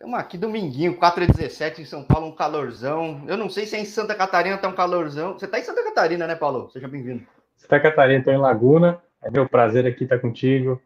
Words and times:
Estamos 0.00 0.18
aqui 0.18 0.38
dominguinho, 0.38 0.96
4 0.96 1.24
h 1.24 1.32
17 1.34 1.82
em 1.82 1.84
São 1.84 2.02
Paulo, 2.02 2.28
um 2.28 2.34
calorzão. 2.34 3.22
Eu 3.28 3.36
não 3.36 3.50
sei 3.50 3.66
se 3.66 3.76
é 3.76 3.80
em 3.80 3.84
Santa 3.84 4.14
Catarina 4.14 4.56
tá 4.56 4.66
um 4.66 4.72
calorzão. 4.72 5.34
Você 5.34 5.44
está 5.44 5.58
em 5.58 5.62
Santa 5.62 5.84
Catarina, 5.84 6.26
né, 6.26 6.34
Paulo? 6.34 6.70
Seja 6.70 6.88
bem-vindo. 6.88 7.22
Santa 7.58 7.78
Catarina, 7.78 8.20
estou 8.20 8.32
em 8.32 8.38
Laguna. 8.38 8.98
É 9.22 9.30
meu 9.30 9.46
prazer 9.46 9.86
aqui 9.86 10.04
estar 10.04 10.18
contigo. 10.18 10.80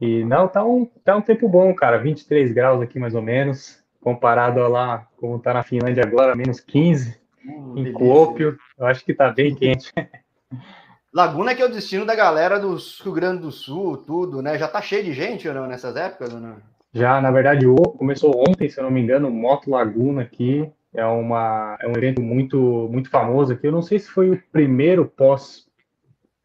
E 0.00 0.24
não, 0.26 0.46
tá 0.46 0.64
um, 0.64 0.84
tá 1.04 1.16
um 1.16 1.20
tempo 1.20 1.48
bom, 1.48 1.74
cara. 1.74 1.98
23 1.98 2.52
graus 2.52 2.80
aqui 2.80 3.00
mais 3.00 3.16
ou 3.16 3.20
menos. 3.20 3.82
Comparado 4.00 4.60
a 4.62 4.68
lá, 4.68 5.08
como 5.16 5.40
tá 5.40 5.52
na 5.52 5.64
Finlândia 5.64 6.04
agora, 6.06 6.36
menos 6.36 6.60
15. 6.60 7.20
Hum, 7.44 7.74
em 7.76 7.92
Kuopio, 7.92 8.56
eu 8.78 8.86
acho 8.86 9.04
que 9.04 9.12
tá 9.12 9.28
bem 9.28 9.56
quente. 9.56 9.92
Laguna 11.12 11.50
é 11.50 11.54
que 11.56 11.62
é 11.62 11.66
o 11.66 11.72
destino 11.72 12.06
da 12.06 12.14
galera 12.14 12.60
do 12.60 12.76
Rio 12.76 13.12
Grande 13.12 13.42
do 13.42 13.50
Sul, 13.50 13.96
tudo, 13.96 14.40
né? 14.40 14.56
Já 14.56 14.68
tá 14.68 14.80
cheio 14.80 15.02
de 15.02 15.12
gente 15.12 15.48
ou 15.48 15.52
não 15.52 15.66
nessas 15.66 15.96
épocas, 15.96 16.32
ou 16.32 16.38
não? 16.38 16.56
Já, 16.94 17.20
na 17.20 17.30
verdade, 17.30 17.64
começou 17.96 18.44
ontem, 18.46 18.68
se 18.68 18.78
eu 18.78 18.84
não 18.84 18.90
me 18.90 19.00
engano, 19.00 19.30
Moto 19.30 19.70
Laguna 19.70 20.22
aqui. 20.22 20.70
É, 20.94 21.04
uma, 21.06 21.78
é 21.80 21.88
um 21.88 21.92
evento 21.96 22.20
muito, 22.20 22.88
muito 22.90 23.08
famoso 23.08 23.52
aqui. 23.52 23.66
Eu 23.66 23.72
não 23.72 23.80
sei 23.80 23.98
se 23.98 24.10
foi 24.10 24.30
o 24.30 24.42
primeiro 24.52 25.06
pós, 25.06 25.66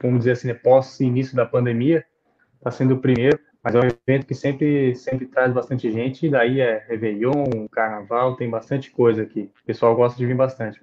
vamos 0.02 0.20
dizer 0.20 0.32
assim, 0.32 0.48
né, 0.48 0.54
pós 0.54 1.02
início 1.02 1.36
da 1.36 1.46
pandemia. 1.46 2.06
Está 2.56 2.72
sendo 2.72 2.96
o 2.96 3.00
primeiro, 3.00 3.38
mas 3.62 3.76
é 3.76 3.80
um 3.80 3.84
evento 3.84 4.26
que 4.26 4.34
sempre, 4.34 4.96
sempre 4.96 5.26
traz 5.28 5.54
bastante 5.54 5.92
gente. 5.92 6.26
E 6.26 6.30
daí 6.30 6.62
é 6.62 6.86
Réveillon, 6.88 7.68
Carnaval, 7.70 8.38
tem 8.38 8.50
bastante 8.50 8.90
coisa 8.90 9.24
aqui. 9.24 9.52
O 9.62 9.66
pessoal 9.66 9.96
gosta 9.98 10.18
de 10.18 10.26
vir 10.26 10.36
bastante. 10.36 10.80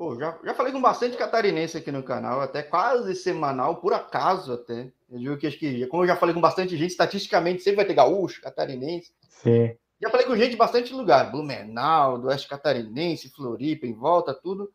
Pô, 0.00 0.18
já, 0.18 0.34
já 0.42 0.54
falei 0.54 0.72
com 0.72 0.80
bastante 0.80 1.14
catarinense 1.14 1.76
aqui 1.76 1.92
no 1.92 2.02
canal, 2.02 2.40
até 2.40 2.62
quase 2.62 3.14
semanal, 3.14 3.82
por 3.82 3.92
acaso 3.92 4.54
até. 4.54 4.90
Eu 5.10 5.18
digo 5.18 5.36
que 5.36 5.46
acho 5.46 5.58
que, 5.58 5.86
como 5.88 6.04
eu 6.04 6.06
já 6.06 6.16
falei 6.16 6.34
com 6.34 6.40
bastante 6.40 6.74
gente, 6.74 6.88
estatisticamente 6.88 7.62
sempre 7.62 7.76
vai 7.76 7.84
ter 7.84 7.92
gaúcho, 7.92 8.40
catarinense. 8.40 9.12
Sim. 9.28 9.76
Já 10.00 10.08
falei 10.08 10.24
com 10.24 10.34
gente 10.34 10.52
de 10.52 10.56
bastante 10.56 10.94
lugar, 10.94 11.30
Blumenau, 11.30 12.16
do 12.16 12.28
Oeste 12.28 12.48
Catarinense, 12.48 13.28
Floripa, 13.28 13.86
em 13.86 13.92
volta, 13.92 14.32
tudo. 14.32 14.72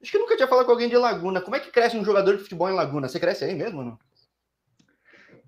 Acho 0.00 0.12
que 0.12 0.18
nunca 0.18 0.36
tinha 0.36 0.46
falado 0.46 0.66
com 0.66 0.70
alguém 0.70 0.88
de 0.88 0.96
Laguna. 0.96 1.40
Como 1.40 1.56
é 1.56 1.58
que 1.58 1.72
cresce 1.72 1.96
um 1.96 2.04
jogador 2.04 2.36
de 2.36 2.44
futebol 2.44 2.70
em 2.70 2.74
Laguna? 2.74 3.08
Você 3.08 3.18
cresce 3.18 3.44
aí 3.44 3.56
mesmo, 3.56 3.82
não? 3.82 3.98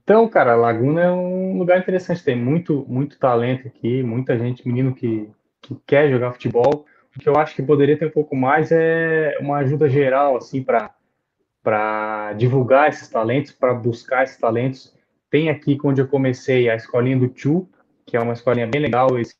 Então, 0.02 0.28
cara, 0.28 0.56
Laguna 0.56 1.02
é 1.02 1.10
um 1.12 1.56
lugar 1.56 1.78
interessante. 1.78 2.24
Tem 2.24 2.34
muito, 2.34 2.84
muito 2.88 3.20
talento 3.20 3.68
aqui, 3.68 4.02
muita 4.02 4.36
gente, 4.36 4.66
menino 4.66 4.92
que, 4.92 5.30
que 5.62 5.76
quer 5.86 6.10
jogar 6.10 6.32
futebol. 6.32 6.86
O 7.16 7.20
que 7.20 7.28
eu 7.28 7.36
acho 7.36 7.54
que 7.54 7.62
poderia 7.62 7.98
ter 7.98 8.06
um 8.06 8.10
pouco 8.10 8.36
mais 8.36 8.70
é 8.70 9.36
uma 9.40 9.58
ajuda 9.58 9.88
geral, 9.88 10.36
assim, 10.36 10.62
para 10.62 12.32
divulgar 12.34 12.88
esses 12.88 13.08
talentos, 13.08 13.52
para 13.52 13.74
buscar 13.74 14.24
esses 14.24 14.38
talentos. 14.38 14.94
Tem 15.28 15.48
aqui 15.48 15.78
onde 15.84 16.00
eu 16.00 16.08
comecei 16.08 16.68
a 16.70 16.74
escolinha 16.74 17.18
do 17.18 17.28
Tchu, 17.28 17.68
que 18.06 18.16
é 18.16 18.20
uma 18.20 18.32
escolinha 18.32 18.66
bem 18.66 18.80
legal. 18.80 19.18
Esse 19.18 19.34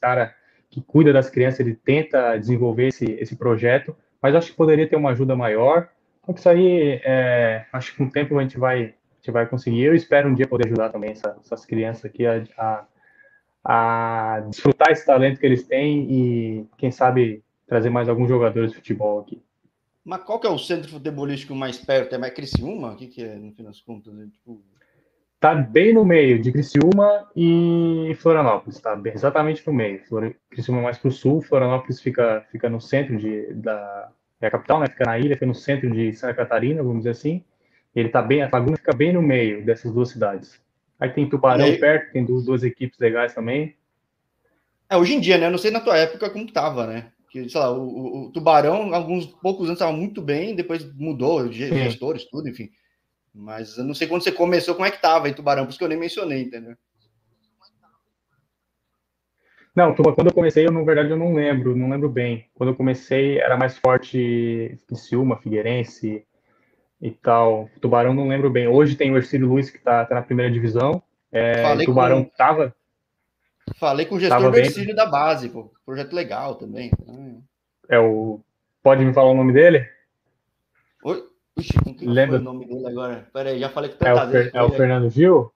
cara 0.00 0.34
que 0.70 0.80
cuida 0.82 1.12
das 1.12 1.30
crianças, 1.30 1.60
ele 1.60 1.74
tenta 1.74 2.36
desenvolver 2.36 2.88
esse, 2.88 3.04
esse 3.12 3.36
projeto, 3.36 3.96
mas 4.20 4.34
acho 4.34 4.50
que 4.50 4.56
poderia 4.56 4.88
ter 4.88 4.96
uma 4.96 5.10
ajuda 5.10 5.34
maior. 5.34 5.88
Então, 6.22 6.34
isso 6.34 6.48
aí, 6.48 7.00
é, 7.04 7.64
acho 7.72 7.92
que 7.92 7.98
com 7.98 8.04
o 8.04 8.10
tempo 8.10 8.38
a 8.38 8.42
gente 8.42 8.58
vai, 8.58 8.82
a 8.82 9.14
gente 9.16 9.30
vai 9.30 9.46
conseguir. 9.46 9.84
Eu 9.84 9.94
espero 9.94 10.28
um 10.28 10.34
dia 10.34 10.46
poder 10.46 10.66
ajudar 10.66 10.90
também 10.90 11.12
essa, 11.12 11.36
essas 11.40 11.64
crianças 11.64 12.04
aqui 12.04 12.26
a, 12.26 12.44
a, 12.58 12.84
a 13.64 14.40
desfrutar 14.48 14.90
esse 14.90 15.04
talento 15.04 15.40
que 15.40 15.46
eles 15.46 15.66
têm 15.66 16.10
e, 16.10 16.66
quem 16.76 16.90
sabe, 16.90 17.42
trazer 17.66 17.90
mais 17.90 18.08
alguns 18.08 18.28
jogadores 18.28 18.70
de 18.70 18.76
futebol 18.76 19.20
aqui. 19.20 19.42
Mas 20.04 20.22
qual 20.22 20.40
que 20.40 20.46
é 20.46 20.50
o 20.50 20.58
centro 20.58 20.90
futebolístico 20.90 21.54
mais 21.54 21.78
perto? 21.78 22.14
É 22.14 22.18
mais 22.18 22.32
Criciúma? 22.32 22.92
O 22.92 22.96
que, 22.96 23.08
que 23.08 23.22
é, 23.22 23.36
no 23.36 23.52
fim 23.52 23.62
das 23.62 23.80
contas? 23.80 24.18
É, 24.18 24.24
tipo... 24.26 24.62
Tá 25.38 25.54
bem 25.54 25.94
no 25.94 26.04
meio 26.04 26.40
de 26.40 26.50
Criciúma 26.50 27.30
e 27.36 28.16
Florianópolis, 28.18 28.80
tá 28.80 28.96
bem, 28.96 29.12
exatamente 29.12 29.64
no 29.64 29.72
meio. 29.72 30.02
Criciúma 30.50 30.82
mais 30.82 30.98
para 30.98 31.08
o 31.08 31.12
sul, 31.12 31.40
Florianópolis 31.42 32.00
fica, 32.00 32.44
fica 32.50 32.68
no 32.68 32.80
centro 32.80 33.16
de, 33.16 33.52
da 33.54 34.10
é 34.40 34.46
a 34.46 34.50
capital, 34.50 34.80
né? 34.80 34.86
Fica 34.86 35.04
na 35.04 35.18
ilha, 35.18 35.34
fica 35.34 35.46
no 35.46 35.54
centro 35.54 35.90
de 35.90 36.12
Santa 36.12 36.34
Catarina, 36.34 36.82
vamos 36.82 36.98
dizer 36.98 37.10
assim. 37.10 37.44
Ele 37.94 38.08
tá 38.08 38.22
bem, 38.22 38.42
a 38.42 38.50
Laguna 38.52 38.76
fica 38.76 38.94
bem 38.94 39.12
no 39.12 39.20
meio 39.20 39.64
dessas 39.64 39.92
duas 39.92 40.10
cidades. 40.10 40.60
Aí 40.98 41.10
tem 41.10 41.28
Tubarão 41.28 41.64
aí... 41.64 41.78
perto, 41.78 42.12
tem 42.12 42.24
duas, 42.24 42.62
equipes 42.62 42.98
legais 42.98 43.34
também. 43.34 43.76
É, 44.90 44.96
hoje 44.96 45.14
em 45.14 45.20
dia, 45.20 45.38
né? 45.38 45.46
Eu 45.46 45.50
não 45.50 45.58
sei 45.58 45.70
na 45.70 45.80
tua 45.80 45.96
época 45.96 46.30
como 46.30 46.50
tava, 46.50 46.86
né? 46.86 47.12
que, 47.30 47.48
sei 47.48 47.60
lá, 47.60 47.70
o, 47.70 48.26
o, 48.26 48.30
Tubarão, 48.32 48.94
alguns 48.94 49.26
poucos 49.26 49.66
anos 49.66 49.74
estava 49.74 49.92
muito 49.92 50.22
bem, 50.22 50.54
depois 50.54 50.84
mudou, 50.94 51.50
gestores, 51.52 52.24
tudo, 52.24 52.48
enfim. 52.48 52.70
Mas 53.34 53.76
eu 53.76 53.84
não 53.84 53.94
sei 53.94 54.08
quando 54.08 54.22
você 54.22 54.32
começou, 54.32 54.74
como 54.74 54.86
é 54.86 54.90
que 54.90 55.00
tava 55.00 55.28
em 55.28 55.34
Tubarão, 55.34 55.64
por 55.64 55.70
isso 55.70 55.78
que 55.78 55.84
eu 55.84 55.88
nem 55.88 55.98
mencionei, 55.98 56.42
entendeu? 56.42 56.74
Não, 59.74 59.94
quando 59.94 60.26
eu 60.26 60.34
comecei, 60.34 60.66
eu, 60.66 60.72
na 60.72 60.82
verdade, 60.82 61.10
eu 61.10 61.16
não 61.16 61.34
lembro, 61.34 61.76
não 61.76 61.88
lembro 61.88 62.08
bem. 62.08 62.50
Quando 62.54 62.70
eu 62.70 62.74
comecei, 62.74 63.38
era 63.38 63.56
mais 63.56 63.78
forte 63.78 64.76
Criciúma, 64.88 65.36
Figueirense 65.36 66.26
e 67.00 67.10
tal. 67.10 67.68
Tubarão, 67.80 68.14
não 68.14 68.28
lembro 68.28 68.50
bem. 68.50 68.66
Hoje 68.68 68.96
tem 68.96 69.12
o 69.12 69.16
Ercílio 69.16 69.48
Luiz, 69.48 69.70
que 69.70 69.78
tá, 69.78 70.04
tá 70.04 70.14
na 70.14 70.22
primeira 70.22 70.52
divisão. 70.52 71.02
É, 71.30 71.84
Tubarão 71.84 72.24
com... 72.24 72.30
tava, 72.36 72.74
Falei 73.76 74.06
com 74.06 74.16
o 74.16 74.20
gestor 74.20 74.50
do 74.50 74.56
Ercílio 74.56 74.94
da 74.94 75.06
base, 75.06 75.48
pô. 75.48 75.70
Projeto 75.84 76.12
legal 76.12 76.54
também. 76.54 76.90
É 77.88 77.98
o. 77.98 78.40
Pode 78.82 79.04
me 79.04 79.12
falar 79.12 79.30
o 79.30 79.36
nome 79.36 79.52
dele? 79.52 79.86
Oi? 81.04 81.24
Que 81.98 82.06
Lembra... 82.06 82.38
o 82.38 82.42
nome 82.42 82.66
dele 82.66 82.86
agora? 82.86 83.26
Pera 83.32 83.50
aí, 83.50 83.58
já 83.58 83.68
falei 83.68 83.90
com 83.90 84.04
é 84.04 84.14
o, 84.14 84.56
é 84.56 84.62
o 84.62 84.70
Fernando 84.70 85.10
Gil? 85.10 85.52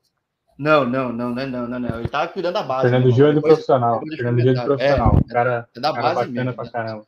Não, 0.58 0.84
não, 0.84 1.12
não, 1.12 1.30
não, 1.30 1.46
não, 1.46 1.68
não, 1.68 1.78
não. 1.78 1.98
Ele 2.00 2.08
tava 2.08 2.28
cuidando 2.28 2.54
da 2.54 2.62
base. 2.62 2.82
Fernando 2.82 3.06
né, 3.06 3.10
Gil 3.12 3.26
é 3.28 3.32
do 3.32 3.40
profissional. 3.40 4.00
Fernando 4.00 4.40
Gil 4.40 4.50
é 4.50 4.54
do 4.54 4.64
profissional. 4.64 5.18
É, 5.18 5.32
cara, 5.32 5.68
é 5.74 5.80
da 5.80 5.92
base 5.92 6.14
bacana 6.14 6.44
mesmo, 6.44 6.54
pra 6.54 6.70
caramba. 6.70 7.06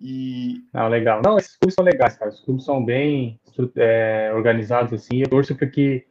E... 0.00 0.64
Não, 0.72 0.88
legal. 0.88 1.20
Não, 1.22 1.36
esses 1.36 1.56
clubes 1.56 1.74
são 1.74 1.84
legais, 1.84 2.16
cara. 2.16 2.30
Os 2.30 2.40
clubes 2.40 2.64
são 2.64 2.84
bem 2.84 3.38
é, 3.76 4.32
organizados, 4.34 4.92
assim. 4.92 5.20
Eu 5.20 5.28
torço 5.28 5.54
para 5.54 5.68
que, 5.68 6.06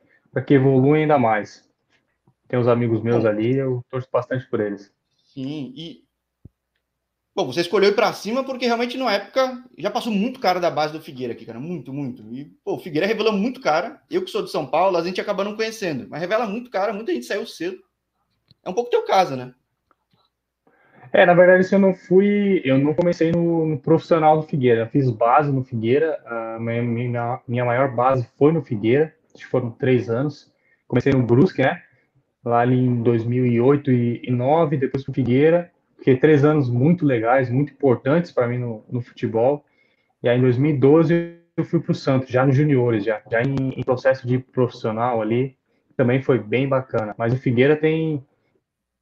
que 0.45 0.53
evoluem 0.53 1.03
ainda 1.03 1.17
mais 1.17 1.67
tem 2.49 2.59
uns 2.59 2.67
amigos 2.67 3.01
meus 3.03 3.23
Bom, 3.23 3.29
ali, 3.29 3.55
eu 3.55 3.85
torço 3.91 4.09
bastante 4.11 4.49
por 4.49 4.59
eles. 4.59 4.91
Sim, 5.23 5.71
e. 5.75 6.03
Bom, 7.35 7.45
você 7.45 7.61
escolheu 7.61 7.91
ir 7.91 7.95
para 7.95 8.11
cima 8.11 8.43
porque 8.43 8.65
realmente 8.65 8.97
na 8.97 9.13
época 9.13 9.63
já 9.77 9.89
passou 9.91 10.11
muito 10.11 10.39
cara 10.39 10.59
da 10.59 10.69
base 10.69 10.91
do 10.91 10.99
Figueira 10.99 11.33
aqui, 11.33 11.45
cara. 11.45 11.59
Muito, 11.59 11.93
muito. 11.93 12.23
E, 12.33 12.45
pô, 12.65 12.73
o 12.73 12.79
Figueira 12.79 13.05
revelou 13.05 13.31
muito 13.31 13.61
cara. 13.61 14.01
Eu 14.09 14.25
que 14.25 14.31
sou 14.31 14.41
de 14.41 14.49
São 14.51 14.65
Paulo, 14.65 14.97
a 14.97 15.03
gente 15.03 15.21
acaba 15.21 15.43
não 15.43 15.55
conhecendo. 15.55 16.07
Mas 16.09 16.19
revela 16.19 16.47
muito 16.47 16.71
cara, 16.71 16.91
muita 16.91 17.13
gente 17.13 17.27
saiu 17.27 17.45
cedo. 17.45 17.77
É 18.65 18.69
um 18.69 18.73
pouco 18.73 18.89
teu 18.89 19.05
caso, 19.05 19.35
né? 19.35 19.53
É, 21.11 21.25
na 21.25 21.33
verdade, 21.33 21.63
se 21.63 21.73
eu 21.73 21.79
não 21.79 21.93
fui, 21.93 22.61
eu 22.63 22.77
não 22.77 22.93
comecei 22.93 23.31
no, 23.31 23.65
no, 23.65 23.79
profissional 23.79 24.37
do 24.37 24.43
Figueira. 24.43 24.81
Eu 24.81 24.87
fiz 24.87 25.09
base 25.09 25.51
no 25.51 25.63
Figueira, 25.63 26.19
a 26.25 26.57
minha, 26.59 26.83
minha, 26.83 27.41
minha 27.47 27.65
maior 27.65 27.93
base 27.93 28.27
foi 28.37 28.51
no 28.51 28.61
Figueira, 28.61 29.13
acho 29.33 29.43
que 29.43 29.49
foram 29.49 29.71
três 29.71 30.09
anos. 30.09 30.51
Comecei 30.87 31.11
no 31.11 31.23
Brusque, 31.23 31.61
né? 31.61 31.81
lá 32.43 32.65
em 32.65 33.01
2008 33.01 33.91
e 33.91 34.13
2009, 34.19 34.77
depois 34.77 35.05
com 35.05 35.11
o 35.11 35.15
Figueira. 35.15 35.71
Fiquei 35.97 36.17
três 36.17 36.45
anos 36.45 36.69
muito 36.69 37.05
legais, 37.05 37.49
muito 37.49 37.73
importantes 37.73 38.31
para 38.31 38.47
mim 38.47 38.57
no, 38.57 38.83
no, 38.89 39.01
futebol. 39.01 39.65
E 40.23 40.29
aí 40.29 40.37
em 40.37 40.41
2012 40.41 41.37
eu 41.57 41.65
fui 41.65 41.79
para 41.79 41.91
o 41.91 41.95
Santos, 41.95 42.29
já 42.29 42.45
nos 42.45 42.55
juniores, 42.55 43.03
já, 43.03 43.21
já 43.29 43.41
em, 43.41 43.73
em, 43.75 43.83
processo 43.83 44.25
de 44.25 44.39
profissional 44.39 45.21
ali. 45.21 45.57
Também 45.97 46.21
foi 46.21 46.39
bem 46.39 46.67
bacana. 46.67 47.13
Mas 47.17 47.33
o 47.33 47.37
Figueira 47.37 47.75
tem, 47.75 48.23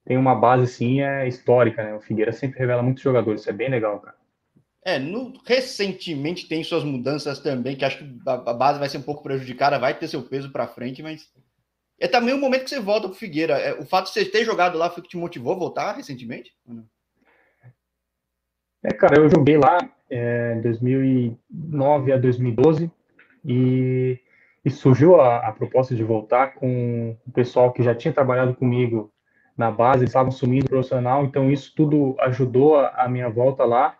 tem 0.07 0.17
uma 0.17 0.33
base 0.33 0.63
assim, 0.63 1.01
é 1.01 1.27
histórica, 1.27 1.83
né? 1.83 1.93
O 1.93 1.99
Figueira 1.99 2.31
sempre 2.31 2.57
revela 2.57 2.81
muitos 2.81 3.03
jogadores, 3.03 3.41
isso 3.41 3.49
é 3.49 3.53
bem 3.53 3.69
legal, 3.69 3.99
cara. 3.99 4.15
É, 4.83 4.97
no, 4.97 5.33
recentemente 5.45 6.47
tem 6.47 6.63
suas 6.63 6.83
mudanças 6.83 7.39
também, 7.39 7.75
que 7.75 7.83
acho 7.83 7.97
que 7.97 8.17
a, 8.25 8.33
a 8.33 8.53
base 8.53 8.79
vai 8.79 8.87
ser 8.87 8.99
um 8.99 9.03
pouco 9.03 9.21
prejudicada, 9.21 9.77
vai 9.77 9.93
ter 9.93 10.07
seu 10.07 10.23
peso 10.23 10.49
para 10.49 10.67
frente, 10.67 11.03
mas 11.03 11.29
é 11.99 12.07
também 12.07 12.33
o 12.33 12.37
momento 12.37 12.63
que 12.63 12.69
você 12.69 12.79
volta 12.79 13.09
pro 13.09 13.17
Figueira. 13.17 13.55
É, 13.59 13.73
o 13.73 13.85
fato 13.85 14.05
de 14.05 14.13
você 14.13 14.23
ter 14.23 14.45
jogado 14.45 14.77
lá 14.77 14.89
foi 14.89 15.03
que 15.03 15.09
te 15.09 15.17
motivou 15.17 15.53
a 15.53 15.59
voltar 15.59 15.91
recentemente? 15.91 16.53
É, 18.81 18.93
cara, 18.93 19.19
eu 19.19 19.29
joguei 19.29 19.57
lá 19.57 19.77
é, 20.09 20.55
2009 20.61 22.13
a 22.13 22.17
2012 22.17 22.89
e, 23.43 24.17
e 24.63 24.69
surgiu 24.69 25.19
a, 25.19 25.47
a, 25.47 25.51
proposta 25.51 25.93
de 25.93 26.03
voltar 26.03 26.53
com 26.53 27.17
o 27.27 27.31
pessoal 27.31 27.73
que 27.73 27.83
já 27.83 27.93
tinha 27.93 28.13
trabalhado 28.13 28.55
comigo 28.55 29.11
na 29.57 29.71
base, 29.71 29.99
eles 29.99 30.09
estavam 30.09 30.31
sumindo 30.31 30.69
profissional, 30.69 31.25
então 31.25 31.51
isso 31.51 31.73
tudo 31.75 32.15
ajudou 32.19 32.79
a, 32.79 32.89
a, 32.89 33.09
minha 33.09 33.29
volta 33.29 33.65
lá. 33.65 33.95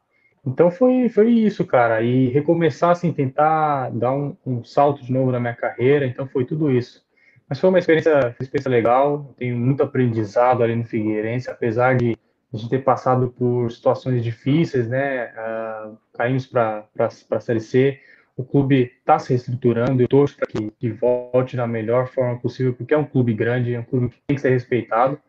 Então 0.45 0.69
foi, 0.69 1.09
foi 1.09 1.30
isso, 1.30 1.65
cara, 1.65 2.01
e 2.01 2.27
recomeçar, 2.30 2.92
assim, 2.92 3.12
tentar 3.12 3.89
dar 3.89 4.13
um, 4.13 4.38
um 4.45 4.63
salto 4.63 5.04
de 5.04 5.12
novo 5.12 5.31
na 5.31 5.39
minha 5.39 5.56
carreira, 5.56 6.06
então 6.06 6.27
foi 6.27 6.45
tudo 6.45 6.71
isso. 6.71 7.06
Mas 7.50 7.59
foi 7.59 7.69
uma 7.69 7.80
experiência, 7.80 8.36
experiência 8.39 8.69
legal, 8.69 9.33
tenho 9.38 9.57
muito 9.57 9.81
aprendizado 9.81 10.63
ali 10.63 10.75
no 10.75 10.86
Figueirense, 10.86 11.50
apesar 11.50 11.95
de 11.95 12.15
a 12.54 12.57
gente 12.57 12.69
ter 12.69 12.83
passado 12.83 13.33
por 13.38 13.71
situações 13.71 14.24
difíceis, 14.24 14.88
né? 14.88 15.31
Uh, 15.33 15.98
caímos 16.13 16.45
para 16.45 16.86
a 16.98 17.39
Série 17.39 17.59
C, 17.59 18.00
o 18.36 18.44
clube 18.44 18.94
está 19.00 19.18
se 19.18 19.30
reestruturando, 19.30 20.01
eu 20.01 20.07
torço 20.07 20.38
para 20.38 20.48
que, 20.48 20.71
que, 20.80 20.92
volte 20.92 21.57
da 21.57 21.65
melhor 21.65 22.07
forma 22.07 22.39
possível, 22.39 22.74
porque 22.74 22.94
é 22.94 22.98
um 22.98 23.06
clube 23.06 23.33
grande, 23.33 23.74
é 23.74 23.80
um 23.80 23.83
clube 23.83 24.09
que 24.09 24.21
tem 24.27 24.36
que 24.36 24.42
ser 24.42 24.51
respeitado. 24.51 25.19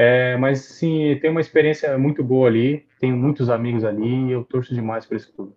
É, 0.00 0.36
mas 0.36 0.60
sim, 0.60 1.18
tem 1.20 1.28
uma 1.28 1.40
experiência 1.40 1.98
muito 1.98 2.22
boa 2.22 2.46
ali, 2.46 2.86
tenho 3.00 3.16
muitos 3.16 3.50
amigos 3.50 3.84
ali 3.84 4.28
e 4.28 4.30
eu 4.30 4.44
torço 4.44 4.72
demais 4.72 5.04
por 5.04 5.16
esse 5.16 5.32
clube. 5.32 5.52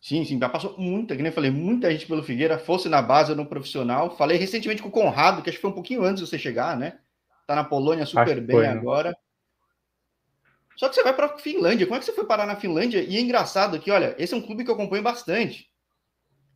Sim, 0.00 0.24
sim, 0.24 0.36
já 0.36 0.48
passou 0.48 0.76
muita, 0.76 1.14
que 1.14 1.22
nem 1.22 1.30
eu 1.30 1.34
falei, 1.34 1.48
muita 1.48 1.88
gente 1.92 2.08
pelo 2.08 2.24
Figueira, 2.24 2.58
fosse 2.58 2.88
na 2.88 3.00
base 3.00 3.30
ou 3.30 3.36
no 3.36 3.46
profissional. 3.46 4.16
Falei 4.16 4.36
recentemente 4.36 4.82
com 4.82 4.88
o 4.88 4.90
Conrado, 4.90 5.42
que 5.42 5.48
acho 5.48 5.58
que 5.58 5.62
foi 5.62 5.70
um 5.70 5.74
pouquinho 5.74 6.02
antes 6.02 6.24
de 6.24 6.28
você 6.28 6.36
chegar, 6.40 6.76
né? 6.76 6.98
Tá 7.46 7.54
na 7.54 7.62
Polônia 7.62 8.04
super 8.04 8.40
bem 8.40 8.56
foi, 8.56 8.66
né? 8.66 8.72
agora. 8.72 9.10
Né? 9.10 9.16
Só 10.74 10.88
que 10.88 10.96
você 10.96 11.04
vai 11.04 11.14
para 11.14 11.26
a 11.26 11.38
Finlândia. 11.38 11.86
Como 11.86 11.94
é 11.94 12.00
que 12.00 12.04
você 12.04 12.12
foi 12.12 12.26
parar 12.26 12.46
na 12.46 12.56
Finlândia? 12.56 13.00
E 13.00 13.16
é 13.16 13.20
engraçado 13.20 13.78
que, 13.78 13.92
olha, 13.92 14.16
esse 14.18 14.34
é 14.34 14.36
um 14.36 14.42
clube 14.42 14.64
que 14.64 14.70
eu 14.70 14.74
acompanho 14.74 15.04
bastante. 15.04 15.70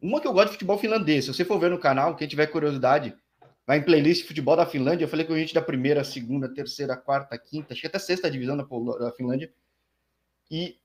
Uma 0.00 0.20
que 0.20 0.26
eu 0.26 0.32
gosto 0.32 0.46
de 0.46 0.52
futebol 0.54 0.76
finlandês. 0.76 1.24
Se 1.24 1.32
você 1.32 1.44
for 1.44 1.60
ver 1.60 1.70
no 1.70 1.78
canal, 1.78 2.16
quem 2.16 2.26
tiver 2.26 2.48
curiosidade, 2.48 3.14
vai 3.66 3.78
em 3.78 3.82
playlist 3.82 4.26
futebol 4.26 4.56
da 4.56 4.66
Finlândia. 4.66 5.04
Eu 5.04 5.08
falei 5.08 5.24
com 5.24 5.32
a 5.32 5.38
gente 5.38 5.54
da 5.54 5.62
primeira, 5.62 6.04
segunda, 6.04 6.52
terceira, 6.52 6.96
quarta, 6.96 7.38
quinta, 7.38 7.72
acho 7.72 7.80
que 7.80 7.86
até 7.86 7.98
sexta 7.98 8.30
divisão 8.30 8.56
da, 8.56 8.64
da 8.98 9.12
Finlândia. 9.12 9.50
E 10.50 10.76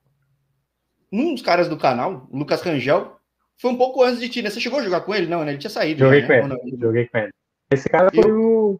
um 1.11 1.33
dos 1.33 1.41
caras 1.43 1.67
do 1.67 1.77
canal, 1.77 2.27
o 2.31 2.37
Lucas 2.37 2.61
Rangel, 2.61 3.17
foi 3.57 3.71
um 3.71 3.77
pouco 3.77 4.03
antes 4.03 4.19
de 4.19 4.29
ti, 4.29 4.41
né? 4.41 4.49
Você 4.49 4.59
chegou 4.59 4.79
a 4.79 4.83
jogar 4.83 5.01
com 5.01 5.13
ele? 5.15 5.27
Não, 5.27 5.43
né? 5.43 5.51
Ele 5.51 5.57
tinha 5.57 5.69
saído. 5.69 5.99
Joguei 5.99 6.21
já, 6.21 6.27
com 6.27 6.47
né? 6.47 6.55
ele. 6.63 6.77
Joguei 6.79 7.07
com 7.07 7.17
ele. 7.17 7.31
Esse 7.71 7.89
cara 7.89 8.09
foi 8.13 8.31
o, 8.31 8.79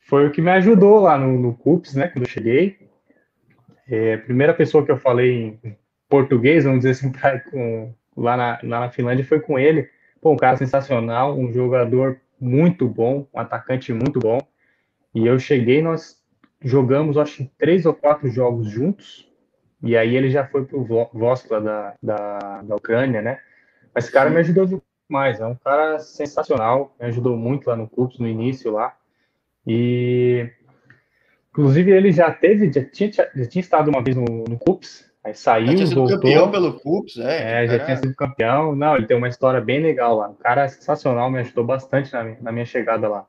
foi 0.00 0.26
o 0.26 0.32
que 0.32 0.42
me 0.42 0.50
ajudou 0.50 1.00
lá 1.00 1.16
no, 1.16 1.38
no 1.38 1.54
CUPS, 1.54 1.94
né? 1.94 2.08
Quando 2.08 2.24
eu 2.24 2.30
cheguei. 2.30 2.76
É, 3.88 4.14
a 4.14 4.18
primeira 4.18 4.52
pessoa 4.52 4.84
que 4.84 4.90
eu 4.90 4.98
falei 4.98 5.58
em 5.62 5.76
português, 6.08 6.64
vamos 6.64 6.80
dizer 6.80 6.90
assim, 6.90 7.12
pra, 7.12 7.38
com, 7.40 7.94
lá, 8.16 8.36
na, 8.36 8.60
lá 8.62 8.80
na 8.80 8.90
Finlândia 8.90 9.24
foi 9.24 9.40
com 9.40 9.58
ele. 9.58 9.88
Pô, 10.20 10.32
um 10.32 10.36
cara 10.36 10.56
sensacional, 10.56 11.38
um 11.38 11.52
jogador 11.52 12.20
muito 12.40 12.88
bom, 12.88 13.28
um 13.32 13.38
atacante 13.38 13.92
muito 13.92 14.18
bom. 14.18 14.40
E 15.14 15.26
eu 15.26 15.38
cheguei, 15.38 15.82
nós 15.82 16.20
jogamos, 16.62 17.16
acho, 17.18 17.48
três 17.58 17.86
ou 17.86 17.94
quatro 17.94 18.28
jogos 18.28 18.68
juntos. 18.68 19.28
E 19.82 19.96
aí 19.96 20.14
ele 20.16 20.30
já 20.30 20.46
foi 20.46 20.64
pro 20.64 20.84
Voskla 21.12 21.60
da, 21.60 21.94
da, 22.02 22.62
da 22.62 22.76
Ucrânia, 22.76 23.22
né? 23.22 23.40
Mas 23.94 24.04
esse 24.04 24.12
cara 24.12 24.30
me 24.30 24.36
ajudou 24.36 24.66
demais, 25.08 25.40
é 25.40 25.46
um 25.46 25.54
cara 25.54 25.98
sensacional, 25.98 26.94
me 27.00 27.06
ajudou 27.06 27.36
muito 27.36 27.68
lá 27.68 27.76
no 27.76 27.88
clube, 27.88 28.16
no 28.18 28.28
início 28.28 28.70
lá. 28.70 28.94
E 29.66 30.50
Inclusive, 31.50 31.90
ele 31.90 32.12
já 32.12 32.32
teve, 32.32 32.72
já 32.72 32.84
tinha, 32.84 33.10
já 33.12 33.46
tinha 33.46 33.60
estado 33.60 33.88
uma 33.90 34.02
vez 34.02 34.16
no, 34.16 34.24
no 34.24 34.58
CUPS, 34.58 35.09
aí 35.24 35.34
saiu, 35.34 35.66
já 35.66 35.74
tinha 35.74 35.86
sido 35.86 36.00
voltou. 36.00 36.18
campeão 36.18 36.50
pelo 36.50 36.80
CUPS, 36.80 37.18
é. 37.18 37.64
É, 37.64 37.68
já 37.68 37.84
tinha 37.84 37.96
sido 37.96 38.14
campeão. 38.14 38.74
Não, 38.74 38.96
ele 38.96 39.06
tem 39.06 39.16
uma 39.16 39.28
história 39.28 39.60
bem 39.60 39.80
legal 39.80 40.16
lá. 40.16 40.30
O 40.30 40.34
cara 40.34 40.64
é 40.64 40.68
sensacional, 40.68 41.30
me 41.30 41.40
ajudou 41.40 41.64
bastante 41.64 42.12
na, 42.12 42.24
na 42.40 42.52
minha 42.52 42.64
chegada 42.64 43.08
lá. 43.08 43.26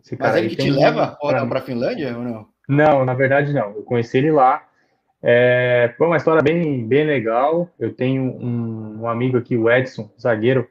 Esse 0.00 0.16
Mas 0.18 0.36
ele 0.36 0.48
que 0.48 0.56
te 0.56 0.70
um... 0.70 0.80
leva 0.80 1.16
para 1.20 1.58
a 1.58 1.62
Finlândia 1.62 2.16
ou 2.16 2.24
não? 2.24 2.48
Não, 2.68 3.04
na 3.04 3.14
verdade 3.14 3.52
não. 3.52 3.70
Eu 3.72 3.82
conheci 3.82 4.18
ele 4.18 4.32
lá. 4.32 4.66
É, 5.22 5.94
foi 5.96 6.06
uma 6.06 6.16
história 6.16 6.42
bem, 6.42 6.86
bem 6.86 7.04
legal. 7.04 7.68
Eu 7.78 7.94
tenho 7.94 8.22
um, 8.22 9.02
um 9.02 9.08
amigo 9.08 9.36
aqui, 9.36 9.56
o 9.56 9.70
Edson, 9.70 10.10
zagueiro, 10.20 10.68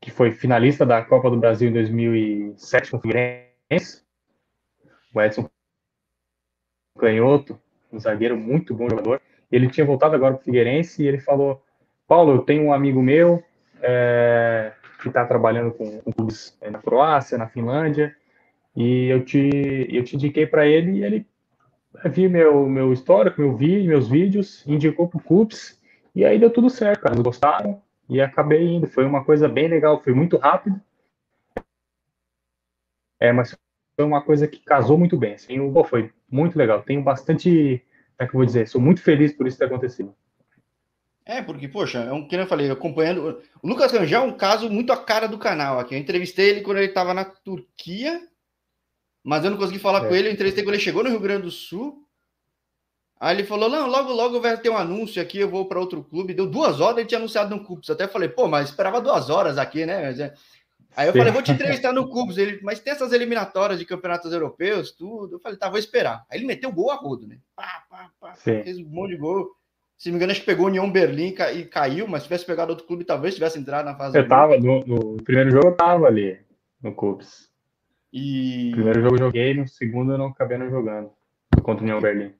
que 0.00 0.10
foi 0.10 0.32
finalista 0.32 0.84
da 0.84 1.02
Copa 1.02 1.30
do 1.30 1.36
Brasil 1.36 1.68
em 1.68 1.72
2007 1.72 2.90
com 2.90 2.96
o 2.96 3.00
Figueirense. 3.00 4.02
O 5.14 5.20
Edson 5.20 5.48
canhoto, 6.98 7.58
um 7.92 8.00
zagueiro 8.00 8.36
muito 8.36 8.74
bom 8.74 8.88
jogador. 8.88 9.20
Ele 9.50 9.68
tinha 9.68 9.86
voltado 9.86 10.14
agora 10.14 10.34
para 10.34 10.42
o 10.42 10.44
Figueirense 10.44 11.02
e 11.02 11.06
ele 11.06 11.18
falou: 11.18 11.62
Paulo, 12.06 12.32
eu 12.32 12.38
tenho 12.38 12.64
um 12.64 12.72
amigo 12.72 13.02
meu 13.02 13.42
é, 13.82 14.72
que 15.00 15.08
está 15.08 15.24
trabalhando 15.24 15.72
com, 15.72 16.00
com 16.00 16.12
clubes 16.12 16.58
na 16.70 16.78
Croácia, 16.78 17.38
na 17.38 17.48
Finlândia, 17.48 18.14
e 18.74 19.06
eu 19.06 19.24
te, 19.24 19.86
eu 19.90 20.04
te 20.04 20.16
indiquei 20.16 20.46
para 20.46 20.66
ele 20.66 20.98
e 20.98 21.04
ele 21.04 21.26
viu 22.04 22.28
meu, 22.28 22.66
meu 22.66 22.92
histórico, 22.92 23.40
meu 23.40 23.56
vídeo, 23.56 23.88
meus 23.88 24.08
vídeos, 24.08 24.66
indicou 24.66 25.08
para 25.08 25.18
o 25.18 25.22
clubes 25.22 25.80
e 26.16 26.24
aí 26.24 26.38
deu 26.38 26.50
tudo 26.50 26.70
certo, 26.70 27.02
cara. 27.02 27.14
Eles 27.14 27.22
gostaram 27.22 27.82
e 28.08 28.22
acabei 28.22 28.66
indo. 28.66 28.86
Foi 28.86 29.04
uma 29.04 29.22
coisa 29.22 29.46
bem 29.46 29.68
legal, 29.68 30.02
foi 30.02 30.14
muito 30.14 30.38
rápido. 30.38 30.80
É, 33.20 33.32
mas 33.32 33.56
foi 33.94 34.04
uma 34.04 34.22
coisa 34.22 34.48
que 34.48 34.58
casou 34.60 34.96
muito 34.96 35.16
bem. 35.16 35.34
Assim, 35.34 35.56
foi 35.84 36.10
muito 36.30 36.56
legal. 36.56 36.82
Tenho 36.82 37.02
bastante, 37.02 37.84
é 38.18 38.26
que 38.26 38.34
eu 38.34 38.38
vou 38.38 38.46
dizer, 38.46 38.68
sou 38.68 38.80
muito 38.80 39.02
feliz 39.02 39.32
por 39.32 39.46
isso 39.46 39.58
ter 39.58 39.66
acontecido. 39.66 40.14
É, 41.24 41.42
porque, 41.42 41.66
poxa, 41.66 41.98
é 41.98 42.12
um 42.12 42.26
que 42.26 42.36
eu 42.36 42.46
falei, 42.46 42.70
acompanhando. 42.70 43.42
O 43.60 43.68
Lucas 43.68 43.90
Rangel 43.90 44.22
é 44.22 44.24
um 44.24 44.36
caso 44.36 44.70
muito 44.70 44.92
a 44.92 44.96
cara 44.96 45.26
do 45.26 45.36
canal 45.36 45.80
aqui. 45.80 45.94
Eu 45.94 45.98
entrevistei 45.98 46.50
ele 46.50 46.60
quando 46.60 46.76
ele 46.76 46.86
estava 46.86 47.12
na 47.12 47.24
Turquia, 47.24 48.20
mas 49.24 49.44
eu 49.44 49.50
não 49.50 49.58
consegui 49.58 49.80
falar 49.80 50.04
é. 50.04 50.08
com 50.08 50.14
ele. 50.14 50.28
Eu 50.28 50.32
entrevistei 50.32 50.62
quando 50.62 50.74
ele 50.74 50.84
chegou 50.84 51.02
no 51.02 51.10
Rio 51.10 51.18
Grande 51.18 51.42
do 51.42 51.50
Sul. 51.50 52.06
Aí 53.18 53.34
ele 53.34 53.44
falou: 53.44 53.68
Não, 53.68 53.88
logo, 53.88 54.12
logo 54.12 54.40
vai 54.40 54.56
ter 54.56 54.70
um 54.70 54.76
anúncio 54.76 55.20
aqui, 55.20 55.40
eu 55.40 55.50
vou 55.50 55.66
para 55.66 55.80
outro 55.80 56.04
clube. 56.04 56.32
Deu 56.32 56.46
duas 56.46 56.80
horas, 56.80 56.98
ele 56.98 57.08
tinha 57.08 57.18
anunciado 57.18 57.54
no 57.54 57.64
Cups. 57.64 57.90
Até 57.90 58.06
falei: 58.06 58.28
Pô, 58.28 58.46
mas 58.46 58.68
esperava 58.68 59.00
duas 59.00 59.28
horas 59.28 59.58
aqui, 59.58 59.84
né? 59.84 60.12
Aí 60.96 61.08
eu 61.08 61.12
falei, 61.12 61.30
vou 61.30 61.42
te 61.42 61.52
entrevistar 61.52 61.92
no 61.92 62.08
Cubos. 62.08 62.38
Ele, 62.38 62.58
mas 62.62 62.80
tem 62.80 62.90
essas 62.90 63.12
eliminatórias 63.12 63.78
de 63.78 63.84
campeonatos 63.84 64.32
europeus, 64.32 64.92
tudo. 64.92 65.36
Eu 65.36 65.40
falei, 65.40 65.58
tá, 65.58 65.68
vou 65.68 65.78
esperar. 65.78 66.24
Aí 66.30 66.38
ele 66.38 66.46
meteu 66.46 66.72
gol 66.72 66.90
a 66.90 66.94
rodo, 66.94 67.26
né? 67.26 67.36
Pá, 67.54 67.84
pá, 67.90 68.10
pá, 68.18 68.34
fez 68.34 68.78
um 68.78 68.88
monte 68.88 69.10
de 69.10 69.18
gol. 69.18 69.50
Se 69.98 70.08
não 70.08 70.14
me 70.14 70.16
engano, 70.16 70.32
acho 70.32 70.40
que 70.40 70.46
pegou 70.46 70.66
o 70.66 70.68
União 70.68 70.90
Berlim 70.90 71.34
e 71.54 71.64
caiu, 71.64 72.08
mas 72.08 72.22
se 72.22 72.28
tivesse 72.28 72.46
pegado 72.46 72.70
outro 72.70 72.86
clube, 72.86 73.04
talvez 73.04 73.34
tivesse 73.34 73.58
entrado 73.58 73.84
na 73.84 73.94
fase. 73.94 74.16
Eu 74.16 74.26
tava, 74.26 74.58
no, 74.58 74.84
no, 74.86 75.22
primeiro 75.22 75.50
jogo 75.50 75.68
eu 75.68 75.76
tava 75.76 76.06
ali, 76.06 76.38
no 76.82 76.94
Cubos. 76.94 77.50
E... 78.12 78.70
Primeiro 78.72 79.02
jogo 79.02 79.14
eu 79.16 79.20
joguei, 79.20 79.54
no 79.54 79.68
segundo 79.68 80.12
eu 80.12 80.18
não 80.18 80.28
acabei 80.28 80.56
não 80.56 80.70
jogando, 80.70 81.10
contra 81.62 81.82
o 81.82 81.84
União 81.84 82.00
Berlim. 82.00 82.32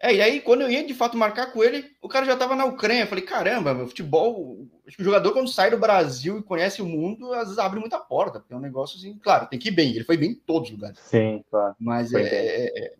É, 0.00 0.14
e 0.14 0.22
aí, 0.22 0.40
quando 0.40 0.60
eu 0.60 0.70
ia 0.70 0.86
de 0.86 0.94
fato 0.94 1.16
marcar 1.16 1.52
com 1.52 1.62
ele, 1.62 1.84
o 2.00 2.08
cara 2.08 2.24
já 2.24 2.36
tava 2.36 2.54
na 2.54 2.64
Ucrânia. 2.64 3.02
Eu 3.02 3.06
falei, 3.08 3.24
caramba, 3.24 3.74
meu 3.74 3.86
futebol. 3.86 4.64
Acho 4.86 4.96
que 4.96 5.02
o 5.02 5.04
jogador, 5.04 5.32
quando 5.32 5.48
sai 5.48 5.70
do 5.70 5.78
Brasil 5.78 6.38
e 6.38 6.42
conhece 6.42 6.80
o 6.80 6.86
mundo, 6.86 7.32
às 7.32 7.44
vezes 7.44 7.58
abre 7.58 7.80
muita 7.80 7.98
porta. 7.98 8.38
Porque 8.38 8.54
é 8.54 8.56
um 8.56 8.60
negócio 8.60 8.96
assim, 8.96 9.18
claro, 9.18 9.48
tem 9.48 9.58
que 9.58 9.68
ir 9.68 9.72
bem. 9.72 9.90
Ele 9.90 10.04
foi 10.04 10.16
bem 10.16 10.30
em 10.30 10.34
todos 10.34 10.68
os 10.68 10.74
lugares. 10.76 10.98
Sim, 11.00 11.44
claro. 11.50 11.74
Mas 11.80 12.14
é, 12.14 12.22
é, 12.22 12.84
é, 12.84 12.94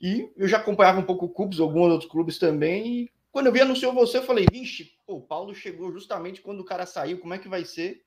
E 0.00 0.30
eu 0.36 0.46
já 0.46 0.58
acompanhava 0.58 1.00
um 1.00 1.04
pouco 1.04 1.26
o 1.26 1.28
Cubos, 1.28 1.58
alguns 1.58 1.90
outros 1.90 2.10
clubes 2.10 2.38
também. 2.38 2.86
E 2.86 3.10
quando 3.32 3.46
eu 3.46 3.52
vi 3.52 3.60
anunciou 3.60 3.92
você, 3.92 4.18
eu 4.18 4.22
falei, 4.22 4.46
vixe, 4.50 4.92
pô, 5.04 5.16
o 5.16 5.22
Paulo 5.22 5.52
chegou 5.52 5.90
justamente 5.90 6.40
quando 6.40 6.60
o 6.60 6.64
cara 6.64 6.86
saiu, 6.86 7.18
como 7.18 7.34
é 7.34 7.38
que 7.38 7.48
vai 7.48 7.64
ser? 7.64 8.04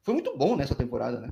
Foi 0.00 0.14
muito 0.14 0.34
bom 0.34 0.56
nessa 0.56 0.74
temporada, 0.74 1.20
né? 1.20 1.28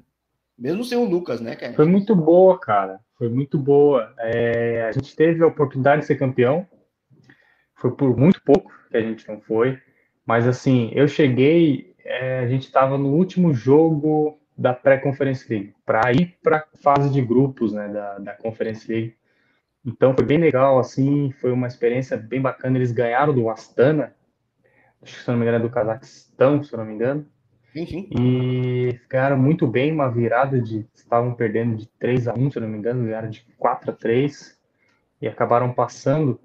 Mesmo 0.60 0.84
sem 0.84 0.98
o 0.98 1.08
Lucas, 1.08 1.40
né, 1.40 1.56
cara? 1.56 1.72
Foi 1.72 1.86
muito 1.86 2.14
boa, 2.14 2.60
cara. 2.60 3.00
Foi 3.16 3.30
muito 3.30 3.58
boa. 3.58 4.12
É, 4.18 4.82
a 4.82 4.92
gente 4.92 5.16
teve 5.16 5.42
a 5.42 5.46
oportunidade 5.46 6.02
de 6.02 6.06
ser 6.06 6.16
campeão. 6.16 6.66
Foi 7.74 7.90
por 7.92 8.14
muito 8.14 8.42
pouco 8.42 8.70
que 8.90 8.96
a 8.98 9.00
gente 9.00 9.26
não 9.26 9.40
foi. 9.40 9.78
Mas, 10.26 10.46
assim, 10.46 10.90
eu 10.94 11.08
cheguei, 11.08 11.94
é, 12.04 12.40
a 12.40 12.46
gente 12.46 12.66
estava 12.66 12.98
no 12.98 13.08
último 13.08 13.54
jogo 13.54 14.38
da 14.56 14.74
pré-Conference 14.74 15.50
League, 15.50 15.74
para 15.86 16.12
ir 16.12 16.36
para 16.42 16.66
fase 16.82 17.08
de 17.08 17.22
grupos 17.22 17.72
né, 17.72 17.88
da, 17.88 18.18
da 18.18 18.34
Conference 18.34 18.86
League. 18.92 19.16
Então 19.82 20.12
foi 20.14 20.26
bem 20.26 20.36
legal, 20.36 20.78
assim, 20.78 21.32
foi 21.40 21.50
uma 21.50 21.66
experiência 21.66 22.18
bem 22.18 22.42
bacana. 22.42 22.76
Eles 22.76 22.92
ganharam 22.92 23.32
do 23.32 23.48
Astana, 23.48 24.14
acho 25.00 25.14
que 25.14 25.22
se 25.22 25.28
não 25.30 25.38
me 25.38 25.44
engano 25.44 25.64
é 25.64 25.66
do 25.66 25.72
Cazaquistão, 25.72 26.62
se 26.62 26.76
não 26.76 26.84
me 26.84 26.92
engano. 26.92 27.26
Sim, 27.72 27.86
sim. 27.86 28.08
E 28.10 28.98
ficaram 29.02 29.38
muito 29.38 29.66
bem, 29.66 29.92
uma 29.92 30.10
virada 30.10 30.60
de. 30.60 30.86
Estavam 30.94 31.34
perdendo 31.34 31.76
de 31.76 31.86
3 31.98 32.28
a 32.28 32.34
1 32.34 32.50
se 32.50 32.60
não 32.60 32.68
me 32.68 32.78
engano, 32.78 33.04
ganharam 33.04 33.30
de 33.30 33.44
4 33.58 33.90
a 33.90 33.94
3 33.94 34.58
e 35.20 35.28
acabaram 35.28 35.72
passando. 35.72 36.40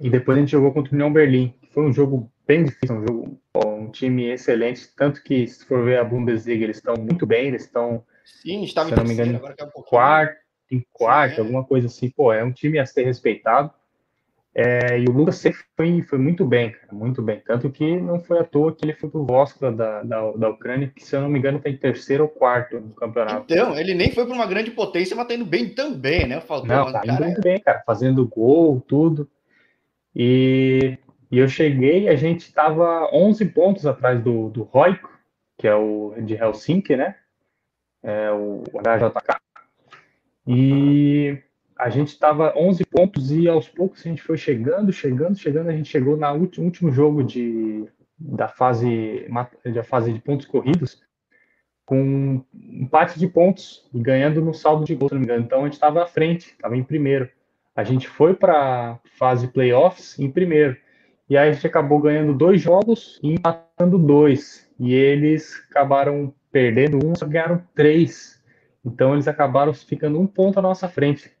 E 0.00 0.10
depois 0.10 0.36
a 0.36 0.40
gente 0.40 0.52
jogou 0.52 0.72
contra 0.72 0.92
o 0.92 0.94
União 0.94 1.12
Berlim. 1.12 1.54
Foi 1.70 1.84
um 1.84 1.92
jogo 1.92 2.30
bem 2.46 2.64
difícil, 2.64 2.96
um 2.96 3.06
jogo 3.06 3.40
um 3.84 3.90
time 3.90 4.30
excelente, 4.30 4.88
tanto 4.96 5.22
que 5.22 5.46
se 5.46 5.64
for 5.64 5.84
ver 5.84 5.98
a 5.98 6.04
Bundesliga, 6.04 6.64
eles 6.64 6.76
estão 6.76 6.94
muito 6.96 7.26
bem, 7.26 7.48
eles 7.48 7.64
estão. 7.64 8.04
Sim, 8.24 8.64
estava 8.64 8.88
se 8.88 8.96
não 8.96 9.04
me 9.04 9.12
engano, 9.12 9.36
agora 9.36 9.54
é 9.58 9.64
um 9.64 9.82
quarto, 9.82 10.38
em 10.70 10.84
quarto, 10.92 11.34
Sim, 11.34 11.40
é. 11.40 11.44
alguma 11.44 11.64
coisa 11.64 11.86
assim. 11.86 12.10
Pô, 12.10 12.32
é 12.32 12.42
um 12.42 12.52
time 12.52 12.78
a 12.78 12.86
ser 12.86 13.04
respeitado. 13.04 13.70
É, 14.56 15.00
e 15.00 15.04
o 15.08 15.12
Lucas 15.12 15.36
sempre 15.36 15.58
foi, 15.76 16.00
foi 16.02 16.18
muito 16.18 16.44
bem, 16.44 16.70
cara, 16.70 16.92
muito 16.92 17.20
bem. 17.20 17.42
Tanto 17.44 17.68
que 17.70 18.00
não 18.00 18.20
foi 18.20 18.38
à 18.38 18.44
toa 18.44 18.72
que 18.72 18.84
ele 18.84 18.92
foi 18.92 19.10
pro 19.10 19.26
Voskla 19.26 19.72
da, 19.72 20.02
da, 20.04 20.30
da 20.30 20.48
Ucrânia, 20.48 20.92
que 20.94 21.04
se 21.04 21.16
eu 21.16 21.22
não 21.22 21.28
me 21.28 21.40
engano 21.40 21.58
tem 21.58 21.76
terceiro 21.76 22.22
ou 22.22 22.28
quarto 22.28 22.78
no 22.78 22.94
campeonato. 22.94 23.52
Então, 23.52 23.76
ele 23.76 23.94
nem 23.94 24.12
foi 24.12 24.24
para 24.24 24.34
uma 24.34 24.46
grande 24.46 24.70
potência, 24.70 25.16
mas 25.16 25.26
tá 25.26 25.34
indo 25.34 25.44
bem 25.44 25.70
também, 25.70 26.28
né? 26.28 26.40
Faltou, 26.40 26.68
não, 26.68 26.92
tá 26.92 27.02
indo 27.04 27.24
muito 27.24 27.40
bem, 27.40 27.58
cara, 27.58 27.82
fazendo 27.84 28.28
gol, 28.28 28.80
tudo. 28.80 29.28
E, 30.14 30.96
e 31.32 31.38
eu 31.38 31.48
cheguei, 31.48 32.08
a 32.08 32.14
gente 32.14 32.52
tava 32.52 33.10
11 33.12 33.46
pontos 33.46 33.84
atrás 33.84 34.22
do, 34.22 34.50
do 34.50 34.62
Roico, 34.62 35.10
que 35.58 35.66
é 35.66 35.74
o 35.74 36.14
de 36.20 36.34
Helsinki, 36.34 36.94
né? 36.94 37.16
É 38.00 38.30
o 38.30 38.62
HJK. 38.72 39.36
E 40.46 41.38
a 41.78 41.88
gente 41.90 42.08
estava 42.08 42.52
11 42.56 42.84
pontos 42.86 43.32
e 43.32 43.48
aos 43.48 43.68
poucos 43.68 44.00
a 44.04 44.08
gente 44.08 44.22
foi 44.22 44.36
chegando, 44.36 44.92
chegando, 44.92 45.36
chegando. 45.36 45.68
A 45.68 45.76
gente 45.76 45.88
chegou 45.88 46.16
no 46.16 46.32
último, 46.34 46.90
jogo 46.92 47.22
de, 47.24 47.84
da 48.18 48.48
fase, 48.48 49.26
da 49.72 49.82
fase 49.82 50.12
de 50.12 50.20
pontos 50.20 50.46
corridos. 50.46 51.02
com 51.84 52.00
um 52.00 52.44
empate 52.54 53.18
de 53.18 53.28
pontos 53.28 53.88
e 53.92 54.00
ganhando 54.00 54.40
no 54.40 54.54
saldo 54.54 54.84
de 54.84 54.94
gols, 54.94 55.10
se 55.10 55.14
não 55.14 55.20
me 55.20 55.26
engano. 55.26 55.44
Então 55.44 55.60
a 55.60 55.64
gente 55.64 55.74
estava 55.74 56.02
à 56.02 56.06
frente, 56.06 56.52
estava 56.52 56.76
em 56.76 56.82
primeiro. 56.82 57.28
A 57.74 57.82
gente 57.82 58.08
foi 58.08 58.34
para 58.34 58.92
a 58.92 58.98
fase 59.18 59.48
playoffs 59.48 60.18
em 60.18 60.30
primeiro. 60.30 60.76
E 61.28 61.36
aí 61.36 61.48
a 61.48 61.52
gente 61.52 61.66
acabou 61.66 61.98
ganhando 61.98 62.32
dois 62.32 62.60
jogos 62.60 63.18
e 63.22 63.32
empatando 63.32 63.98
dois. 63.98 64.70
E 64.78 64.94
eles 64.94 65.60
acabaram 65.70 66.32
perdendo 66.52 67.04
um, 67.04 67.14
só 67.16 67.26
ganharam 67.26 67.62
três. 67.74 68.40
Então 68.84 69.12
eles 69.14 69.26
acabaram 69.26 69.74
ficando 69.74 70.20
um 70.20 70.26
ponto 70.26 70.58
à 70.58 70.62
nossa 70.62 70.88
frente. 70.88 71.32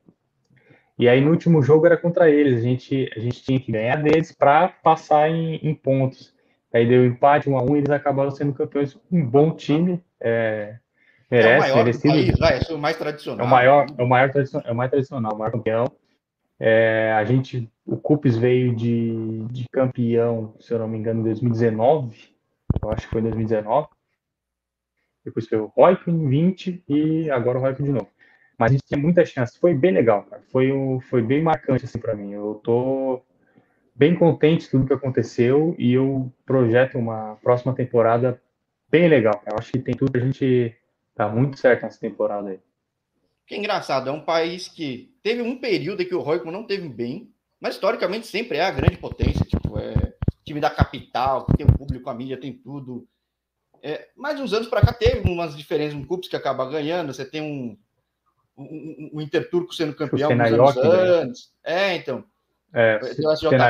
E 0.98 1.08
aí 1.08 1.20
no 1.20 1.30
último 1.30 1.62
jogo 1.62 1.86
era 1.86 1.96
contra 1.96 2.30
eles. 2.30 2.60
A 2.60 2.62
gente, 2.62 3.10
a 3.16 3.20
gente 3.20 3.42
tinha 3.42 3.58
que 3.58 3.72
ganhar 3.72 3.96
deles 4.02 4.32
para 4.32 4.68
passar 4.68 5.28
em, 5.28 5.56
em, 5.56 5.74
pontos. 5.74 6.32
Aí 6.72 6.86
deu 6.86 7.04
empate, 7.04 7.48
um 7.48 7.58
a 7.58 7.62
um, 7.62 7.74
e 7.74 7.78
eles 7.78 7.90
acabaram 7.90 8.30
sendo 8.30 8.52
campeões. 8.52 8.96
Um 9.10 9.24
bom 9.24 9.50
time. 9.52 10.02
É, 10.20 10.76
merece, 11.30 11.48
é 11.52 11.56
o 11.56 11.60
maior 11.60 11.76
merecido. 11.76 12.14
País, 12.14 12.38
vai, 12.38 12.58
é 12.58 12.72
o 12.72 12.78
mais 12.78 12.96
tradicional. 12.96 13.44
É 13.44 13.48
o 13.48 13.50
maior, 13.50 13.86
é 13.98 14.02
o 14.02 14.08
maior, 14.08 14.30
é 14.64 14.72
o 14.72 14.74
mais 14.74 14.90
tradicional, 14.90 15.34
o 15.34 15.38
maior 15.38 15.50
campeão. 15.50 15.84
É, 16.58 17.12
a 17.12 17.24
gente, 17.24 17.68
o 17.84 17.96
Cupes 17.96 18.36
veio 18.36 18.74
de, 18.74 19.44
de 19.50 19.68
campeão, 19.70 20.54
se 20.60 20.72
eu 20.72 20.78
não 20.78 20.88
me 20.88 20.98
engano, 20.98 21.20
em 21.20 21.24
2019. 21.24 22.34
Eu 22.82 22.90
acho 22.90 23.06
que 23.06 23.12
foi 23.12 23.20
em 23.20 23.24
2019. 23.24 23.88
Depois 25.24 25.48
foi 25.48 25.58
o 25.58 25.72
em 26.06 26.28
20 26.28 26.84
e 26.88 27.30
agora 27.30 27.58
o 27.58 27.60
Royco 27.60 27.82
de 27.82 27.90
novo. 27.90 28.08
Mas 28.58 28.70
a 28.70 28.72
gente 28.74 28.84
tinha 28.86 29.00
muita 29.00 29.24
chance. 29.24 29.58
Foi 29.58 29.74
bem 29.74 29.92
legal, 29.92 30.24
cara. 30.24 30.42
Foi, 30.50 30.72
um, 30.72 31.00
foi 31.00 31.22
bem 31.22 31.42
marcante 31.42 31.84
assim 31.84 31.98
para 31.98 32.14
mim. 32.14 32.32
Eu 32.32 32.60
tô 32.62 33.22
bem 33.94 34.14
contente 34.14 34.64
de 34.64 34.70
tudo 34.70 34.86
que 34.86 34.92
aconteceu 34.92 35.74
e 35.78 35.92
eu 35.92 36.32
projeto 36.44 36.98
uma 36.98 37.36
próxima 37.42 37.74
temporada 37.74 38.40
bem 38.90 39.08
legal. 39.08 39.42
Eu 39.46 39.58
acho 39.58 39.72
que 39.72 39.78
tem 39.78 39.94
tudo 39.94 40.16
a 40.16 40.20
gente 40.20 40.74
tá 41.14 41.28
muito 41.28 41.58
certo 41.58 41.82
nessa 41.82 42.00
temporada 42.00 42.50
aí. 42.50 42.60
Que 43.46 43.56
engraçado, 43.56 44.08
é 44.08 44.12
um 44.12 44.24
país 44.24 44.68
que 44.68 45.14
teve 45.22 45.42
um 45.42 45.58
período 45.58 46.02
em 46.02 46.06
que 46.06 46.14
o 46.14 46.20
Royco 46.20 46.50
não 46.50 46.64
teve 46.64 46.88
bem, 46.88 47.30
mas 47.60 47.74
historicamente 47.74 48.26
sempre 48.26 48.58
é 48.58 48.64
a 48.64 48.70
grande 48.70 48.96
potência, 48.96 49.44
tipo, 49.44 49.78
é 49.78 50.14
time 50.44 50.60
da 50.60 50.70
capital, 50.70 51.46
tem 51.56 51.66
o 51.66 51.72
público, 51.72 52.08
a 52.08 52.14
mídia, 52.14 52.40
tem 52.40 52.52
tudo. 52.52 53.06
É, 53.82 54.08
mais 54.16 54.40
uns 54.40 54.52
anos 54.52 54.68
para 54.68 54.80
cá 54.80 54.92
teve 54.92 55.28
umas 55.28 55.56
diferenças, 55.56 55.94
um 55.94 56.04
Cups 56.04 56.28
que 56.28 56.36
acaba 56.36 56.68
ganhando, 56.68 57.12
você 57.12 57.24
tem 57.24 57.42
um, 57.42 57.76
um, 58.56 59.10
um 59.14 59.20
Interturco 59.20 59.74
sendo 59.74 59.94
campeão 59.94 60.30
uns 60.30 60.40
anos 60.40 60.76
né? 60.76 60.82
antes. 61.22 61.52
É, 61.62 61.96
então. 61.96 62.24
É, 62.72 62.98
tem 62.98 63.26
o 63.26 63.32
SJK, 63.32 63.50
né? 63.50 63.68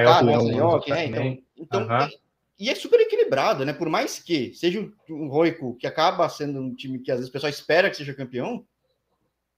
é, 0.89 1.05
então. 1.05 1.39
então 1.59 1.83
uhum. 1.83 1.93
é, 1.93 2.11
e 2.59 2.71
é 2.71 2.75
super 2.75 3.01
equilibrado, 3.01 3.65
né? 3.65 3.73
Por 3.73 3.89
mais 3.89 4.19
que 4.19 4.55
seja 4.55 4.89
um 5.11 5.29
Roico 5.29 5.77
que 5.77 5.87
acaba 5.87 6.29
sendo 6.29 6.61
um 6.61 6.75
time 6.75 6.99
que 6.99 7.11
às 7.11 7.19
vezes 7.19 7.29
o 7.29 7.33
pessoal 7.33 7.51
espera 7.51 7.91
que 7.91 7.97
seja 7.97 8.15
campeão, 8.15 8.57
o 8.57 8.65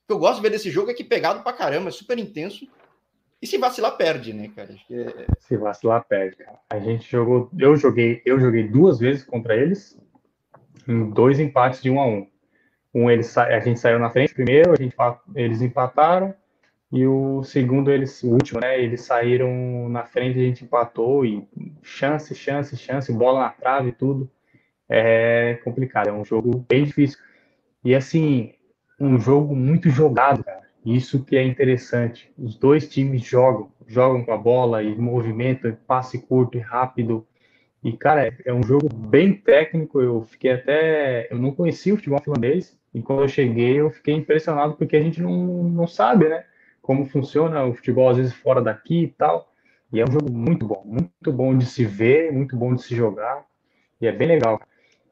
que 0.06 0.12
eu 0.12 0.18
gosto 0.18 0.36
de 0.36 0.42
ver 0.42 0.50
desse 0.50 0.70
jogo 0.70 0.90
é 0.90 0.94
que 0.94 1.04
pegado 1.04 1.42
pra 1.42 1.52
caramba, 1.52 1.88
é 1.88 1.92
super 1.92 2.18
intenso. 2.18 2.66
E 3.40 3.46
se 3.46 3.58
vacilar, 3.58 3.96
perde, 3.98 4.32
né, 4.32 4.50
cara? 4.56 4.74
É, 4.90 5.00
é... 5.02 5.26
Se 5.40 5.56
vacilar, 5.56 6.04
perde, 6.08 6.36
cara. 6.36 6.58
A 6.70 6.78
gente 6.78 7.08
jogou. 7.10 7.50
Eu 7.58 7.76
joguei, 7.76 8.22
eu 8.24 8.40
joguei 8.40 8.66
duas 8.66 8.98
vezes 8.98 9.24
contra 9.24 9.54
eles 9.54 10.00
em 10.88 11.10
dois 11.10 11.38
empates 11.38 11.82
de 11.82 11.90
um 11.90 12.00
a 12.00 12.06
um. 12.06 12.26
Um 12.96 13.10
eles, 13.10 13.36
a 13.36 13.60
gente 13.60 13.78
saiu 13.78 13.98
na 13.98 14.08
frente 14.08 14.32
primeiro, 14.32 14.72
a 14.72 14.76
gente, 14.76 14.96
eles 15.34 15.60
empataram, 15.60 16.34
e 16.90 17.06
o 17.06 17.42
segundo, 17.42 17.90
eles, 17.90 18.22
o 18.22 18.30
último, 18.30 18.58
né? 18.58 18.82
Eles 18.82 19.02
saíram 19.02 19.86
na 19.90 20.06
frente, 20.06 20.38
a 20.38 20.42
gente 20.42 20.64
empatou 20.64 21.26
e 21.26 21.46
chance, 21.82 22.34
chance, 22.34 22.74
chance, 22.74 23.12
bola 23.12 23.40
na 23.40 23.50
trave 23.50 23.90
e 23.90 23.92
tudo. 23.92 24.30
É 24.88 25.60
complicado, 25.62 26.08
é 26.08 26.12
um 26.12 26.24
jogo 26.24 26.64
bem 26.66 26.84
difícil. 26.84 27.18
E 27.84 27.94
assim, 27.94 28.54
um 28.98 29.18
jogo 29.20 29.54
muito 29.54 29.90
jogado, 29.90 30.42
cara. 30.42 30.62
Isso 30.82 31.22
que 31.22 31.36
é 31.36 31.44
interessante. 31.44 32.32
Os 32.38 32.56
dois 32.56 32.88
times 32.88 33.22
jogam, 33.22 33.70
jogam 33.86 34.24
com 34.24 34.32
a 34.32 34.38
bola 34.38 34.82
e 34.82 34.96
movimento, 34.96 35.70
passe 35.86 36.18
curto 36.18 36.56
e 36.56 36.62
rápido. 36.62 37.26
E, 37.84 37.92
cara, 37.92 38.34
é 38.44 38.54
um 38.54 38.62
jogo 38.62 38.88
bem 38.88 39.34
técnico. 39.34 40.00
Eu 40.00 40.22
fiquei 40.22 40.52
até. 40.52 41.28
Eu 41.30 41.38
não 41.38 41.52
conhecia 41.52 41.92
o 41.92 41.96
futebol 41.96 42.22
finlandês. 42.22 42.76
E 42.96 43.02
quando 43.02 43.20
eu 43.20 43.28
cheguei, 43.28 43.78
eu 43.78 43.90
fiquei 43.90 44.14
impressionado 44.14 44.72
porque 44.72 44.96
a 44.96 45.02
gente 45.02 45.20
não, 45.20 45.30
não 45.64 45.86
sabe, 45.86 46.30
né? 46.30 46.46
Como 46.80 47.04
funciona 47.04 47.62
o 47.62 47.74
futebol, 47.74 48.08
às 48.08 48.16
vezes, 48.16 48.32
fora 48.32 48.62
daqui 48.62 49.02
e 49.02 49.08
tal. 49.08 49.52
E 49.92 50.00
é 50.00 50.04
um 50.04 50.10
jogo 50.10 50.32
muito 50.32 50.66
bom, 50.66 50.82
muito 50.82 51.30
bom 51.30 51.54
de 51.58 51.66
se 51.66 51.84
ver, 51.84 52.32
muito 52.32 52.56
bom 52.56 52.74
de 52.74 52.82
se 52.82 52.96
jogar. 52.96 53.44
E 54.00 54.06
é 54.06 54.12
bem 54.12 54.26
legal. 54.26 54.58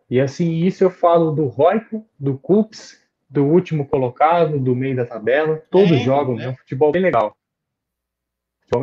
E 0.09 0.19
assim, 0.19 0.65
isso 0.65 0.83
eu 0.83 0.89
falo 0.89 1.33
do 1.33 1.45
Roico, 1.45 2.09
do 2.19 2.39
Cups, 2.39 2.99
do 3.29 3.45
último 3.45 3.87
colocado, 3.87 4.59
do 4.59 4.75
meio 4.75 4.97
da 4.97 5.05
tabela. 5.05 5.63
Todos 5.71 5.93
é, 5.93 5.99
jogam, 5.99 6.41
é. 6.41 6.45
é 6.45 6.49
um 6.49 6.57
futebol 6.57 6.91
bem 6.91 7.03
legal. 7.03 7.37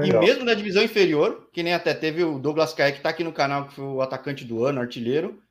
E 0.03 0.13
mesmo 0.13 0.45
na 0.45 0.53
divisão 0.53 0.83
inferior, 0.83 1.49
que 1.51 1.63
nem 1.63 1.73
até 1.73 1.95
teve 1.95 2.23
o 2.23 2.37
Douglas 2.37 2.71
Caia, 2.71 2.91
que 2.91 2.99
está 2.99 3.09
aqui 3.09 3.23
no 3.23 3.33
canal, 3.33 3.67
que 3.67 3.73
foi 3.73 3.83
o 3.83 3.99
atacante 3.99 4.45
do 4.45 4.63
ano, 4.63 4.79
artilheiro. 4.79 5.41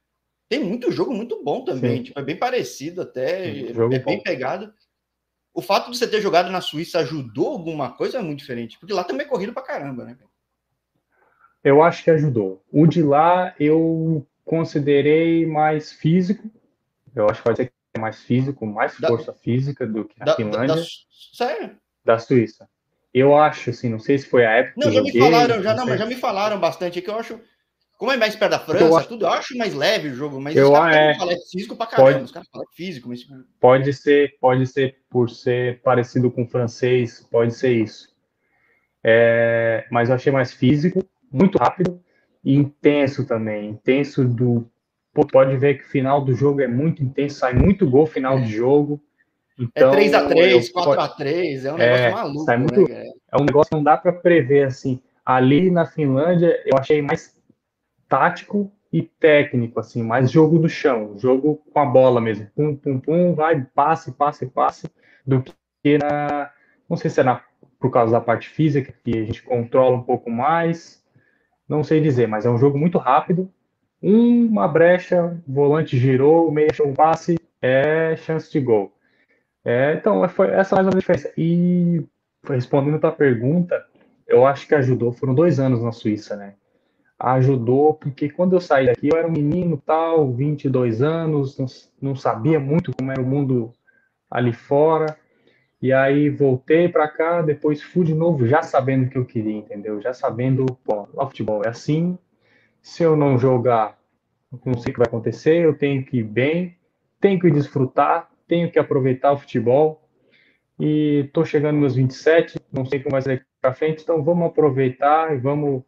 Tem 0.50 0.58
muito 0.58 0.90
jogo 0.90 1.14
muito 1.14 1.40
bom 1.44 1.64
também. 1.64 2.02
Tipo, 2.02 2.18
é 2.18 2.24
bem 2.24 2.36
parecido 2.36 3.02
até. 3.02 3.44
Sim, 3.44 3.68
é 3.68 3.98
bem 4.00 4.02
bom. 4.02 4.20
pegado. 4.20 4.74
O 5.54 5.62
fato 5.62 5.88
de 5.88 5.96
você 5.96 6.08
ter 6.08 6.20
jogado 6.20 6.50
na 6.50 6.60
Suíça 6.60 6.98
ajudou 6.98 7.52
alguma 7.52 7.92
coisa 7.92 8.18
é 8.18 8.22
muito 8.22 8.40
diferente. 8.40 8.76
Porque 8.76 8.92
lá 8.92 9.04
também 9.04 9.24
é 9.24 9.28
corrido 9.28 9.52
pra 9.52 9.62
caramba, 9.62 10.04
né? 10.04 10.18
Eu 11.62 11.80
acho 11.80 12.02
que 12.02 12.10
ajudou. 12.10 12.64
O 12.72 12.84
de 12.84 13.00
lá 13.00 13.54
eu 13.60 14.26
considerei 14.44 15.46
mais 15.46 15.92
físico. 15.92 16.50
Eu 17.14 17.30
acho 17.30 17.40
que 17.40 17.44
pode 17.44 17.56
ser 17.58 17.66
que 17.66 17.72
é 17.94 18.00
mais 18.00 18.20
físico, 18.20 18.66
mais 18.66 18.96
força 18.96 19.30
da, 19.30 19.38
física 19.38 19.86
do 19.86 20.04
que 20.04 20.20
a 20.20 20.24
da, 20.24 20.34
Finlândia. 20.34 20.74
Da, 20.74 20.82
sério? 21.32 21.78
Da 22.04 22.18
Suíça. 22.18 22.68
Eu 23.14 23.36
acho, 23.36 23.70
assim, 23.70 23.88
não 23.88 24.00
sei 24.00 24.18
se 24.18 24.26
foi 24.26 24.44
a 24.44 24.50
época. 24.50 24.74
Não, 24.78 24.90
já 24.90 24.98
joguei, 24.98 25.12
me 25.12 25.20
falaram, 25.20 25.62
já, 25.62 25.74
não, 25.74 25.86
mas 25.86 25.98
já 25.98 26.06
me 26.06 26.16
falaram 26.16 26.58
bastante 26.58 26.98
é 26.98 27.02
que 27.02 27.10
eu 27.10 27.14
acho. 27.14 27.40
Como 28.00 28.10
é 28.10 28.16
mais 28.16 28.34
perto 28.34 28.52
da 28.52 28.58
França, 28.58 28.82
eu 28.82 28.96
acho, 28.96 29.08
tudo, 29.08 29.26
eu 29.26 29.28
acho 29.28 29.58
mais 29.58 29.74
leve 29.74 30.08
o 30.08 30.14
jogo, 30.14 30.40
mas 30.40 30.56
eu, 30.56 30.72
os 30.72 30.78
caras 30.78 30.96
é, 30.96 31.14
falam 31.18 31.34
é 31.34 31.36
físico 31.52 31.76
pra 31.76 31.86
caramba, 31.86 32.12
pode, 32.12 32.24
os 32.24 32.30
caras 32.32 32.48
falam 32.50 32.66
físico, 32.72 33.08
mas... 33.10 33.20
Pode 33.60 33.92
ser, 33.92 34.38
pode 34.40 34.66
ser 34.68 34.96
por 35.10 35.28
ser 35.28 35.82
parecido 35.82 36.30
com 36.30 36.44
o 36.44 36.48
francês, 36.48 37.28
pode 37.30 37.54
ser 37.54 37.72
isso. 37.74 38.08
É, 39.04 39.86
mas 39.90 40.08
eu 40.08 40.14
achei 40.14 40.32
mais 40.32 40.50
físico, 40.50 41.04
muito 41.30 41.58
rápido 41.58 42.02
e 42.42 42.54
intenso 42.54 43.26
também. 43.26 43.68
Intenso 43.68 44.24
do. 44.24 44.66
Pode 45.12 45.58
ver 45.58 45.74
que 45.74 45.84
o 45.84 45.90
final 45.90 46.24
do 46.24 46.32
jogo 46.32 46.62
é 46.62 46.66
muito 46.66 47.02
intenso, 47.02 47.40
sai 47.40 47.52
muito 47.52 47.86
gol 47.86 48.06
final 48.06 48.38
é. 48.38 48.40
de 48.40 48.50
jogo. 48.50 48.98
Então, 49.58 49.92
é 49.92 50.08
3x3, 50.08 50.72
4x3, 50.72 51.64
é 51.66 51.72
um 51.74 51.76
negócio 51.76 51.82
é, 51.82 52.10
maluco. 52.12 52.44
Sai 52.46 52.56
muito, 52.56 52.88
né, 52.88 53.04
é 53.30 53.36
um 53.36 53.44
negócio 53.44 53.68
que 53.68 53.76
não 53.76 53.84
dá 53.84 53.98
para 53.98 54.10
prever 54.10 54.68
assim. 54.68 55.02
Ali 55.22 55.70
na 55.70 55.84
Finlândia, 55.84 56.58
eu 56.64 56.78
achei 56.78 57.02
mais 57.02 57.38
tático 58.10 58.70
e 58.92 59.02
técnico, 59.02 59.78
assim, 59.78 60.02
mais 60.02 60.30
jogo 60.30 60.58
do 60.58 60.68
chão, 60.68 61.16
jogo 61.16 61.62
com 61.72 61.78
a 61.78 61.86
bola 61.86 62.20
mesmo. 62.20 62.46
Pum, 62.56 62.74
pum, 62.74 62.98
pum, 62.98 63.34
vai, 63.34 63.64
passe, 63.72 64.12
passe, 64.12 64.46
passe, 64.46 64.90
do 65.24 65.42
que 65.82 65.96
na. 65.96 66.50
Não 66.88 66.96
sei 66.96 67.08
se 67.08 67.20
é 67.20 67.24
na, 67.24 67.40
por 67.78 67.90
causa 67.90 68.12
da 68.12 68.20
parte 68.20 68.48
física, 68.48 68.92
que 69.04 69.16
a 69.16 69.24
gente 69.24 69.42
controla 69.42 69.96
um 69.96 70.02
pouco 70.02 70.28
mais. 70.28 71.02
Não 71.68 71.84
sei 71.84 72.00
dizer, 72.00 72.26
mas 72.26 72.44
é 72.44 72.50
um 72.50 72.58
jogo 72.58 72.76
muito 72.76 72.98
rápido. 72.98 73.48
Uma 74.02 74.66
brecha, 74.66 75.40
volante 75.46 75.96
girou, 75.96 76.50
meia 76.50 76.70
um 76.84 76.92
passe, 76.92 77.38
é 77.62 78.16
chance 78.16 78.50
de 78.50 78.58
gol. 78.58 78.92
É, 79.64 79.94
então, 79.94 80.26
foi 80.28 80.48
essa 80.48 80.74
mais 80.74 80.88
a 80.88 80.90
diferença. 80.90 81.32
E 81.36 82.04
respondendo 82.44 82.96
a 82.96 83.00
tua 83.00 83.12
pergunta, 83.12 83.86
eu 84.26 84.44
acho 84.46 84.66
que 84.66 84.74
ajudou. 84.74 85.12
Foram 85.12 85.34
dois 85.34 85.60
anos 85.60 85.82
na 85.82 85.92
Suíça, 85.92 86.34
né? 86.34 86.54
Ajudou, 87.22 87.92
porque 87.92 88.30
quando 88.30 88.54
eu 88.54 88.60
saí 88.62 88.86
daqui, 88.86 89.10
eu 89.12 89.18
era 89.18 89.28
um 89.28 89.32
menino 89.32 89.76
tal, 89.76 90.32
22 90.32 91.02
anos, 91.02 91.58
não, 91.58 91.66
não 92.00 92.16
sabia 92.16 92.58
muito 92.58 92.96
como 92.96 93.12
era 93.12 93.20
o 93.20 93.26
mundo 93.26 93.74
ali 94.30 94.54
fora. 94.54 95.18
E 95.82 95.92
aí 95.92 96.30
voltei 96.30 96.88
para 96.88 97.06
cá, 97.08 97.42
depois 97.42 97.82
fui 97.82 98.06
de 98.06 98.14
novo, 98.14 98.46
já 98.46 98.62
sabendo 98.62 99.06
o 99.06 99.10
que 99.10 99.18
eu 99.18 99.26
queria, 99.26 99.56
entendeu? 99.56 100.00
Já 100.00 100.14
sabendo, 100.14 100.64
bom, 100.84 101.08
o 101.14 101.26
futebol 101.26 101.62
é 101.64 101.68
assim. 101.68 102.18
Se 102.80 103.02
eu 103.02 103.14
não 103.14 103.38
jogar, 103.38 103.98
não 104.64 104.78
sei 104.78 104.90
o 104.90 104.94
que 104.94 104.98
vai 104.98 105.06
acontecer, 105.06 105.62
eu 105.62 105.76
tenho 105.76 106.02
que 106.04 106.18
ir 106.18 106.24
bem, 106.24 106.76
tenho 107.20 107.38
que 107.38 107.50
desfrutar, 107.50 108.30
tenho 108.48 108.70
que 108.70 108.78
aproveitar 108.78 109.32
o 109.32 109.38
futebol. 109.38 110.02
E 110.78 111.24
estou 111.26 111.44
chegando 111.44 111.78
nos 111.78 111.94
27, 111.94 112.58
não 112.72 112.86
sei 112.86 113.00
como 113.00 113.12
vai 113.12 113.22
ser 113.22 113.46
para 113.60 113.74
frente, 113.74 114.02
então 114.02 114.22
vamos 114.22 114.46
aproveitar 114.46 115.34
e 115.34 115.38
vamos 115.38 115.82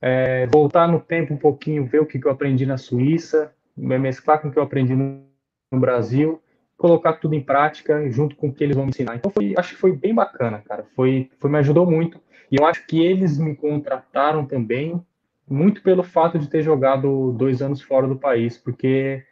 é, 0.00 0.46
voltar 0.46 0.88
no 0.88 1.00
tempo 1.00 1.34
um 1.34 1.36
pouquinho, 1.36 1.84
ver 1.84 2.00
o 2.00 2.06
que, 2.06 2.20
eu 2.24 2.30
aprendi 2.30 2.64
na 2.64 2.78
Suíça, 2.78 3.52
mesclar 3.76 4.40
com 4.40 4.48
o 4.48 4.52
que 4.52 4.58
eu 4.58 4.62
aprendi 4.62 4.94
no, 4.94 5.22
no, 5.70 5.78
Brasil, 5.78 6.40
colocar 6.76 7.14
tudo 7.14 7.34
em 7.34 7.42
prática 7.42 8.10
junto 8.10 8.34
com 8.36 8.48
o 8.48 8.52
que 8.52 8.64
eles 8.64 8.76
vão 8.76 8.86
me 8.86 8.90
ensinar. 8.90 9.16
Então, 9.16 9.30
foi, 9.30 9.54
acho 9.56 9.74
que 9.74 9.80
foi 9.80 9.92
bem 9.92 10.14
bacana, 10.14 10.62
cara. 10.66 10.86
Foi, 10.96 11.30
foi, 11.38 11.50
me 11.50 11.58
ajudou 11.58 11.84
muito. 11.84 12.20
E 12.50 12.56
eu 12.58 12.66
acho 12.66 12.86
que 12.86 13.00
eles 13.00 13.38
me 13.38 13.54
contrataram 13.54 14.46
também, 14.46 15.00
muito 15.48 15.82
pelo 15.82 16.02
fato 16.02 16.38
de 16.38 16.48
ter 16.48 16.62
jogado 16.62 17.32
dois 17.32 17.60
anos 17.60 17.82
fora 17.82 18.08
do 18.08 18.16
país, 18.16 18.56
porque 18.56 19.22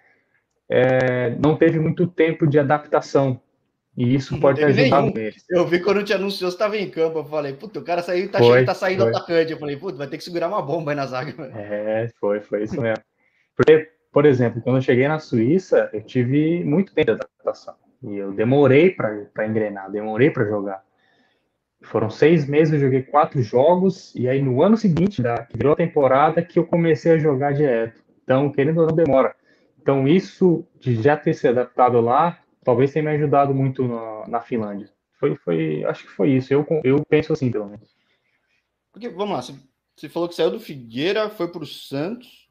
é, 0.68 1.30
não 1.36 1.56
teve 1.56 1.80
muito 1.80 2.06
tempo 2.06 2.46
de 2.46 2.58
adaptação. 2.58 3.40
E 3.98 4.14
isso 4.14 4.38
pode 4.38 4.60
ter 4.60 4.66
ajudado 4.66 5.18
eles. 5.18 5.44
Eu 5.50 5.66
vi 5.66 5.80
quando 5.80 6.04
te 6.04 6.12
anunciou, 6.12 6.48
você 6.48 6.54
estava 6.54 6.76
em 6.76 6.88
campo. 6.88 7.18
Eu 7.18 7.24
falei, 7.24 7.52
puta, 7.52 7.80
o 7.80 7.82
cara 7.82 8.00
saiu, 8.00 8.30
tá, 8.30 8.38
foi, 8.38 8.64
tá 8.64 8.72
saindo 8.72 9.02
foi. 9.02 9.10
atacante. 9.10 9.50
Eu 9.50 9.58
falei, 9.58 9.76
puta, 9.76 9.98
vai 9.98 10.06
ter 10.06 10.18
que 10.18 10.22
segurar 10.22 10.46
uma 10.46 10.62
bomba 10.62 10.92
aí 10.92 10.96
na 10.96 11.04
zaga. 11.04 11.34
É, 11.58 12.08
foi, 12.20 12.40
foi 12.40 12.62
isso 12.62 12.80
mesmo. 12.80 13.02
Porque, 13.56 13.90
por 14.12 14.24
exemplo, 14.24 14.62
quando 14.62 14.76
eu 14.76 14.82
cheguei 14.82 15.08
na 15.08 15.18
Suíça, 15.18 15.90
eu 15.92 16.00
tive 16.00 16.62
muito 16.62 16.94
tempo 16.94 17.06
de 17.06 17.10
adaptação. 17.10 17.74
E 18.04 18.14
eu 18.14 18.30
demorei 18.30 18.90
para 18.90 19.44
engrenar, 19.44 19.90
demorei 19.90 20.30
para 20.30 20.44
jogar. 20.44 20.80
Foram 21.82 22.08
seis 22.08 22.46
meses, 22.46 22.74
eu 22.74 22.80
joguei 22.80 23.02
quatro 23.02 23.42
jogos, 23.42 24.14
e 24.14 24.28
aí 24.28 24.40
no 24.40 24.62
ano 24.62 24.76
seguinte, 24.76 25.20
da, 25.20 25.42
que 25.42 25.56
virou 25.56 25.72
a 25.72 25.76
temporada, 25.76 26.40
que 26.40 26.56
eu 26.60 26.64
comecei 26.64 27.14
a 27.14 27.18
jogar 27.18 27.52
direto. 27.52 28.00
Então, 28.22 28.48
querendo 28.52 28.80
ou 28.80 28.86
não, 28.86 28.94
demora. 28.94 29.34
Então, 29.82 30.06
isso 30.06 30.64
de 30.78 31.02
já 31.02 31.16
ter 31.16 31.34
se 31.34 31.48
adaptado 31.48 32.00
lá, 32.00 32.38
talvez 32.68 32.92
tenha 32.92 33.02
me 33.02 33.10
ajudado 33.12 33.54
muito 33.54 33.88
na, 33.88 34.28
na 34.28 34.40
Finlândia. 34.42 34.92
Foi, 35.18 35.34
foi, 35.36 35.84
acho 35.86 36.04
que 36.04 36.10
foi 36.10 36.32
isso. 36.32 36.52
Eu, 36.52 36.66
eu 36.84 37.02
penso 37.02 37.32
assim, 37.32 37.50
pelo 37.50 37.64
menos. 37.64 37.88
Porque, 38.92 39.08
vamos 39.08 39.34
lá, 39.34 39.40
você, 39.40 39.54
você 39.96 40.06
falou 40.06 40.28
que 40.28 40.34
saiu 40.34 40.50
do 40.50 40.60
Figueira, 40.60 41.30
foi 41.30 41.50
para 41.50 41.62
o 41.62 41.66
Santos. 41.66 42.46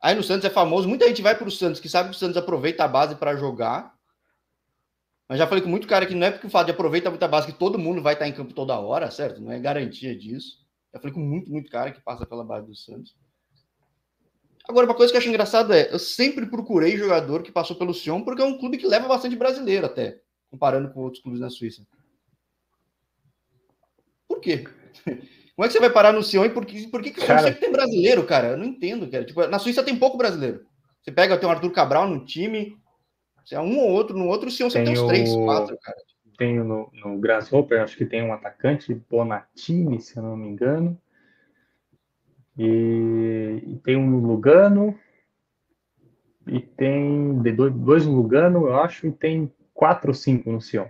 Aí 0.00 0.14
no 0.14 0.22
Santos 0.22 0.44
é 0.44 0.50
famoso, 0.50 0.88
muita 0.88 1.08
gente 1.08 1.22
vai 1.22 1.36
para 1.36 1.48
o 1.48 1.50
Santos, 1.50 1.80
que 1.80 1.88
sabe 1.88 2.10
que 2.10 2.14
o 2.14 2.18
Santos 2.18 2.36
aproveita 2.36 2.84
a 2.84 2.88
base 2.88 3.16
para 3.16 3.34
jogar. 3.34 3.92
Mas 5.28 5.40
já 5.40 5.46
falei 5.48 5.64
com 5.64 5.68
muito 5.68 5.88
cara 5.88 6.06
que 6.06 6.14
não 6.14 6.28
é 6.28 6.30
porque 6.30 6.46
o 6.46 6.50
fato 6.50 6.66
de 6.66 6.72
aproveitar 6.72 7.10
muita 7.10 7.26
base 7.26 7.48
que 7.48 7.58
todo 7.58 7.80
mundo 7.80 8.00
vai 8.00 8.12
estar 8.12 8.28
em 8.28 8.32
campo 8.32 8.54
toda 8.54 8.78
hora, 8.78 9.10
certo? 9.10 9.40
Não 9.40 9.50
é 9.50 9.58
garantia 9.58 10.16
disso. 10.16 10.64
Já 10.94 11.00
falei 11.00 11.12
com 11.12 11.20
muito, 11.20 11.50
muito 11.50 11.68
cara 11.68 11.90
que 11.90 12.00
passa 12.00 12.24
pela 12.24 12.44
base 12.44 12.68
do 12.68 12.76
Santos. 12.76 13.16
Agora, 14.70 14.86
uma 14.86 14.94
coisa 14.94 15.12
que 15.12 15.16
eu 15.16 15.20
acho 15.20 15.28
engraçado 15.28 15.72
é, 15.72 15.92
eu 15.92 15.98
sempre 15.98 16.46
procurei 16.46 16.96
jogador 16.96 17.42
que 17.42 17.50
passou 17.50 17.74
pelo 17.74 17.92
Sion, 17.92 18.22
porque 18.22 18.40
é 18.40 18.44
um 18.44 18.56
clube 18.56 18.78
que 18.78 18.86
leva 18.86 19.08
bastante 19.08 19.34
brasileiro 19.34 19.84
até, 19.84 20.20
comparando 20.48 20.92
com 20.92 21.00
outros 21.00 21.20
clubes 21.20 21.40
na 21.40 21.50
Suíça. 21.50 21.84
Por 24.28 24.38
quê? 24.38 24.64
Como 25.56 25.64
é 25.64 25.66
que 25.66 25.72
você 25.72 25.80
vai 25.80 25.90
parar 25.90 26.12
no 26.12 26.22
Sion 26.22 26.44
e 26.44 26.50
por 26.50 26.64
que, 26.64 26.86
por 26.86 27.02
que, 27.02 27.10
que 27.10 27.18
o 27.18 27.22
Sion 27.22 27.38
sempre 27.38 27.60
tem 27.60 27.72
brasileiro, 27.72 28.24
cara? 28.24 28.50
Eu 28.50 28.56
não 28.56 28.64
entendo, 28.64 29.10
cara. 29.10 29.24
Tipo, 29.24 29.44
na 29.48 29.58
Suíça 29.58 29.82
tem 29.82 29.98
pouco 29.98 30.16
brasileiro. 30.16 30.64
Você 31.02 31.10
pega, 31.10 31.36
tem 31.36 31.48
o 31.48 31.52
Arthur 31.52 31.72
Cabral 31.72 32.08
no 32.08 32.24
time, 32.24 32.78
se 33.44 33.56
é 33.56 33.60
um 33.60 33.76
ou 33.76 33.90
outro, 33.90 34.16
no 34.16 34.28
outro, 34.28 34.52
se 34.52 34.62
você 34.62 34.84
tem 34.84 34.92
uns 34.92 35.02
três, 35.08 35.34
quatro, 35.34 35.76
cara. 35.82 35.98
Tem 36.38 36.60
no, 36.60 36.88
no 36.92 37.18
Grasshopper, 37.18 37.82
acho 37.82 37.96
que 37.96 38.06
tem 38.06 38.22
um 38.22 38.32
atacante, 38.32 38.94
Bonatini, 38.94 40.00
se 40.00 40.16
eu 40.16 40.22
não 40.22 40.36
me 40.36 40.48
engano. 40.48 40.96
E, 42.58 43.62
e 43.66 43.80
tem 43.84 43.96
um 43.96 44.18
Lugano. 44.20 44.98
E 46.46 46.60
tem 46.60 47.34
dois, 47.54 47.72
dois 47.72 48.06
no 48.06 48.16
Lugano, 48.16 48.66
eu 48.66 48.74
acho, 48.76 49.06
e 49.06 49.12
tem 49.12 49.52
quatro 49.72 50.10
ou 50.10 50.14
cinco 50.14 50.50
no 50.50 50.60
Sion. 50.60 50.86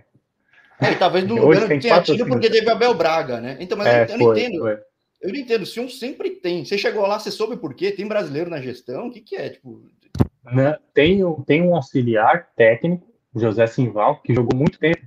É, 0.79 0.95
talvez 0.95 1.25
no 1.25 1.35
Lugano 1.35 1.67
tenha 1.67 2.01
tido 2.01 2.25
porque 2.25 2.49
teve 2.49 2.69
Abel 2.69 2.93
Braga, 2.93 3.39
né? 3.39 3.57
Então, 3.59 3.77
mas 3.77 3.87
é, 3.87 4.05
eu, 4.05 4.07
eu 4.07 4.07
foi, 4.07 4.17
não 4.17 4.31
entendo. 4.31 4.59
Foi. 4.59 4.79
Eu 5.21 5.29
não 5.29 5.39
entendo. 5.39 5.61
O 5.61 5.65
Sion 5.65 5.87
sempre 5.87 6.31
tem. 6.31 6.65
Você 6.65 6.77
chegou 6.77 7.05
lá, 7.05 7.19
você 7.19 7.29
soube 7.29 7.57
por 7.57 7.73
quê? 7.73 7.91
Tem 7.91 8.07
brasileiro 8.07 8.49
na 8.49 8.59
gestão? 8.59 9.07
O 9.07 9.11
que, 9.11 9.21
que 9.21 9.35
é? 9.35 9.49
Tipo, 9.49 9.83
né? 10.43 10.77
Tem, 10.93 11.21
tem 11.45 11.61
um 11.61 11.75
auxiliar 11.75 12.49
técnico, 12.55 13.07
José 13.35 13.67
Simval, 13.67 14.21
que 14.21 14.33
jogou 14.33 14.57
muito 14.57 14.79
tempo, 14.79 14.99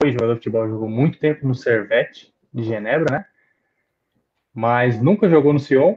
foi 0.00 0.12
jogador 0.12 0.34
de 0.34 0.40
futebol, 0.40 0.68
jogou 0.68 0.88
muito 0.88 1.18
tempo 1.18 1.46
no 1.46 1.54
Servette 1.54 2.32
de 2.52 2.64
Genebra, 2.64 3.18
né? 3.18 3.26
Mas 4.54 5.00
nunca 5.00 5.28
jogou 5.28 5.52
no 5.52 5.58
Sion. 5.58 5.96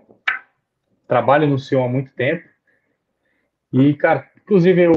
Trabalha 1.08 1.46
no 1.46 1.60
Sion 1.60 1.86
há 1.86 1.90
muito 1.90 2.12
tempo. 2.14 2.48
E, 3.72 3.94
cara, 3.94 4.30
inclusive, 4.42 4.84
eu, 4.84 4.94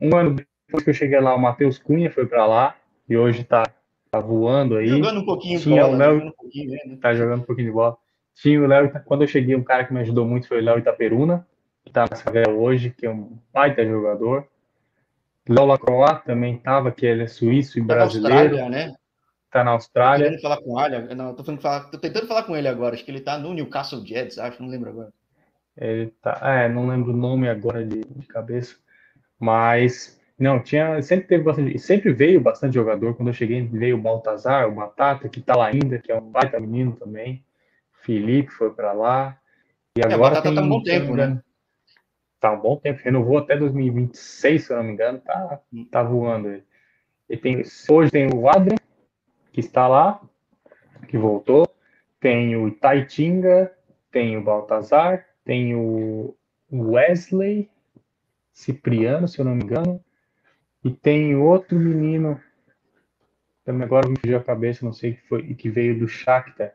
um 0.00 0.16
ano 0.16 0.36
depois 0.68 0.84
que 0.84 0.90
eu 0.90 0.94
cheguei 0.94 1.18
lá, 1.18 1.34
o 1.34 1.40
Matheus 1.40 1.78
Cunha 1.78 2.10
foi 2.10 2.26
para 2.26 2.44
lá 2.44 2.76
e 3.08 3.16
hoje 3.16 3.42
tá, 3.42 3.62
tá 4.10 4.20
voando 4.20 4.76
aí. 4.76 4.88
Jogando 4.88 5.20
um 5.20 5.24
pouquinho 5.24 5.58
Tinha 5.58 5.82
bola, 5.82 5.94
o 5.94 5.98
Léo, 5.98 6.14
jogando 6.14 6.28
um 6.28 6.36
pouquinho, 6.36 6.70
né? 6.70 6.98
Tá 7.00 7.14
jogando 7.14 7.40
um 7.40 7.44
pouquinho 7.44 7.68
de 7.68 7.72
bola. 7.72 7.96
Tinha 8.34 8.60
o 8.60 8.66
Léo, 8.66 8.92
quando 9.06 9.22
eu 9.22 9.28
cheguei, 9.28 9.56
um 9.56 9.64
cara 9.64 9.84
que 9.84 9.94
me 9.94 10.00
ajudou 10.00 10.26
muito 10.26 10.46
foi 10.46 10.60
o 10.60 10.64
Léo 10.64 10.78
Itaperuna, 10.78 11.46
que 11.82 11.90
está 11.90 12.04
na 12.08 12.16
favela 12.16 12.52
hoje, 12.52 12.90
que 12.90 13.06
é 13.06 13.10
um 13.10 13.38
baita 13.52 13.84
jogador. 13.84 14.46
Léo 15.48 15.64
Lacroix 15.64 16.22
também 16.24 16.56
estava, 16.56 16.92
que 16.92 17.06
ele 17.06 17.22
é 17.22 17.26
suíço 17.26 17.78
e 17.78 17.86
tá 17.86 17.94
brasileiro. 17.94 18.58
Austrália, 18.58 18.68
né? 18.68 18.94
Tá 19.50 19.64
na 19.64 19.72
Austrália. 19.72 20.26
Tô 20.26 20.30
tentando 20.32 20.42
falar 20.42 20.62
com 20.62 20.80
ele, 20.80 21.14
não, 21.14 21.34
tô, 21.34 21.56
falar, 21.56 21.80
tô, 21.90 21.98
tentando 21.98 22.26
falar 22.26 22.42
com 22.42 22.56
ele 22.56 22.68
agora. 22.68 22.94
Acho 22.94 23.04
que 23.04 23.10
ele 23.10 23.20
tá 23.20 23.38
no 23.38 23.54
Newcastle 23.54 24.04
Jets, 24.04 24.38
acho, 24.38 24.62
não 24.62 24.68
lembro 24.68 24.90
agora. 24.90 25.12
Ele 25.76 26.12
tá, 26.20 26.40
é, 26.42 26.68
não 26.68 26.88
lembro 26.88 27.12
o 27.12 27.16
nome 27.16 27.48
agora 27.48 27.84
de, 27.84 28.00
de 28.00 28.26
cabeça, 28.26 28.76
mas 29.38 30.20
não, 30.38 30.62
tinha, 30.62 31.00
sempre 31.02 31.28
teve 31.28 31.44
bastante, 31.44 31.78
sempre 31.78 32.12
veio 32.12 32.40
bastante 32.40 32.74
jogador. 32.74 33.14
Quando 33.14 33.28
eu 33.28 33.34
cheguei, 33.34 33.62
veio 33.62 33.96
o 33.96 34.00
Baltazar, 34.00 34.68
o 34.68 34.74
Batata, 34.74 35.28
que 35.28 35.40
tá 35.40 35.56
lá 35.56 35.68
ainda, 35.68 35.98
que 35.98 36.12
é 36.12 36.16
um 36.16 36.30
baita 36.30 36.60
menino 36.60 36.92
também. 36.92 37.44
Felipe 38.02 38.50
foi 38.50 38.70
para 38.70 38.92
lá. 38.92 39.38
E 39.96 40.02
agora 40.02 40.14
é, 40.14 40.16
o 40.16 40.20
Batata 40.20 40.42
tem, 40.42 40.54
tá 40.54 40.62
um 40.62 40.68
bom 40.68 40.82
tempo, 40.82 41.14
né? 41.14 41.40
tá 42.40 42.52
um 42.52 42.60
bom 42.60 42.76
tempo, 42.76 43.00
renovou 43.02 43.38
até 43.38 43.56
2026, 43.56 44.64
se 44.64 44.72
eu 44.72 44.76
não 44.76 44.84
me 44.84 44.92
engano, 44.92 45.18
tá, 45.18 45.60
tá 45.90 46.02
voando 46.02 46.48
ele. 46.48 46.64
E 47.28 47.36
tem, 47.36 47.62
hoje 47.90 48.10
tem 48.10 48.32
o 48.32 48.48
Adrian, 48.48 48.77
que 49.58 49.66
está 49.66 49.88
lá, 49.88 50.20
que 51.08 51.18
voltou, 51.18 51.68
tem 52.20 52.54
o 52.54 52.68
Itaitinga, 52.68 53.72
tem 54.08 54.36
o 54.36 54.40
Baltazar, 54.40 55.26
tem 55.44 55.74
o 55.74 56.32
Wesley 56.72 57.68
Cipriano, 58.52 59.26
se 59.26 59.40
eu 59.40 59.44
não 59.44 59.56
me 59.56 59.64
engano, 59.64 60.00
e 60.84 60.92
tem 60.92 61.34
outro 61.34 61.76
menino, 61.76 62.40
também 63.64 63.82
agora 63.82 64.08
me 64.08 64.16
fugiu 64.16 64.38
a 64.38 64.44
cabeça, 64.44 64.84
não 64.84 64.92
sei 64.92 65.14
que 65.14 65.22
foi, 65.26 65.54
que 65.54 65.68
veio 65.68 65.98
do 65.98 66.06
Shakhtar, 66.06 66.72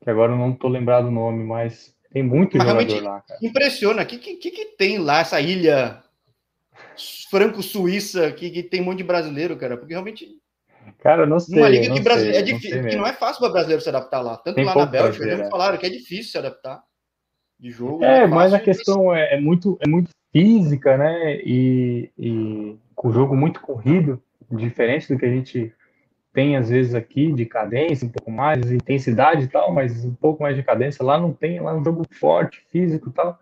que 0.00 0.08
agora 0.08 0.30
eu 0.30 0.38
não 0.38 0.52
estou 0.52 0.70
lembrado 0.70 1.06
o 1.06 1.10
nome, 1.10 1.42
mas 1.42 1.96
tem 2.12 2.22
muito 2.22 2.58
Mas 2.58 2.68
jogador 2.68 3.02
lá, 3.02 3.20
cara. 3.22 3.40
Impressiona. 3.42 4.02
O 4.02 4.06
que, 4.06 4.18
que, 4.18 4.50
que, 4.52 4.66
tem 4.76 4.98
lá, 4.98 5.18
essa 5.18 5.40
ilha 5.40 6.00
franco-suíça 7.28 8.30
que, 8.30 8.50
que 8.50 8.62
tem 8.62 8.80
um 8.80 8.84
monte 8.84 8.98
de 8.98 9.04
brasileiro, 9.04 9.56
cara? 9.56 9.76
Porque 9.76 9.94
realmente. 9.94 10.40
Cara, 11.02 11.26
não 11.26 11.40
sei. 11.40 11.58
Uma 11.58 11.68
liga 11.68 11.92
de 11.92 12.00
brasileiro. 12.00 12.38
É 12.38 12.42
difícil, 12.42 12.80
não, 12.80 12.98
não 12.98 13.06
é 13.06 13.12
fácil 13.12 13.40
para 13.40 13.50
brasileiro 13.50 13.82
se 13.82 13.88
adaptar 13.88 14.20
lá. 14.20 14.36
Tanto 14.36 14.54
tem 14.54 14.64
lá 14.64 14.74
na 14.74 14.86
Bélgica, 14.86 15.36
me 15.36 15.50
falaram 15.50 15.76
que 15.76 15.84
é 15.84 15.90
difícil 15.90 16.30
se 16.30 16.38
adaptar 16.38 16.80
de 17.58 17.70
jogo. 17.70 18.04
É, 18.04 18.20
é 18.20 18.26
mas 18.28 18.54
a 18.54 18.60
questão 18.60 19.12
é, 19.12 19.34
é, 19.34 19.40
muito, 19.40 19.76
é 19.80 19.88
muito 19.88 20.10
física, 20.32 20.96
né? 20.96 21.40
E, 21.44 22.08
e 22.16 22.76
com 22.94 23.08
o 23.08 23.12
jogo 23.12 23.36
muito 23.36 23.60
corrido, 23.60 24.22
diferente 24.48 25.12
do 25.12 25.18
que 25.18 25.26
a 25.26 25.30
gente 25.30 25.74
tem 26.32 26.56
às 26.56 26.70
vezes 26.70 26.94
aqui 26.94 27.32
de 27.32 27.46
cadência, 27.46 28.06
um 28.06 28.10
pouco 28.10 28.30
mais, 28.30 28.70
intensidade 28.70 29.42
e 29.42 29.48
tal, 29.48 29.72
mas 29.72 30.04
um 30.04 30.14
pouco 30.14 30.40
mais 30.40 30.54
de 30.54 30.62
cadência. 30.62 31.04
Lá 31.04 31.18
não 31.18 31.32
tem, 31.32 31.60
lá 31.60 31.72
é 31.72 31.74
um 31.74 31.84
jogo 31.84 32.04
forte, 32.12 32.64
físico 32.70 33.10
e 33.10 33.12
tal. 33.12 33.36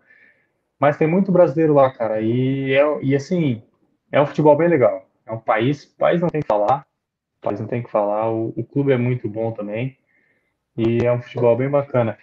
Mas 0.79 0.97
tem 0.97 1.07
muito 1.07 1.31
brasileiro 1.31 1.75
lá, 1.75 1.91
cara. 1.91 2.21
E, 2.21 2.73
é, 2.73 3.03
e 3.03 3.15
assim, 3.15 3.61
é 4.11 4.19
um 4.19 4.25
futebol 4.25 4.57
bem 4.57 4.67
legal. 4.67 5.07
É 5.27 5.31
um 5.31 5.37
país, 5.37 5.85
país 5.85 6.19
não 6.19 6.27
tem 6.27 6.41
que 6.41 6.47
falar. 6.47 6.83
País 7.41 7.59
não 7.59 7.67
tem 7.67 7.83
que 7.83 7.91
falar. 7.91 8.31
O, 8.31 8.53
o 8.55 8.63
clube 8.63 8.91
é 8.91 8.97
muito 8.97 9.27
bom 9.27 9.51
também. 9.51 9.97
E 10.77 11.05
é 11.05 11.11
um 11.11 11.21
futebol 11.21 11.55
bem 11.55 11.69
bacana. 11.69 12.17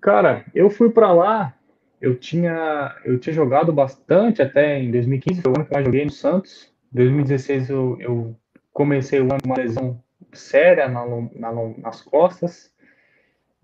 Cara, 0.00 0.44
eu 0.54 0.68
fui 0.68 0.90
para 0.90 1.12
lá, 1.12 1.54
eu 2.00 2.16
tinha, 2.18 2.94
eu 3.04 3.18
tinha 3.18 3.34
jogado 3.34 3.72
bastante 3.72 4.42
até 4.42 4.78
em 4.78 4.90
2015, 4.90 5.42
foi 5.42 5.52
o 5.52 5.56
ano 5.56 5.66
que 5.66 5.76
eu 5.76 5.84
joguei 5.84 6.04
no 6.04 6.10
Santos. 6.10 6.72
Em 6.92 6.96
2016 6.96 7.70
eu, 7.70 7.96
eu 8.00 8.36
comecei 8.72 9.20
o 9.20 9.24
ano 9.24 9.40
com 9.42 9.48
uma 9.48 9.56
lesão 9.56 10.00
séria 10.32 10.88
na, 10.88 11.04
na, 11.34 11.52
nas 11.78 12.02
costas. 12.02 12.72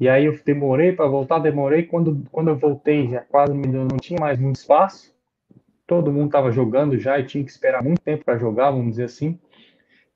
E 0.00 0.08
aí 0.08 0.24
eu 0.24 0.38
demorei 0.44 0.92
para 0.92 1.06
voltar, 1.06 1.38
demorei. 1.38 1.84
Quando, 1.84 2.24
quando 2.32 2.48
eu 2.48 2.56
voltei, 2.56 3.08
já 3.10 3.20
quase 3.20 3.54
não 3.54 3.96
tinha 3.98 4.18
mais 4.18 4.38
muito 4.38 4.56
espaço. 4.56 5.14
Todo 5.86 6.12
mundo 6.12 6.26
estava 6.26 6.50
jogando 6.50 6.98
já 6.98 7.18
e 7.18 7.24
tinha 7.24 7.44
que 7.44 7.50
esperar 7.50 7.82
muito 7.82 8.00
tempo 8.00 8.24
para 8.24 8.38
jogar, 8.38 8.70
vamos 8.70 8.90
dizer 8.92 9.04
assim. 9.04 9.38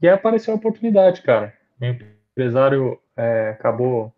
E 0.01 0.09
aí 0.09 0.15
apareceu 0.15 0.55
a 0.55 0.57
oportunidade, 0.57 1.23
cara. 1.23 1.53
O 1.81 1.85
empresário 1.85 2.99
é, 3.17 3.51
acabou 3.51 4.13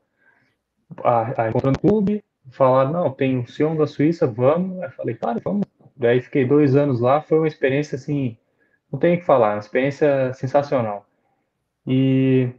a, 1.03 1.43
a, 1.43 1.49
encontrando 1.49 1.79
o 1.79 1.81
clube, 1.81 2.25
falaram, 2.51 2.93
não, 2.93 3.11
tem 3.11 3.39
o 3.39 3.47
Sion 3.47 3.77
da 3.77 3.87
Suíça, 3.87 4.27
vamos. 4.27 4.83
Aí 4.83 4.91
falei, 4.91 5.15
cara, 5.15 5.41
vamos. 5.43 5.67
Daí 5.97 6.21
fiquei 6.21 6.45
dois 6.45 6.77
anos 6.77 7.01
lá, 7.01 7.21
foi 7.21 7.39
uma 7.39 7.49
experiência 7.49 7.97
assim 7.97 8.37
não 8.91 8.99
tem 8.99 9.15
o 9.15 9.19
que 9.19 9.25
falar, 9.25 9.55
uma 9.55 9.61
experiência 9.61 10.33
sensacional. 10.35 11.07
E 11.87 12.51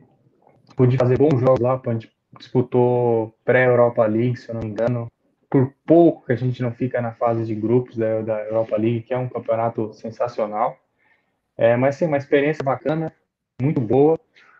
pude 0.76 0.98
fazer 0.98 1.18
bons 1.18 1.40
jogos 1.40 1.60
lá, 1.60 1.82
a 1.86 1.92
gente 1.94 2.12
disputou 2.38 3.36
pré-Europa 3.44 4.06
League, 4.06 4.38
se 4.38 4.50
eu 4.50 4.56
não 4.56 4.62
me 4.62 4.70
engano. 4.70 5.12
Por 5.50 5.74
pouco 5.86 6.26
que 6.26 6.32
a 6.32 6.36
gente 6.36 6.62
não 6.62 6.72
fica 6.72 7.02
na 7.02 7.12
fase 7.12 7.46
de 7.46 7.54
grupos 7.54 7.98
da, 7.98 8.22
da 8.22 8.40
Europa 8.46 8.78
League, 8.78 9.02
que 9.02 9.14
é 9.14 9.18
um 9.18 9.28
campeonato 9.28 9.94
sensacional. 9.94 10.78
É, 11.58 11.76
mas 11.76 11.96
sim, 11.96 12.06
uma 12.06 12.18
experiência 12.18 12.64
bacana, 12.64 13.14
muito 13.62 13.80
boa. 13.80 14.20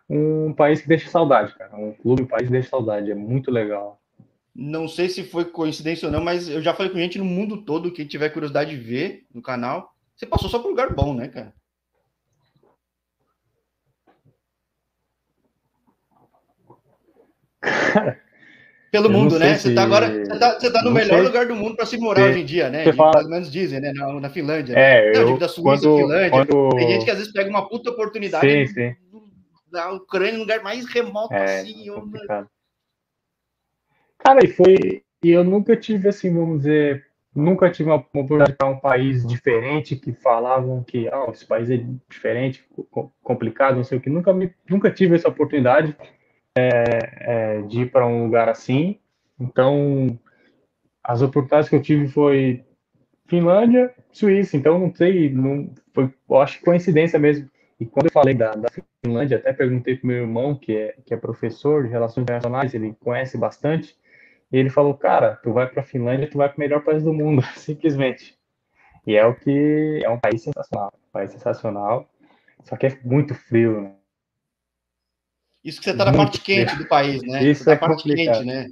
Um 0.10 0.54
país 0.54 0.82
que 0.82 0.88
deixa 0.88 1.10
saudade, 1.10 1.56
cara. 1.56 1.76
Um 1.76 1.94
clube, 1.94 2.24
um 2.24 2.28
país 2.28 2.48
que 2.48 2.52
deixa 2.52 2.70
saudade. 2.70 3.10
É 3.12 3.16
muito 3.16 3.50
legal. 3.50 4.02
Não 4.54 4.88
sei 4.88 5.08
se 5.08 5.24
foi 5.24 5.46
coincidência 5.46 6.08
ou 6.08 6.12
não, 6.12 6.22
mas 6.22 6.50
eu 6.50 6.62
já 6.62 6.74
falei 6.74 6.92
com 6.92 6.98
gente 6.98 7.18
no 7.18 7.24
mundo 7.24 7.64
todo, 7.64 7.92
quem 7.94 8.06
tiver 8.06 8.30
curiosidade 8.30 8.72
de 8.72 8.78
ver 8.78 9.26
no 9.34 9.42
canal. 9.42 9.96
Você 10.16 10.26
passou 10.26 10.50
só 10.50 10.60
por 10.60 10.68
um 10.68 10.72
lugar 10.72 10.94
bom, 10.94 11.14
né, 11.14 11.30
cara? 11.30 11.54
Pelo 18.92 19.10
mundo, 19.10 19.40
né? 19.40 19.58
Você 19.58 19.74
tá 19.74 19.84
agora. 19.84 20.10
Você 20.10 20.38
tá, 20.38 20.60
você 20.60 20.70
tá 20.70 20.84
no 20.84 20.92
melhor 20.92 21.20
sei. 21.20 21.22
lugar 21.22 21.48
do 21.48 21.56
mundo 21.56 21.78
para 21.78 21.86
se 21.86 21.98
morar 21.98 22.26
hoje 22.26 22.42
em 22.42 22.46
dia, 22.46 22.70
né? 22.70 22.84
Você 22.84 22.92
fala... 22.92 23.20
Pelo 23.20 23.30
menos 23.30 23.50
dizem, 23.50 23.80
né? 23.80 23.94
Na, 23.94 24.20
na 24.20 24.30
Finlândia. 24.30 24.74
É, 24.74 25.12
né? 25.12 25.18
eu, 25.18 25.30
Não, 25.30 25.38
da 25.38 25.48
Suíça, 25.48 25.62
quando, 25.62 25.98
Finlândia. 25.98 26.30
Quando... 26.30 26.70
Tem 26.76 26.90
gente 26.90 27.06
que 27.06 27.12
às 27.12 27.18
vezes 27.18 27.32
pega 27.32 27.50
uma 27.50 27.70
puta 27.70 27.90
oportunidade 27.90 28.46
sim, 28.46 28.66
sim. 28.74 28.96
da 29.72 29.94
Ucrânia, 29.94 30.34
no 30.34 30.40
lugar 30.40 30.62
mais 30.62 30.86
remoto 30.86 31.34
é, 31.34 31.62
assim. 31.62 31.88
Eu... 31.88 32.04
Cara, 34.20 34.40
e 34.44 34.50
foi. 34.50 35.02
E 35.24 35.30
eu 35.30 35.44
nunca 35.46 35.78
tive, 35.78 36.10
assim, 36.10 36.34
vamos 36.34 36.60
dizer, 36.60 37.06
nunca 37.34 37.72
tive 37.72 37.90
uma 37.90 37.96
oportunidade 37.96 38.54
para 38.58 38.68
um 38.68 38.78
país 38.78 39.26
diferente 39.26 39.96
que 39.96 40.12
falavam 40.12 40.84
que 40.84 41.10
oh, 41.14 41.32
esse 41.32 41.46
país 41.46 41.70
é 41.70 41.82
diferente, 42.10 42.66
complicado, 43.24 43.78
não 43.78 43.86
sei 43.86 44.00
o 44.00 44.02
que. 44.02 44.10
Nunca, 44.10 44.34
me, 44.34 44.54
nunca 44.70 44.92
tive 44.92 45.16
essa 45.16 45.30
oportunidade 45.30 45.96
é, 46.58 47.60
é, 47.60 47.62
de 47.64 47.82
ir 47.82 47.92
para 47.92 48.06
um 48.06 48.26
lugar 48.26 48.50
assim. 48.50 49.00
Então, 49.40 50.20
as 51.04 51.22
oportunidades 51.22 51.70
que 51.70 51.76
eu 51.76 51.82
tive 51.82 52.08
foi 52.08 52.64
Finlândia, 53.28 53.94
Suíça. 54.12 54.58
Então, 54.58 54.78
não 54.78 54.94
sei, 54.94 55.30
não 55.30 55.74
foi, 55.94 56.14
acho 56.42 56.60
que 56.60 56.66
coincidência 56.66 57.18
mesmo. 57.18 57.50
E 57.80 57.86
quando 57.86 58.06
eu 58.08 58.12
falei 58.12 58.36
da, 58.36 58.52
da 58.52 58.68
Finlândia, 59.04 59.38
até 59.38 59.52
perguntei 59.54 59.96
para 59.96 60.08
meu 60.08 60.18
irmão, 60.18 60.56
que 60.56 60.76
é, 60.76 60.96
que 61.06 61.14
é 61.14 61.18
professor 61.18 61.84
de 61.84 61.90
relações 61.90 62.24
internacionais, 62.24 62.74
ele 62.74 62.96
conhece 63.00 63.38
bastante. 63.38 63.98
E 64.52 64.58
ele 64.58 64.70
falou, 64.70 64.94
cara, 64.94 65.38
tu 65.38 65.52
vai 65.54 65.68
para 65.68 65.82
a 65.82 65.86
Finlândia, 65.86 66.30
tu 66.30 66.38
vai 66.38 66.50
para 66.50 66.58
o 66.58 66.60
melhor 66.60 66.84
país 66.84 67.02
do 67.04 67.14
mundo, 67.14 67.42
simplesmente. 67.56 68.38
E 69.08 69.16
é 69.16 69.26
o 69.26 69.34
que 69.34 70.02
é 70.04 70.10
um 70.10 70.20
país 70.20 70.44
sensacional, 70.44 70.94
um 70.94 71.12
país 71.12 71.32
sensacional. 71.32 72.10
Só 72.64 72.76
que 72.76 72.86
é 72.86 73.00
muito 73.04 73.34
frio, 73.34 73.82
né? 73.82 73.94
Isso 75.64 75.80
que 75.80 75.86
você 75.86 75.92
está 75.92 76.06
na 76.06 76.14
parte 76.14 76.42
quente 76.42 76.76
do 76.76 76.88
país, 76.88 77.22
né? 77.24 77.44
Isso 77.44 77.66
tá 77.66 77.74
é 77.74 77.76
parte 77.76 78.04
complicado. 78.04 78.36
quente, 78.38 78.48
né? 78.48 78.68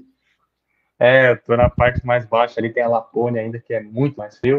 É, 0.99 1.31
eu 1.31 1.41
tô 1.41 1.55
na 1.55 1.69
parte 1.69 2.05
mais 2.05 2.25
baixa, 2.25 2.59
ali 2.59 2.73
tem 2.73 2.83
a 2.83 2.87
Lapônia 2.87 3.41
ainda, 3.41 3.59
que 3.59 3.73
é 3.73 3.81
muito 3.81 4.17
mais 4.17 4.37
frio. 4.37 4.57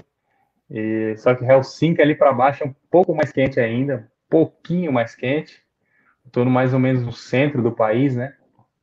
E, 0.70 1.14
só 1.18 1.34
que 1.34 1.44
Helsinki 1.44 2.00
ali 2.00 2.14
para 2.14 2.32
baixo 2.32 2.62
é 2.62 2.66
um 2.66 2.74
pouco 2.90 3.14
mais 3.14 3.32
quente 3.32 3.58
ainda, 3.60 4.08
um 4.26 4.30
pouquinho 4.30 4.92
mais 4.92 5.14
quente. 5.14 5.62
Estou 6.24 6.44
mais 6.44 6.72
ou 6.72 6.78
menos 6.78 7.02
no 7.02 7.12
centro 7.12 7.62
do 7.62 7.72
país, 7.72 8.14
né? 8.14 8.34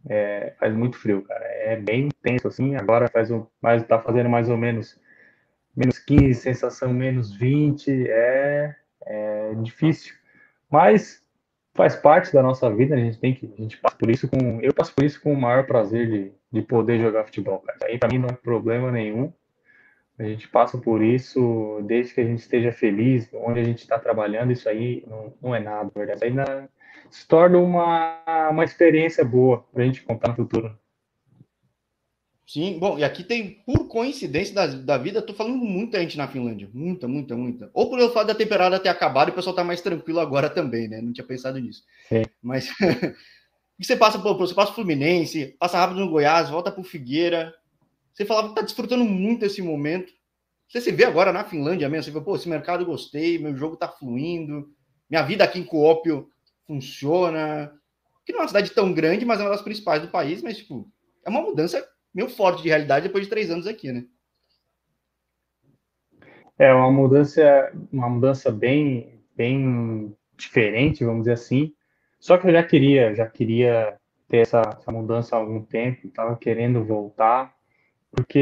É, 0.09 0.53
faz 0.59 0.73
muito 0.75 0.97
frio, 0.97 1.23
cara. 1.23 1.45
É 1.45 1.75
bem 1.77 2.07
intenso 2.07 2.47
assim. 2.47 2.75
Agora 2.75 3.09
faz 3.09 3.31
um, 3.31 3.45
mais, 3.61 3.83
tá 3.83 3.99
fazendo 3.99 4.29
mais 4.29 4.49
ou 4.49 4.57
menos 4.57 4.99
menos 5.75 5.99
15, 5.99 6.33
sensação 6.35 6.93
menos 6.93 7.33
20. 7.35 8.09
É, 8.09 8.75
é 9.05 9.55
difícil. 9.61 10.13
Mas 10.69 11.23
faz 11.77 11.95
parte 11.95 12.33
da 12.33 12.41
nossa 12.41 12.69
vida, 12.73 12.95
a 12.95 12.97
gente 12.97 13.19
tem 13.19 13.33
que, 13.33 13.53
a 13.57 13.61
gente 13.61 13.77
passa 13.77 13.95
por 13.95 14.09
isso 14.09 14.27
com, 14.27 14.59
eu 14.61 14.73
passo 14.73 14.93
por 14.93 15.05
isso 15.05 15.21
com 15.21 15.31
o 15.31 15.39
maior 15.39 15.65
prazer 15.65 16.09
de, 16.09 16.31
de 16.51 16.61
poder 16.63 16.99
jogar 16.99 17.23
futebol, 17.25 17.59
cara. 17.59 17.77
Aí 17.83 17.99
para 17.99 18.09
mim 18.09 18.17
não 18.17 18.27
é 18.27 18.33
problema 18.33 18.91
nenhum. 18.91 19.31
A 20.19 20.23
gente 20.23 20.47
passa 20.47 20.79
por 20.79 21.03
isso 21.03 21.79
desde 21.83 22.15
que 22.15 22.21
a 22.21 22.25
gente 22.25 22.39
esteja 22.39 22.71
feliz, 22.71 23.29
onde 23.31 23.59
a 23.59 23.63
gente 23.63 23.79
está 23.79 23.99
trabalhando, 23.99 24.51
isso 24.51 24.67
aí 24.67 25.05
não, 25.07 25.31
não 25.39 25.55
é 25.55 25.59
nada, 25.59 25.91
verdade. 25.95 26.17
Isso 26.17 26.25
aí 26.25 26.33
na, 26.33 26.67
se 27.11 27.27
torna 27.27 27.59
uma, 27.59 28.49
uma 28.49 28.63
experiência 28.63 29.23
boa 29.23 29.63
para 29.71 29.83
a 29.83 29.85
gente 29.85 30.01
contar 30.01 30.29
no 30.29 30.35
futuro. 30.35 30.75
Sim, 32.47 32.79
bom, 32.79 32.97
e 32.97 33.03
aqui 33.03 33.25
tem, 33.25 33.61
por 33.65 33.89
coincidência 33.89 34.55
da, 34.55 34.67
da 34.67 34.97
vida, 34.97 35.21
tô 35.21 35.33
falando 35.33 35.59
com 35.59 35.65
muita 35.65 35.99
gente 35.99 36.17
na 36.17 36.29
Finlândia. 36.29 36.69
Muita, 36.73 37.05
muita, 37.05 37.35
muita. 37.35 37.69
Ou 37.73 37.89
por 37.89 37.99
o 37.99 38.09
fato 38.09 38.27
da 38.27 38.35
temporada 38.35 38.79
ter 38.79 38.87
acabado 38.87 39.27
e 39.27 39.31
o 39.31 39.35
pessoal 39.35 39.53
tá 39.53 39.65
mais 39.65 39.81
tranquilo 39.81 40.21
agora 40.21 40.49
também, 40.49 40.87
né? 40.87 41.01
Não 41.01 41.11
tinha 41.11 41.27
pensado 41.27 41.59
nisso. 41.59 41.83
Sim. 42.07 42.23
Mas 42.41 42.69
você 43.77 43.97
passa 43.97 44.17
por, 44.17 44.37
você 44.37 44.53
passa 44.53 44.71
Fluminense, 44.71 45.57
passa 45.59 45.77
rápido 45.77 45.99
no 45.99 46.09
Goiás, 46.09 46.49
volta 46.49 46.71
pro 46.71 46.85
Figueira. 46.85 47.53
Você 48.13 48.23
falava 48.23 48.47
que 48.47 48.55
tá 48.55 48.61
desfrutando 48.61 49.03
muito 49.03 49.43
esse 49.43 49.61
momento. 49.61 50.13
Você 50.69 50.79
se 50.79 50.91
vê 50.93 51.03
agora 51.03 51.33
na 51.33 51.43
Finlândia 51.43 51.89
mesmo, 51.89 52.05
você 52.05 52.17
vê, 52.17 52.23
pô, 52.23 52.37
esse 52.37 52.47
mercado 52.47 52.83
eu 52.83 52.87
gostei, 52.87 53.37
meu 53.37 53.57
jogo 53.57 53.75
tá 53.75 53.89
fluindo, 53.89 54.69
minha 55.09 55.21
vida 55.21 55.43
aqui 55.43 55.59
em 55.59 55.65
Coópio 55.65 56.29
funciona. 56.65 57.73
Que 58.25 58.31
não 58.31 58.39
é 58.39 58.43
uma 58.43 58.47
cidade 58.47 58.71
tão 58.71 58.93
grande, 58.93 59.25
mas 59.25 59.41
é 59.41 59.43
uma 59.43 59.49
das 59.49 59.61
principais 59.61 60.01
do 60.01 60.07
país, 60.07 60.41
mas, 60.41 60.57
tipo, 60.57 60.89
é 61.25 61.29
uma 61.29 61.41
mudança 61.41 61.85
meio 62.13 62.29
forte 62.29 62.63
de 62.63 62.69
realidade 62.69 63.07
depois 63.07 63.23
de 63.23 63.29
três 63.29 63.49
anos 63.49 63.67
aqui, 63.67 63.91
né? 63.91 64.05
É 66.57 66.73
uma 66.73 66.91
mudança, 66.91 67.71
uma 67.91 68.09
mudança 68.09 68.51
bem, 68.51 69.21
bem 69.35 70.15
diferente, 70.35 71.05
vamos 71.05 71.21
dizer 71.21 71.33
assim. 71.33 71.73
Só 72.19 72.37
que 72.37 72.47
eu 72.47 72.51
já 72.51 72.63
queria, 72.63 73.13
já 73.13 73.27
queria 73.27 73.97
ter 74.27 74.37
essa, 74.37 74.61
essa 74.61 74.91
mudança 74.91 75.35
há 75.35 75.39
algum 75.39 75.61
tempo, 75.61 76.07
estava 76.07 76.35
querendo 76.35 76.83
voltar, 76.83 77.53
porque 78.11 78.39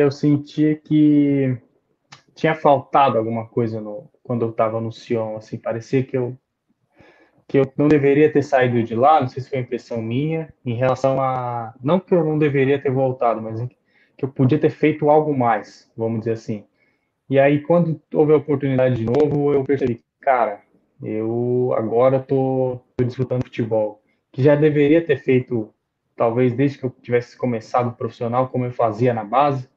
eu 0.00 0.10
sentia 0.10 0.74
que 0.74 1.56
tinha 2.34 2.54
faltado 2.54 3.18
alguma 3.18 3.46
coisa 3.46 3.80
no, 3.80 4.10
quando 4.22 4.46
eu 4.46 4.50
estava 4.50 4.80
no 4.80 4.90
Sion, 4.90 5.36
assim, 5.36 5.58
parecia 5.58 6.02
que 6.02 6.16
eu 6.16 6.36
que 7.52 7.58
eu 7.58 7.70
não 7.76 7.86
deveria 7.86 8.32
ter 8.32 8.42
saído 8.42 8.82
de 8.82 8.94
lá, 8.94 9.20
não 9.20 9.28
sei 9.28 9.42
se 9.42 9.50
foi 9.50 9.58
impressão 9.58 10.00
minha, 10.00 10.48
em 10.64 10.74
relação 10.74 11.20
a. 11.20 11.74
Não 11.84 12.00
que 12.00 12.14
eu 12.14 12.24
não 12.24 12.38
deveria 12.38 12.80
ter 12.80 12.90
voltado, 12.90 13.42
mas 13.42 13.60
que 14.16 14.24
eu 14.24 14.28
podia 14.30 14.58
ter 14.58 14.70
feito 14.70 15.10
algo 15.10 15.36
mais, 15.36 15.92
vamos 15.94 16.20
dizer 16.20 16.32
assim. 16.32 16.64
E 17.28 17.38
aí, 17.38 17.60
quando 17.60 18.00
houve 18.14 18.32
a 18.32 18.36
oportunidade 18.36 18.94
de 18.96 19.04
novo, 19.04 19.52
eu 19.52 19.62
percebi, 19.64 20.02
cara, 20.18 20.62
eu 21.02 21.74
agora 21.76 22.20
tô, 22.20 22.80
tô 22.96 23.04
desfrutando 23.04 23.44
futebol, 23.44 24.00
que 24.32 24.42
já 24.42 24.54
deveria 24.54 25.04
ter 25.04 25.16
feito, 25.16 25.74
talvez 26.16 26.54
desde 26.54 26.78
que 26.78 26.86
eu 26.86 26.90
tivesse 27.02 27.36
começado 27.36 27.94
profissional, 27.94 28.48
como 28.48 28.64
eu 28.64 28.72
fazia 28.72 29.12
na 29.12 29.24
base, 29.24 29.68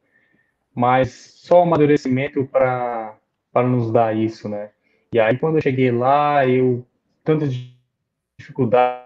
mas 0.73 1.09
só 1.43 1.59
o 1.59 1.63
amadurecimento 1.63 2.45
para 2.45 3.17
nos 3.65 3.91
dar 3.91 4.15
isso, 4.15 4.47
né? 4.47 4.69
E 5.11 5.19
aí, 5.19 5.37
quando 5.37 5.57
eu 5.57 5.61
cheguei 5.61 5.91
lá, 5.91 6.47
eu 6.47 6.85
tantas 7.25 7.53
dificuldades 8.39 9.03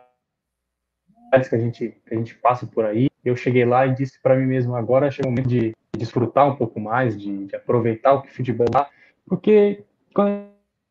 que 1.50 1.56
a 1.56 1.58
gente 1.58 1.96
que 2.06 2.14
a 2.14 2.18
gente 2.18 2.36
passa 2.36 2.68
por 2.68 2.86
aí. 2.86 3.10
Eu 3.26 3.36
cheguei 3.36 3.66
lá 3.66 3.88
e 3.88 3.96
disse 3.96 4.22
para 4.22 4.36
mim 4.36 4.46
mesmo 4.46 4.76
agora 4.76 5.10
chegou 5.10 5.32
o 5.32 5.32
momento 5.32 5.50
de 5.50 5.74
desfrutar 5.98 6.48
um 6.48 6.56
pouco 6.56 6.80
mais, 6.80 7.20
de, 7.20 7.48
de 7.48 7.56
aproveitar 7.56 8.14
o 8.14 8.22
que 8.22 8.32
futebol 8.32 8.68
dá, 8.70 8.88
porque 9.28 9.84
quando 10.14 10.48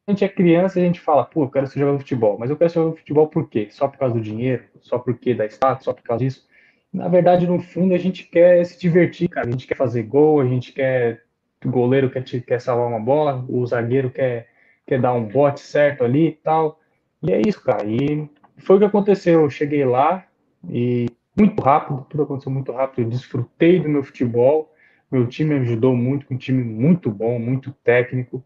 a 0.06 0.10
gente 0.10 0.24
é 0.24 0.28
criança 0.28 0.78
a 0.78 0.82
gente 0.82 1.00
fala, 1.00 1.24
pô, 1.24 1.44
eu 1.44 1.50
quero 1.50 1.66
ser 1.66 1.78
jogador 1.78 1.98
de 1.98 2.04
futebol, 2.04 2.38
mas 2.38 2.50
eu 2.50 2.56
quero 2.56 2.70
ser 2.70 2.74
jogador 2.74 2.94
de 2.94 3.00
futebol 3.00 3.28
por 3.28 3.48
quê? 3.48 3.68
Só 3.70 3.86
por 3.86 3.98
causa 3.98 4.14
do 4.14 4.20
dinheiro? 4.20 4.64
Só 4.80 4.98
porque 4.98 5.34
da 5.34 5.46
status? 5.46 5.84
Só 5.84 5.92
por 5.92 6.02
causa 6.02 6.24
disso? 6.24 6.48
Na 6.92 7.08
verdade, 7.08 7.46
no 7.46 7.60
fundo, 7.60 7.94
a 7.94 7.98
gente 7.98 8.24
quer 8.24 8.64
se 8.64 8.80
divertir, 8.80 9.28
cara. 9.28 9.46
A 9.46 9.50
gente 9.50 9.66
quer 9.66 9.76
fazer 9.76 10.02
gol, 10.04 10.40
a 10.40 10.46
gente 10.46 10.72
quer. 10.72 11.22
O 11.64 11.70
goleiro 11.70 12.08
quer, 12.08 12.22
quer 12.22 12.60
salvar 12.60 12.86
uma 12.86 13.00
bola, 13.00 13.44
o 13.48 13.66
zagueiro 13.66 14.10
quer, 14.10 14.48
quer 14.86 15.00
dar 15.00 15.12
um 15.12 15.24
bote 15.24 15.60
certo 15.60 16.04
ali 16.04 16.28
e 16.28 16.32
tal. 16.32 16.80
E 17.22 17.32
é 17.32 17.40
isso, 17.40 17.62
cara. 17.62 17.84
E 17.86 18.28
foi 18.58 18.76
o 18.76 18.78
que 18.78 18.84
aconteceu. 18.84 19.42
Eu 19.42 19.50
cheguei 19.50 19.84
lá 19.84 20.26
e 20.68 21.06
muito 21.36 21.62
rápido, 21.62 22.06
tudo 22.08 22.24
aconteceu 22.24 22.52
muito 22.52 22.72
rápido. 22.72 23.06
Eu 23.06 23.10
desfrutei 23.10 23.80
do 23.80 23.88
meu 23.88 24.02
futebol. 24.02 24.72
Meu 25.10 25.26
time 25.26 25.54
me 25.54 25.60
ajudou 25.60 25.96
muito, 25.96 26.26
um 26.30 26.36
time 26.36 26.62
muito 26.62 27.10
bom, 27.10 27.38
muito 27.38 27.72
técnico. 27.82 28.44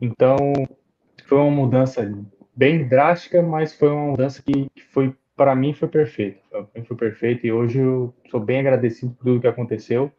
Então, 0.00 0.36
foi 1.26 1.38
uma 1.38 1.50
mudança 1.50 2.10
bem 2.56 2.88
drástica, 2.88 3.42
mas 3.42 3.74
foi 3.74 3.90
uma 3.90 4.12
mudança 4.12 4.42
que, 4.42 4.70
que 4.74 4.82
foi, 4.82 5.14
para 5.36 5.54
mim, 5.54 5.74
foi 5.74 5.88
perfeita. 5.88 6.40
Foi 6.86 6.96
perfeito 6.96 7.46
e 7.46 7.52
hoje 7.52 7.78
eu 7.78 8.14
sou 8.30 8.40
bem 8.40 8.60
agradecido 8.60 9.12
por 9.12 9.24
tudo 9.24 9.40
que 9.40 9.46
aconteceu. 9.46 10.10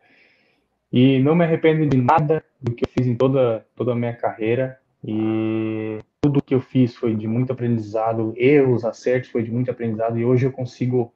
E 0.91 1.19
não 1.19 1.35
me 1.35 1.43
arrependo 1.43 1.85
de 1.87 1.97
nada 1.97 2.43
do 2.61 2.73
que 2.73 2.85
eu 2.85 2.89
fiz 2.89 3.07
em 3.07 3.15
toda, 3.15 3.65
toda 3.75 3.93
a 3.93 3.95
minha 3.95 4.13
carreira. 4.13 4.79
E 5.03 5.99
tudo 6.29 6.43
que 6.43 6.53
eu 6.53 6.61
fiz 6.61 6.95
foi 6.95 7.15
de 7.15 7.27
muito 7.27 7.51
aprendizado, 7.51 8.33
erros, 8.37 8.85
acertos 8.85 9.31
foi 9.31 9.41
de 9.41 9.51
muito 9.51 9.71
aprendizado 9.71 10.17
e 10.17 10.23
hoje 10.23 10.45
eu 10.45 10.51
consigo 10.51 11.11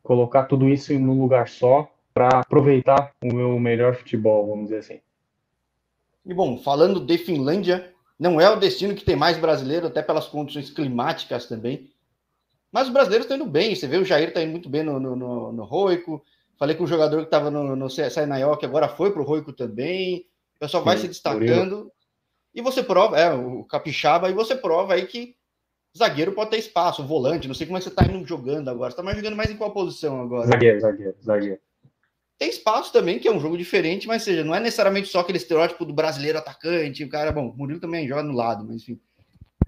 colocar 0.00 0.44
tudo 0.44 0.68
isso 0.68 0.92
em 0.92 1.04
um 1.04 1.20
lugar 1.20 1.48
só 1.48 1.90
para 2.12 2.28
aproveitar 2.38 3.12
o 3.22 3.34
meu 3.34 3.58
melhor 3.58 3.96
futebol, 3.96 4.46
vamos 4.46 4.66
dizer 4.66 4.78
assim. 4.78 5.00
E 6.24 6.32
bom, 6.32 6.56
falando 6.58 7.00
de 7.00 7.18
Finlândia, 7.18 7.92
não 8.18 8.40
é 8.40 8.48
o 8.48 8.60
destino 8.60 8.94
que 8.94 9.04
tem 9.04 9.16
mais 9.16 9.36
brasileiro, 9.36 9.88
até 9.88 10.00
pelas 10.00 10.28
condições 10.28 10.70
climáticas 10.70 11.46
também. 11.46 11.90
Mas 12.70 12.86
os 12.86 12.92
brasileiros 12.92 13.24
estão 13.24 13.36
indo 13.36 13.50
bem. 13.50 13.74
Você 13.74 13.88
vê 13.88 13.96
o 13.96 14.04
Jair 14.04 14.28
está 14.28 14.40
indo 14.40 14.52
muito 14.52 14.68
bem 14.68 14.84
no, 14.84 15.00
no, 15.00 15.16
no, 15.16 15.52
no 15.52 15.64
Roico. 15.64 16.24
Falei 16.56 16.76
com 16.76 16.84
o 16.84 16.88
jogador 16.88 17.18
que 17.18 17.24
estava 17.24 17.50
no, 17.50 17.74
no 17.74 17.88
CSI 17.88 18.26
que 18.58 18.66
agora 18.66 18.88
foi 18.88 19.12
para 19.12 19.20
o 19.20 19.24
Roico 19.24 19.52
também. 19.52 20.26
O 20.56 20.60
pessoal 20.60 20.84
vai 20.84 20.96
Sim, 20.96 21.02
se 21.02 21.08
destacando. 21.08 21.90
E 22.54 22.62
você 22.62 22.82
prova, 22.82 23.18
é, 23.18 23.32
o 23.34 23.64
Capixaba, 23.64 24.30
e 24.30 24.32
você 24.32 24.54
prova 24.54 24.94
aí 24.94 25.06
que 25.06 25.36
zagueiro 25.96 26.32
pode 26.32 26.50
ter 26.50 26.58
espaço, 26.58 27.04
volante, 27.04 27.48
não 27.48 27.54
sei 27.54 27.66
como 27.66 27.76
é 27.76 27.80
que 27.80 27.88
você 27.88 27.94
tá 27.94 28.04
indo 28.04 28.24
jogando 28.26 28.68
agora. 28.68 28.90
Você 28.90 28.96
tá 28.96 29.02
mais 29.02 29.16
jogando 29.16 29.36
mais 29.36 29.50
em 29.50 29.56
qual 29.56 29.72
posição 29.72 30.20
agora? 30.20 30.46
Zagueiro, 30.46 30.80
zagueiro, 30.80 31.16
zagueiro. 31.24 31.60
tem 32.38 32.48
espaço 32.48 32.92
também, 32.92 33.18
que 33.18 33.28
é 33.28 33.32
um 33.32 33.40
jogo 33.40 33.58
diferente, 33.58 34.06
mas 34.06 34.22
seja, 34.22 34.44
não 34.44 34.54
é 34.54 34.60
necessariamente 34.60 35.08
só 35.08 35.20
aquele 35.20 35.38
estereótipo 35.38 35.84
do 35.84 35.92
brasileiro 35.92 36.38
atacante, 36.38 37.04
o 37.04 37.08
cara, 37.08 37.32
bom, 37.32 37.48
o 37.48 37.56
Murilo 37.56 37.80
também 37.80 38.06
joga 38.06 38.22
no 38.22 38.34
lado, 38.34 38.64
mas 38.64 38.82
enfim, 38.82 39.00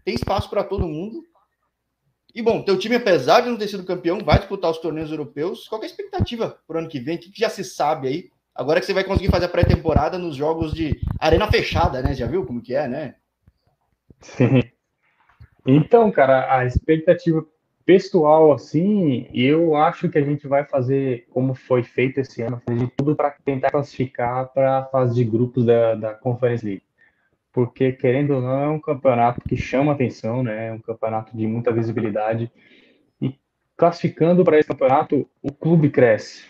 tem 0.05 0.14
espaço 0.14 0.49
para 0.49 0.64
todo 0.64 0.87
mundo. 0.87 1.25
E 2.35 2.42
bom, 2.42 2.62
teu 2.62 2.79
time, 2.79 2.96
apesar 2.96 3.40
de 3.40 3.49
não 3.49 3.57
ter 3.57 3.66
sido 3.66 3.83
campeão, 3.83 4.18
vai 4.18 4.38
disputar 4.38 4.70
os 4.70 4.79
torneios 4.79 5.11
europeus. 5.11 5.66
Qual 5.66 5.81
é 5.81 5.85
a 5.85 5.88
expectativa 5.88 6.61
para 6.66 6.77
o 6.77 6.81
ano 6.81 6.88
que 6.88 7.01
vem? 7.01 7.16
O 7.16 7.18
que 7.18 7.33
já 7.35 7.49
se 7.49 7.64
sabe 7.64 8.09
aí? 8.09 8.31
Agora 8.57 8.81
que 8.81 8.87
você 8.87 8.95
vai 8.95 9.05
conseguir 9.05 9.31
fazer 9.31 9.47
a 9.47 9.49
pré-temporada 9.49 10.19
nos 10.19 10.35
jogos 10.35 10.73
de 10.73 10.99
arena 11.21 11.47
fechada, 11.51 12.01
né? 12.03 12.14
Já 12.14 12.27
viu 12.27 12.45
como 12.45 12.62
que 12.62 12.75
é, 12.75 12.88
né? 12.88 13.14
Sim. 14.21 14.62
Então, 15.66 16.11
cara, 16.11 16.57
a 16.57 16.64
expectativa 16.64 17.45
pessoal, 17.85 18.53
assim, 18.53 19.29
eu 19.35 19.77
acho 19.77 20.09
que 20.09 20.19
a 20.19 20.25
gente 20.25 20.47
vai 20.49 20.64
fazer 20.64 21.27
como 21.31 21.55
foi 21.55 21.83
feito 21.83 22.19
esse 22.21 22.40
ano, 22.40 22.62
fazer 22.66 22.88
tudo 22.97 23.14
para 23.14 23.31
tentar 23.45 23.71
classificar 23.71 24.53
para 24.53 24.79
a 24.79 24.85
fase 24.85 25.14
de 25.14 25.25
grupos 25.25 25.66
da, 25.66 25.95
da 25.95 26.14
Conference 26.14 26.64
League 26.64 26.83
porque 27.57 27.90
querendo 27.90 28.35
ou 28.35 28.42
não 28.42 28.61
é 28.61 28.69
um 28.69 28.79
campeonato 28.79 29.40
que 29.40 29.57
chama 29.57 29.92
atenção, 29.92 30.42
né? 30.42 30.66
É 30.66 30.73
um 30.75 30.79
campeonato 30.79 31.35
de 31.35 31.47
muita 31.47 31.73
visibilidade 31.73 32.53
e 33.19 33.35
classificando 33.75 34.45
para 34.45 34.59
esse 34.59 34.69
campeonato 34.69 35.27
o 35.40 35.51
clube 35.51 35.88
cresce 35.88 36.45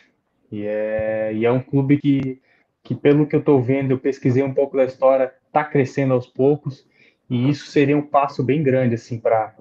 e 0.51 0.67
é, 0.67 1.33
e 1.35 1.45
é 1.45 1.53
um 1.53 1.61
clube 1.61 1.99
que, 1.99 2.41
que 2.83 2.95
pelo 2.95 3.27
que 3.27 3.35
eu 3.35 3.41
estou 3.41 3.61
vendo, 3.61 3.91
eu 3.91 3.99
pesquisei 3.99 4.43
um 4.43 4.55
pouco 4.55 4.77
da 4.77 4.85
história, 4.85 5.33
está 5.47 5.65
crescendo 5.65 6.15
aos 6.15 6.27
poucos 6.27 6.87
e 7.29 7.49
isso 7.49 7.67
seria 7.67 7.97
um 7.97 8.03
passo 8.03 8.43
bem 8.43 8.63
grande 8.63 8.95
assim 8.95 9.19
para 9.19 9.55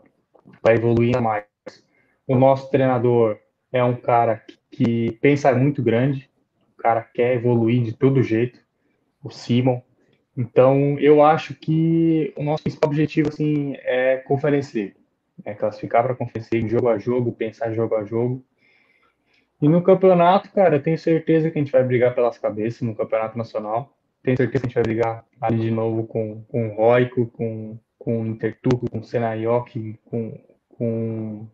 evoluir 0.69 1.19
mais. 1.21 1.45
O 2.27 2.35
nosso 2.35 2.69
treinador 2.69 3.37
é 3.71 3.83
um 3.83 3.95
cara 3.95 4.43
que 4.71 5.11
pensa 5.21 5.53
muito 5.53 5.81
grande, 5.81 6.29
o 6.77 6.81
cara 6.81 7.01
quer 7.01 7.35
evoluir 7.35 7.83
de 7.83 7.93
todo 7.93 8.21
jeito, 8.21 8.59
o 9.23 9.29
Simon 9.29 9.81
então, 10.37 10.99
eu 10.99 11.23
acho 11.23 11.55
que 11.55 12.33
o 12.35 12.43
nosso 12.43 12.63
principal 12.63 12.89
objetivo 12.89 13.29
assim, 13.29 13.75
é 13.79 14.17
conferência 14.17 14.93
é 15.43 15.53
classificar 15.53 16.03
para 16.03 16.13
a 16.13 16.15
conferência 16.15 16.67
jogo 16.67 16.89
a 16.89 16.97
jogo, 16.97 17.31
pensar 17.31 17.73
jogo 17.73 17.95
a 17.95 18.03
jogo. 18.03 18.43
E 19.65 19.67
no 19.67 19.81
campeonato, 19.81 20.51
cara, 20.51 20.75
eu 20.75 20.83
tenho 20.83 20.95
certeza 20.95 21.49
que 21.49 21.57
a 21.57 21.61
gente 21.61 21.71
vai 21.71 21.83
brigar 21.83 22.13
pelas 22.13 22.37
cabeças 22.37 22.83
no 22.83 22.93
campeonato 22.93 23.35
nacional. 23.35 23.91
Tenho 24.21 24.37
certeza 24.37 24.61
que 24.61 24.67
a 24.67 24.69
gente 24.69 24.75
vai 24.75 24.83
brigar 24.83 25.25
ali 25.41 25.59
de 25.59 25.71
novo 25.71 26.05
com, 26.05 26.43
com 26.43 26.67
o 26.67 26.75
Roico, 26.75 27.25
com, 27.33 27.75
com 27.97 28.21
o 28.21 28.27
Interturco, 28.27 28.87
com 28.87 28.99
o 28.99 29.03
Senayok, 29.03 29.99
com, 30.05 30.39
com 30.69 31.47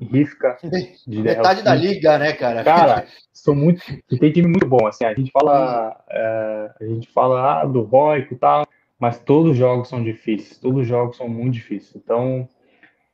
Rifka. 0.00 0.56
De 1.06 1.22
Metade 1.22 1.62
da 1.62 1.72
liga, 1.72 2.18
né, 2.18 2.32
cara? 2.32 2.64
Cara, 2.64 3.06
são 3.32 3.54
muito. 3.54 3.80
Tem 4.18 4.32
time 4.32 4.48
muito 4.48 4.66
bom. 4.66 4.84
Assim, 4.84 5.04
a 5.04 5.14
gente 5.14 5.30
fala, 5.30 6.04
é, 6.10 6.70
a 6.80 6.84
gente 6.84 7.08
fala 7.10 7.62
ah, 7.62 7.64
do 7.64 7.82
Roico 7.82 8.34
e 8.34 8.38
tal, 8.38 8.66
mas 8.98 9.20
todos 9.20 9.52
os 9.52 9.56
jogos 9.56 9.88
são 9.88 10.02
difíceis. 10.02 10.58
Todos 10.58 10.80
os 10.80 10.88
jogos 10.88 11.16
são 11.16 11.28
muito 11.28 11.54
difíceis. 11.54 11.94
Então, 11.94 12.48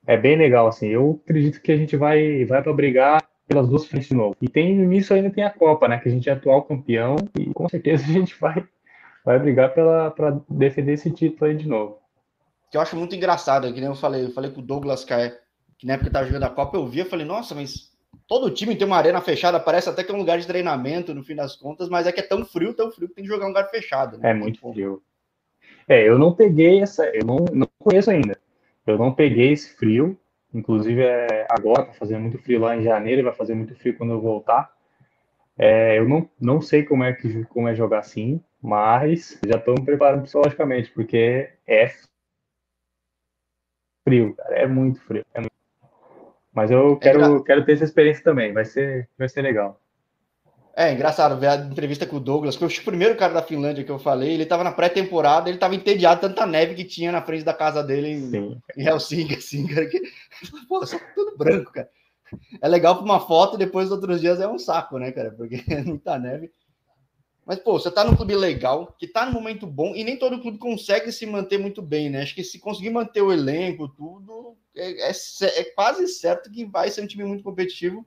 é 0.07 0.17
bem 0.17 0.37
legal. 0.39 0.69
Assim, 0.69 0.87
eu 0.87 1.21
acredito 1.23 1.61
que 1.61 1.71
a 1.71 1.77
gente 1.77 1.99
vai, 1.99 2.47
vai 2.47 2.63
para 2.63 2.73
brigar 2.73 3.28
pelas 3.49 3.69
duas 3.69 3.87
frentes 3.87 4.09
de 4.09 4.15
novo. 4.15 4.37
E 4.41 4.49
tem 4.49 4.77
nisso 4.77 5.15
ainda 5.15 5.31
tem 5.31 5.43
a 5.43 5.51
Copa, 5.51 5.89
né? 5.89 5.99
Que 5.99 6.09
a 6.09 6.13
gente 6.13 6.29
é 6.29 6.33
atual 6.33 6.63
campeão 6.63 7.17
e 7.37 7.47
com 7.47 7.69
certeza 7.69 8.05
a 8.05 8.13
gente 8.13 8.39
vai, 8.39 8.65
vai 9.25 9.39
brigar 9.39 9.73
para 9.73 10.39
defender 10.49 10.93
esse 10.93 11.11
título 11.11 11.51
aí 11.51 11.57
de 11.57 11.67
novo. 11.67 11.99
Que 12.71 12.77
eu 12.77 12.81
acho 12.83 12.95
muito 12.95 13.17
engraçado, 13.17 13.73
que 13.73 13.81
nem 13.81 13.89
eu 13.89 13.97
falei, 13.97 14.27
eu 14.27 14.31
falei 14.31 14.51
com 14.51 14.61
o 14.61 14.65
Douglas 14.65 15.05
Caio 15.05 15.33
que 15.79 15.87
na 15.87 15.95
época 15.95 16.09
que 16.09 16.13
tava 16.13 16.27
jogando 16.27 16.43
a 16.43 16.51
Copa, 16.51 16.77
eu 16.77 16.87
via, 16.87 17.07
falei, 17.07 17.25
nossa, 17.25 17.55
mas 17.55 17.93
todo 18.27 18.51
time 18.51 18.75
tem 18.75 18.87
uma 18.87 18.97
arena 18.97 19.21
fechada, 19.21 19.61
parece 19.61 19.89
até 19.89 20.03
que 20.03 20.11
é 20.11 20.15
um 20.15 20.19
lugar 20.19 20.39
de 20.39 20.47
treinamento, 20.47 21.15
no 21.15 21.23
fim 21.23 21.37
das 21.37 21.55
contas, 21.55 21.89
mas 21.89 22.07
é 22.07 22.13
que 22.13 22.21
é 22.21 22.25
tão 22.25 22.45
frio, 22.45 22.75
tão 22.75 22.91
frio 22.91 23.09
que 23.09 23.15
tem 23.15 23.25
que 23.25 23.31
jogar 23.31 23.45
um 23.45 23.49
lugar 23.49 23.71
fechado. 23.71 24.19
Né? 24.19 24.31
É 24.31 24.35
muito 24.35 24.61
frio. 24.61 25.01
É, 25.87 26.07
eu 26.07 26.19
não 26.19 26.35
peguei 26.35 26.83
essa, 26.83 27.07
eu 27.15 27.25
não, 27.25 27.37
não 27.53 27.69
conheço 27.79 28.11
ainda. 28.11 28.37
Eu 28.87 28.99
não 28.99 29.15
peguei 29.15 29.53
esse 29.53 29.75
frio, 29.77 30.19
inclusive 30.59 31.03
é, 31.03 31.47
agora 31.51 31.87
tá 31.87 31.93
fazendo 31.93 32.23
muito 32.23 32.39
frio 32.39 32.61
lá 32.61 32.77
em 32.77 32.83
janeiro, 32.83 33.25
vai 33.25 33.33
fazer 33.33 33.55
muito 33.55 33.75
frio 33.75 33.97
quando 33.97 34.13
eu 34.13 34.21
voltar. 34.21 34.73
É, 35.57 35.99
eu 35.99 36.09
não, 36.09 36.29
não 36.41 36.61
sei 36.61 36.85
como 36.85 37.03
é 37.05 37.13
que 37.13 37.45
como 37.47 37.69
é 37.69 37.75
jogar 37.75 38.01
assim, 38.01 38.41
mas 38.63 39.39
já 39.47 39.57
estou 39.59 39.75
me 39.75 39.85
preparando 39.85 40.23
psicologicamente, 40.23 40.91
porque 40.93 41.51
é 41.67 41.93
frio, 44.07 44.35
cara, 44.35 44.57
é 44.57 44.67
muito 44.67 45.01
frio. 45.01 45.25
É 45.35 45.41
muito... 45.41 45.53
Mas 46.53 46.71
eu 46.71 46.95
é 46.95 46.97
quero, 46.97 47.37
é 47.37 47.45
quero 47.45 47.65
ter 47.65 47.73
essa 47.73 47.85
experiência 47.85 48.25
também, 48.25 48.53
vai 48.53 48.65
ser, 48.65 49.09
vai 49.19 49.29
ser 49.29 49.43
legal. 49.43 49.81
É 50.81 50.93
engraçado 50.93 51.37
ver 51.37 51.49
a 51.49 51.57
entrevista 51.57 52.07
com 52.07 52.19
o 52.19 52.21
Douglas, 52.21 52.57
que 52.57 52.65
o 52.65 52.85
primeiro 52.85 53.17
cara 53.17 53.35
da 53.35 53.43
Finlândia 53.43 53.83
que 53.83 53.91
eu 53.91 53.99
falei, 53.99 54.31
ele 54.31 54.45
estava 54.45 54.63
na 54.63 54.71
pré-temporada, 54.71 55.49
ele 55.49 55.57
estava 55.57 55.75
entediado 55.75 56.21
tanta 56.21 56.47
neve 56.47 56.77
que 56.77 56.85
tinha 56.85 57.11
na 57.11 57.21
frente 57.21 57.43
da 57.43 57.53
casa 57.53 57.83
dele 57.83 58.11
em, 58.11 58.61
em 58.77 58.87
Helsinki, 58.87 59.35
assim, 59.35 59.67
cara, 59.67 59.87
que, 59.87 60.01
pô, 60.69 60.87
só 60.87 60.97
tudo 61.17 61.37
branco, 61.37 61.73
cara. 61.73 61.91
É 62.63 62.69
legal 62.69 62.95
para 62.95 63.05
uma 63.05 63.19
foto, 63.19 63.59
depois 63.59 63.91
outros 63.91 64.21
dias 64.21 64.39
é 64.39 64.47
um 64.47 64.57
saco, 64.57 64.99
né, 64.99 65.11
cara, 65.11 65.33
porque 65.33 65.65
é 65.69 65.83
muita 65.83 66.17
neve. 66.17 66.49
Mas, 67.45 67.59
pô, 67.59 67.73
você 67.73 67.91
tá 67.91 68.05
num 68.05 68.15
clube 68.15 68.37
legal, 68.37 68.95
que 68.97 69.09
tá 69.09 69.27
num 69.27 69.33
momento 69.33 69.67
bom, 69.67 69.97
e 69.97 70.05
nem 70.05 70.17
todo 70.17 70.41
clube 70.41 70.59
consegue 70.59 71.11
se 71.11 71.27
manter 71.27 71.59
muito 71.59 71.83
bem, 71.83 72.09
né? 72.09 72.23
Acho 72.23 72.37
que 72.37 72.45
se 72.45 72.61
conseguir 72.61 72.91
manter 72.91 73.23
o 73.23 73.33
elenco, 73.33 73.89
tudo, 73.89 74.57
é, 74.77 75.11
é, 75.11 75.13
é 75.43 75.65
quase 75.75 76.07
certo 76.07 76.53
que 76.53 76.65
vai 76.65 76.89
ser 76.89 77.03
um 77.03 77.07
time 77.09 77.25
muito 77.25 77.43
competitivo. 77.43 78.07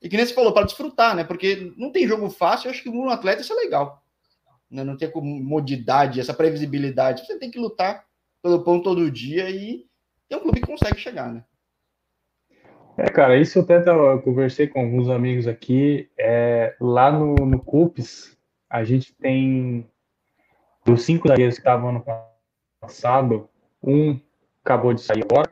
E 0.00 0.08
que 0.08 0.16
nem 0.16 0.24
você 0.24 0.32
falou, 0.32 0.52
para 0.52 0.66
desfrutar, 0.66 1.14
né? 1.14 1.24
Porque 1.24 1.72
não 1.76 1.90
tem 1.90 2.06
jogo 2.06 2.30
fácil, 2.30 2.68
eu 2.68 2.72
acho 2.72 2.82
que 2.82 2.88
um 2.88 3.10
atleta 3.10 3.42
isso 3.42 3.52
é 3.52 3.56
legal. 3.56 4.02
Né? 4.70 4.84
Não 4.84 4.96
tem 4.96 5.10
comodidade, 5.10 6.20
essa 6.20 6.34
previsibilidade. 6.34 7.26
Você 7.26 7.38
tem 7.38 7.50
que 7.50 7.58
lutar 7.58 8.04
pelo 8.42 8.62
pão 8.62 8.80
todo 8.80 9.10
dia 9.10 9.50
e 9.50 9.86
tem 10.28 10.38
um 10.38 10.42
clube 10.42 10.60
que 10.60 10.66
consegue 10.66 11.00
chegar, 11.00 11.32
né? 11.32 11.44
É, 12.96 13.08
cara, 13.08 13.38
isso 13.38 13.58
eu 13.58 13.62
até 13.62 13.88
eu 13.88 14.20
conversei 14.22 14.66
com 14.66 14.80
alguns 14.80 15.08
amigos 15.08 15.46
aqui. 15.46 16.10
É, 16.18 16.74
lá 16.80 17.12
no, 17.12 17.34
no 17.34 17.60
CUPES, 17.60 18.36
a 18.68 18.82
gente 18.82 19.14
tem 19.14 19.88
dos 20.84 21.02
cinco 21.02 21.28
zagueiros 21.28 21.54
que 21.54 21.60
estavam 21.60 21.90
ano 21.90 22.04
passado, 22.80 23.48
um 23.82 24.18
acabou 24.64 24.92
de 24.92 25.00
sair 25.00 25.22
agora, 25.22 25.50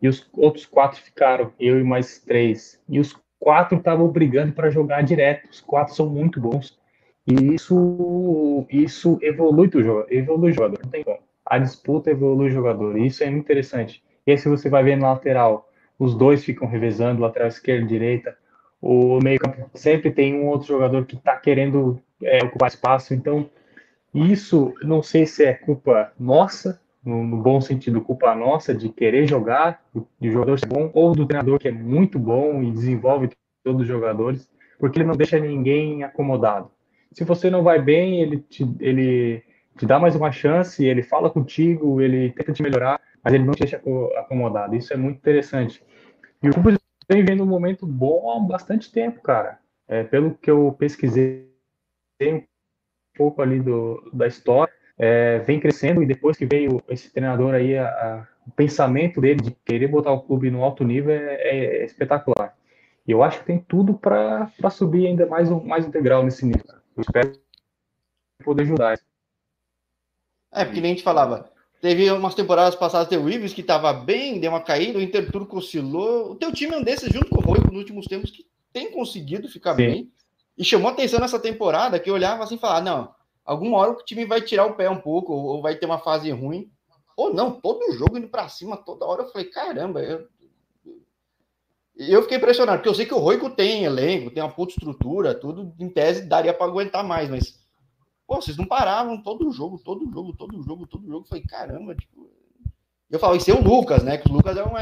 e 0.00 0.06
os 0.06 0.28
outros 0.34 0.66
quatro 0.66 1.00
ficaram, 1.00 1.52
eu 1.58 1.80
e 1.80 1.82
mais 1.82 2.18
três. 2.18 2.80
E 2.88 3.00
os 3.00 3.16
quatro 3.44 3.76
estavam 3.76 4.08
brigando 4.08 4.54
para 4.54 4.70
jogar 4.70 5.02
direto. 5.02 5.50
Os 5.50 5.60
quatro 5.60 5.94
são 5.94 6.08
muito 6.08 6.40
bons. 6.40 6.78
E 7.26 7.54
isso, 7.54 8.66
isso 8.70 9.18
evolui 9.20 9.68
o 9.68 9.82
jogador, 9.82 10.06
evolui 10.10 10.50
o 10.50 10.54
jogador, 10.54 10.80
não 10.82 10.90
tem 10.90 11.04
como. 11.04 11.18
A 11.44 11.58
disputa 11.58 12.10
evolui 12.10 12.48
o 12.48 12.50
jogador, 12.50 12.96
e 12.96 13.06
isso 13.06 13.22
é 13.22 13.28
muito 13.28 13.44
interessante. 13.44 14.02
E 14.26 14.30
aí, 14.30 14.38
se 14.38 14.48
você 14.48 14.70
vai 14.70 14.82
ver 14.82 14.96
na 14.96 15.12
lateral, 15.12 15.70
os 15.98 16.14
dois 16.14 16.42
ficam 16.42 16.66
revezando, 16.66 17.20
lateral 17.20 17.48
esquerda 17.48 17.84
e 17.84 17.88
direita. 17.88 18.34
O 18.80 19.18
meio 19.22 19.38
campo 19.38 19.68
sempre 19.74 20.10
tem 20.10 20.34
um 20.34 20.48
outro 20.48 20.68
jogador 20.68 21.04
que 21.04 21.16
está 21.16 21.36
querendo 21.36 22.00
é, 22.22 22.42
ocupar 22.42 22.70
espaço. 22.70 23.12
Então, 23.12 23.48
isso 24.14 24.74
não 24.82 25.02
sei 25.02 25.26
se 25.26 25.44
é 25.44 25.52
culpa 25.52 26.12
nossa, 26.18 26.80
no, 27.04 27.22
no, 27.24 27.36
bom 27.42 27.60
sentido, 27.60 28.00
culpa 28.00 28.34
nossa 28.34 28.74
de 28.74 28.88
querer 28.88 29.26
jogar, 29.26 29.82
de 30.20 30.30
jogador 30.30 30.58
ser 30.58 30.66
bom, 30.66 30.90
ou 30.94 31.14
do 31.14 31.26
treinador 31.26 31.58
que 31.58 31.68
é 31.68 31.72
muito 31.72 32.18
bom 32.18 32.62
e 32.62 32.70
desenvolve 32.70 33.28
todos 33.62 33.82
os 33.82 33.88
jogadores, 33.88 34.48
porque 34.78 34.98
ele 34.98 35.08
não 35.08 35.16
deixa 35.16 35.38
ninguém 35.38 36.02
acomodado. 36.02 36.70
Se 37.12 37.24
você 37.24 37.48
não 37.50 37.62
vai 37.62 37.80
bem, 37.80 38.20
ele 38.20 38.38
te, 38.38 38.64
ele 38.80 39.42
te 39.76 39.86
dá 39.86 39.98
mais 39.98 40.14
uma 40.14 40.32
chance, 40.32 40.84
ele 40.84 41.02
fala 41.02 41.30
contigo, 41.30 42.00
ele 42.00 42.30
tenta 42.30 42.52
te 42.52 42.62
melhorar, 42.62 43.00
mas 43.22 43.34
ele 43.34 43.44
não 43.44 43.54
te 43.54 43.60
deixa 43.60 43.80
acomodado. 44.16 44.74
Isso 44.74 44.92
é 44.92 44.96
muito 44.96 45.18
interessante. 45.18 45.84
E 46.42 46.48
o 46.48 46.54
Cubas 46.54 46.76
vem 47.08 47.24
vendo 47.24 47.42
um 47.42 47.46
momento 47.46 47.86
bom 47.86 48.30
há 48.30 48.40
bastante 48.40 48.90
tempo, 48.90 49.20
cara. 49.22 49.58
É, 49.86 50.02
pelo 50.02 50.34
que 50.34 50.50
eu 50.50 50.74
pesquisei 50.78 51.48
um 52.22 52.42
pouco 53.16 53.42
ali 53.42 53.60
do, 53.60 54.10
da 54.12 54.26
história, 54.26 54.72
é, 54.98 55.38
vem 55.40 55.60
crescendo 55.60 56.02
e 56.02 56.06
depois 56.06 56.36
que 56.36 56.46
veio 56.46 56.82
esse 56.88 57.10
treinador 57.12 57.54
aí, 57.54 57.76
a, 57.76 57.86
a, 57.86 58.26
o 58.46 58.50
pensamento 58.52 59.20
dele 59.20 59.40
de 59.40 59.50
querer 59.64 59.88
botar 59.88 60.12
o 60.12 60.20
clube 60.20 60.50
no 60.50 60.62
alto 60.62 60.84
nível 60.84 61.12
é, 61.12 61.34
é, 61.34 61.82
é 61.82 61.84
espetacular. 61.84 62.56
E 63.06 63.10
eu 63.10 63.22
acho 63.22 63.40
que 63.40 63.46
tem 63.46 63.58
tudo 63.58 63.94
para 63.94 64.50
subir 64.70 65.06
ainda 65.06 65.26
mais 65.26 65.50
um, 65.50 65.62
mais 65.62 65.86
integral 65.86 66.22
nesse 66.22 66.46
nível. 66.46 66.64
Eu 66.96 67.02
espero 67.02 67.32
poder 68.44 68.62
ajudar. 68.62 68.98
É, 70.52 70.64
porque 70.64 70.80
nem 70.80 70.92
a 70.92 70.94
gente 70.94 71.04
falava, 71.04 71.50
teve 71.80 72.10
umas 72.10 72.34
temporadas 72.34 72.74
passadas, 72.76 73.08
teve 73.08 73.22
o 73.22 73.28
Ives 73.28 73.52
que 73.52 73.60
estava 73.60 73.92
bem, 73.92 74.40
deu 74.40 74.50
uma 74.50 74.62
caída, 74.62 74.98
o 74.98 75.02
Interturco 75.02 75.58
oscilou. 75.58 76.30
O 76.30 76.36
teu 76.36 76.52
time 76.52 76.74
é 76.74 76.78
um 76.78 76.82
desses, 76.82 77.12
junto 77.12 77.28
com 77.28 77.38
o 77.38 77.44
Rui, 77.44 77.58
nos 77.66 77.76
últimos 77.76 78.06
tempos, 78.06 78.30
que 78.30 78.46
tem 78.72 78.90
conseguido 78.90 79.48
ficar 79.48 79.74
Sim. 79.74 79.86
bem. 79.86 80.12
E 80.56 80.64
chamou 80.64 80.88
atenção 80.88 81.18
nessa 81.18 81.38
temporada 81.38 81.98
que 81.98 82.08
eu 82.08 82.14
olhava 82.14 82.44
assim 82.44 82.54
e 82.54 82.58
falava: 82.58 82.80
não, 82.80 83.14
alguma 83.44 83.78
hora 83.78 83.92
o 83.92 84.02
time 84.02 84.24
vai 84.24 84.40
tirar 84.40 84.66
o 84.66 84.74
pé 84.74 84.88
um 84.88 85.00
pouco, 85.00 85.32
ou 85.32 85.60
vai 85.60 85.76
ter 85.76 85.86
uma 85.86 85.98
fase 85.98 86.30
ruim. 86.30 86.70
Ou 87.16 87.32
não, 87.32 87.60
todo 87.60 87.92
jogo 87.92 88.18
indo 88.18 88.28
para 88.28 88.48
cima, 88.48 88.76
toda 88.76 89.04
hora 89.06 89.22
eu 89.22 89.30
falei: 89.30 89.48
caramba, 89.48 90.02
eu... 90.02 90.26
eu 91.96 92.22
fiquei 92.22 92.38
impressionado, 92.38 92.78
porque 92.78 92.88
eu 92.88 92.94
sei 92.94 93.06
que 93.06 93.14
o 93.14 93.18
Roico 93.18 93.50
tem 93.50 93.84
elenco, 93.84 94.30
tem 94.30 94.42
uma 94.42 94.52
puta 94.52 94.72
estrutura, 94.72 95.34
tudo 95.34 95.74
em 95.78 95.88
tese 95.88 96.26
daria 96.26 96.52
para 96.52 96.66
aguentar 96.66 97.04
mais, 97.04 97.28
mas 97.28 97.64
pô, 98.26 98.36
vocês 98.36 98.56
não 98.56 98.66
paravam 98.66 99.22
todo 99.22 99.52
jogo, 99.52 99.78
todo 99.78 100.10
jogo, 100.10 100.34
todo 100.36 100.62
jogo, 100.62 100.86
todo 100.86 101.06
jogo. 101.06 101.24
Eu 101.24 101.28
falei, 101.28 101.44
caramba, 101.44 101.94
tipo. 101.94 102.28
Eu 103.10 103.18
falei, 103.18 103.36
isso 103.36 103.50
é 103.50 103.54
o 103.54 103.62
Lucas, 103.62 104.02
né? 104.02 104.18
Que 104.18 104.28
o 104.28 104.32
Lucas 104.32 104.56
é 104.56 104.62
uma, 104.62 104.80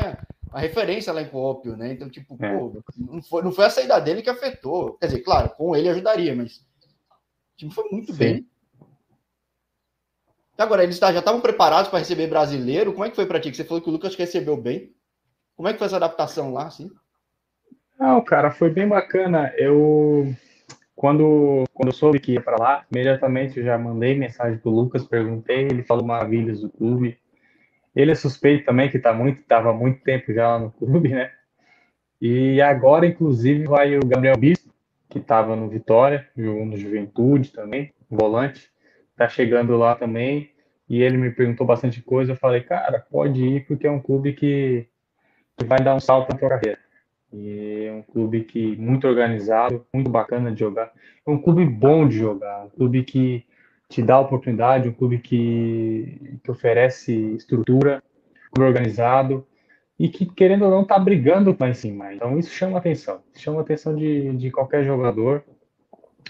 uma 0.48 0.61
referência 0.61 1.12
lá 1.12 1.20
em 1.20 1.29
Cópio, 1.29 1.77
né? 1.77 1.92
Então, 1.92 2.09
tipo, 2.09 2.37
é. 2.40 2.57
pô, 2.57 2.83
não 2.96 3.22
foi, 3.22 3.42
não 3.42 3.53
foi 3.53 3.66
a 3.66 3.70
saída 3.70 4.01
dele 4.01 4.22
que 4.22 4.31
afetou. 4.31 4.94
Quer 4.94 5.07
dizer, 5.07 5.20
claro, 5.20 5.51
com 5.51 5.77
ele 5.77 5.88
ajudaria, 5.88 6.35
mas 6.35 6.59
o 6.59 7.57
time 7.57 7.72
foi 7.72 7.90
muito 7.90 8.12
Sim. 8.12 8.18
bem. 8.18 8.48
Agora, 10.62 10.85
eles 10.85 10.96
já 10.96 11.11
estavam 11.11 11.40
preparados 11.40 11.90
para 11.90 11.98
receber 11.98 12.29
brasileiro. 12.29 12.92
Como 12.92 13.05
é 13.05 13.11
que 13.11 13.16
foi 13.16 13.27
para 13.27 13.40
ti? 13.40 13.51
Que 13.51 13.57
você 13.57 13.64
falou 13.64 13.83
que 13.83 13.88
o 13.88 13.92
Lucas 13.92 14.14
recebeu 14.14 14.57
bem. 14.57 14.92
Como 15.57 15.68
é 15.68 15.72
que 15.72 15.79
foi 15.79 15.87
essa 15.87 15.96
adaptação 15.96 16.53
lá, 16.53 16.66
assim? 16.66 16.88
Não, 17.98 18.20
cara, 18.22 18.51
foi 18.51 18.70
bem 18.70 18.87
bacana. 18.87 19.53
Eu 19.57 20.33
quando 20.94 21.64
quando 21.75 21.88
eu 21.88 21.92
soube 21.92 22.20
que 22.20 22.33
ia 22.33 22.40
para 22.40 22.57
lá, 22.57 22.87
imediatamente 22.90 23.59
eu 23.59 23.64
já 23.64 23.77
mandei 23.77 24.14
mensagem 24.14 24.59
pro 24.59 24.70
Lucas, 24.70 25.05
perguntei, 25.05 25.64
ele 25.64 25.83
falou 25.83 26.05
maravilhas 26.05 26.61
do 26.61 26.70
clube. 26.70 27.18
Ele 27.94 28.12
é 28.12 28.14
suspeito 28.14 28.64
também 28.64 28.88
que 28.88 29.01
tá 29.01 29.12
muito, 29.12 29.42
tava 29.42 29.72
muito 29.72 30.03
tempo 30.03 30.33
já 30.33 30.48
lá 30.48 30.59
no 30.61 30.70
clube, 30.70 31.09
né? 31.09 31.33
E 32.20 32.62
agora, 32.62 33.05
inclusive, 33.05 33.64
vai 33.64 33.98
o 33.98 34.07
Gabriel 34.07 34.37
Bispo, 34.37 34.72
que 35.09 35.18
estava 35.18 35.57
no 35.57 35.68
Vitória, 35.68 36.29
jogou 36.37 36.64
no 36.64 36.77
Juventude 36.77 37.51
também, 37.51 37.92
volante, 38.09 38.70
tá 39.16 39.29
chegando 39.29 39.77
lá 39.77 39.96
também. 39.96 40.51
E 40.92 41.02
ele 41.02 41.16
me 41.16 41.31
perguntou 41.31 41.66
bastante 41.66 42.02
coisa. 42.02 42.33
Eu 42.33 42.37
falei, 42.37 42.61
cara, 42.61 43.02
pode 43.11 43.42
ir, 43.42 43.66
porque 43.66 43.87
é 43.87 43.90
um 43.90 43.98
clube 43.98 44.35
que, 44.35 44.87
que 45.57 45.64
vai 45.64 45.78
dar 45.78 45.94
um 45.94 46.00
salto 46.00 46.31
na 46.31 46.38
tua 46.38 46.50
carreira. 46.50 46.78
E 47.33 47.87
é 47.87 47.92
um 47.94 48.02
clube 48.02 48.44
que 48.44 48.76
muito 48.76 49.09
organizado, 49.09 49.87
muito 49.90 50.11
bacana 50.11 50.52
de 50.52 50.61
jogar. 50.61 50.92
É 51.26 51.31
um 51.31 51.38
clube 51.38 51.64
bom 51.64 52.07
de 52.07 52.18
jogar, 52.18 52.66
um 52.66 52.68
clube 52.68 53.05
que 53.05 53.42
te 53.88 54.02
dá 54.02 54.20
oportunidade, 54.20 54.87
um 54.87 54.92
clube 54.92 55.16
que, 55.16 56.38
que 56.44 56.50
oferece 56.50 57.11
estrutura, 57.37 58.02
um 58.50 58.55
clube 58.57 58.68
organizado 58.68 59.46
e 59.98 60.11
que, 60.11 60.26
querendo 60.26 60.66
ou 60.66 60.70
não, 60.70 60.83
está 60.83 60.98
brigando 60.98 61.57
lá 61.59 61.70
em 61.70 61.74
cima. 61.74 62.12
Então, 62.12 62.38
isso 62.38 62.50
chama 62.50 62.76
atenção. 62.76 63.22
Chama 63.35 63.62
atenção 63.62 63.96
de, 63.96 64.37
de 64.37 64.50
qualquer 64.50 64.85
jogador. 64.85 65.42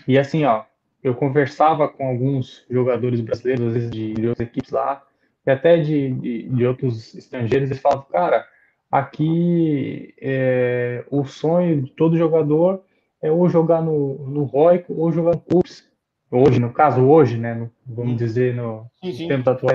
E 0.06 0.16
assim, 0.16 0.44
ó, 0.44 0.62
eu 1.02 1.14
conversava 1.14 1.88
com 1.88 2.06
alguns 2.06 2.64
jogadores 2.70 3.20
brasileiros, 3.20 3.66
às 3.66 3.72
vezes 3.72 3.90
de, 3.90 4.14
de 4.14 4.28
outras 4.28 4.48
equipes 4.48 4.70
lá, 4.70 5.02
e 5.46 5.50
até 5.50 5.78
de, 5.78 6.12
de, 6.12 6.48
de 6.48 6.66
outros 6.66 7.14
estrangeiros, 7.14 7.70
eles 7.70 7.82
falavam, 7.82 8.06
cara, 8.10 8.46
Aqui, 8.92 10.12
é, 10.20 11.02
o 11.10 11.24
sonho 11.24 11.80
de 11.80 11.90
todo 11.92 12.14
jogador 12.14 12.84
é 13.22 13.32
ou 13.32 13.48
jogar 13.48 13.80
no, 13.80 14.28
no 14.28 14.42
Roico 14.44 14.92
ou 14.92 15.10
jogar 15.10 15.30
no 15.30 15.40
CUPS. 15.40 15.88
Hoje, 16.30 16.60
no 16.60 16.70
caso, 16.70 17.00
hoje, 17.00 17.38
né? 17.38 17.54
No, 17.54 17.70
vamos 17.86 18.18
dizer, 18.18 18.54
no 18.54 18.86
sim, 19.02 19.26
tempo 19.26 19.48
atual. 19.48 19.74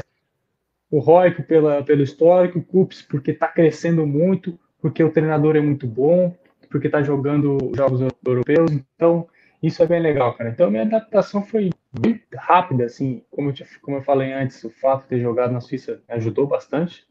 O 0.92 1.00
Roico 1.00 1.42
pela, 1.42 1.82
pelo 1.82 2.04
histórico, 2.04 2.60
o 2.60 2.64
CUPS 2.64 3.02
porque 3.02 3.32
está 3.32 3.48
crescendo 3.48 4.06
muito, 4.06 4.58
porque 4.80 5.04
o 5.04 5.12
treinador 5.12 5.56
é 5.56 5.62
muito 5.62 5.88
bom, 5.88 6.36
porque 6.70 6.86
está 6.86 7.02
jogando 7.02 7.58
jogos 7.76 8.02
europeus. 8.24 8.72
Então, 8.72 9.28
isso 9.62 9.82
é 9.82 9.88
bem 9.88 10.00
legal, 10.00 10.34
cara. 10.36 10.50
Então, 10.50 10.70
minha 10.70 10.84
adaptação 10.84 11.42
foi 11.42 11.72
bem 11.92 12.22
rápida, 12.36 12.86
assim, 12.86 13.24
como 13.32 13.50
eu, 13.50 13.54
como 13.82 13.98
eu 13.98 14.02
falei 14.02 14.32
antes, 14.34 14.64
o 14.64 14.70
fato 14.70 15.04
de 15.04 15.10
ter 15.10 15.20
jogado 15.20 15.52
na 15.52 15.62
Suíça 15.62 16.02
ajudou 16.08 16.46
bastante. 16.46 17.06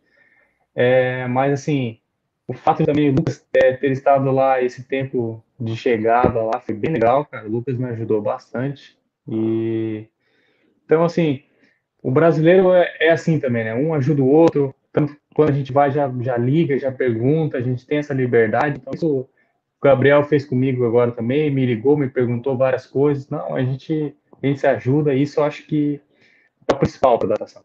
É, 0.74 1.26
mas, 1.26 1.52
assim, 1.52 1.98
o 2.46 2.52
fato 2.52 2.84
também 2.84 3.10
o 3.10 3.14
Lucas 3.14 3.44
ter, 3.50 3.78
ter, 3.80 3.90
estado 3.90 4.30
lá 4.30 4.62
esse 4.62 4.84
tempo 4.84 5.42
de 5.58 5.76
chegada 5.76 6.42
lá 6.42 6.60
foi 6.60 6.74
bem 6.74 6.92
legal, 6.92 7.24
cara. 7.24 7.46
O 7.46 7.50
Lucas 7.50 7.76
me 7.76 7.86
ajudou 7.86 8.22
bastante. 8.22 8.96
E 9.28 10.06
então, 10.84 11.04
assim, 11.04 11.42
o 12.00 12.10
brasileiro 12.10 12.72
é, 12.72 12.88
é 13.00 13.10
assim 13.10 13.40
também, 13.40 13.64
né? 13.64 13.74
Um 13.74 13.92
ajuda 13.92 14.22
o 14.22 14.28
outro. 14.28 14.74
Tanto 14.92 15.16
quando 15.34 15.50
a 15.50 15.52
gente 15.52 15.72
vai, 15.72 15.90
já, 15.90 16.10
já 16.20 16.36
liga, 16.36 16.78
já 16.78 16.92
pergunta, 16.92 17.58
a 17.58 17.60
gente 17.60 17.84
tem 17.84 17.98
essa 17.98 18.14
liberdade. 18.14 18.78
Então, 18.80 18.94
isso 18.94 19.28
o 19.80 19.84
Gabriel 19.84 20.24
fez 20.24 20.44
comigo 20.44 20.86
agora 20.86 21.12
também, 21.12 21.50
me 21.50 21.66
ligou, 21.66 21.96
me 21.96 22.08
perguntou 22.08 22.56
várias 22.56 22.86
coisas. 22.86 23.28
Não, 23.28 23.54
a 23.54 23.62
gente, 23.62 24.16
a 24.42 24.46
gente 24.46 24.60
se 24.60 24.66
ajuda, 24.66 25.14
e 25.14 25.22
isso 25.22 25.40
eu 25.40 25.44
acho 25.44 25.66
que 25.66 26.00
é 26.68 26.74
o 26.74 26.78
principal 26.78 27.18
para 27.18 27.28
a 27.28 27.30
datação. 27.30 27.62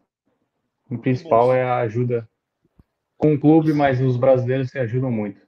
O 0.90 0.98
principal 0.98 1.54
é 1.54 1.62
a 1.62 1.78
ajuda 1.78 2.28
com 3.16 3.34
o 3.34 3.40
clube, 3.40 3.72
mas 3.72 4.00
os 4.00 4.16
brasileiros 4.16 4.70
se 4.70 4.78
ajudam 4.78 5.10
muito. 5.10 5.40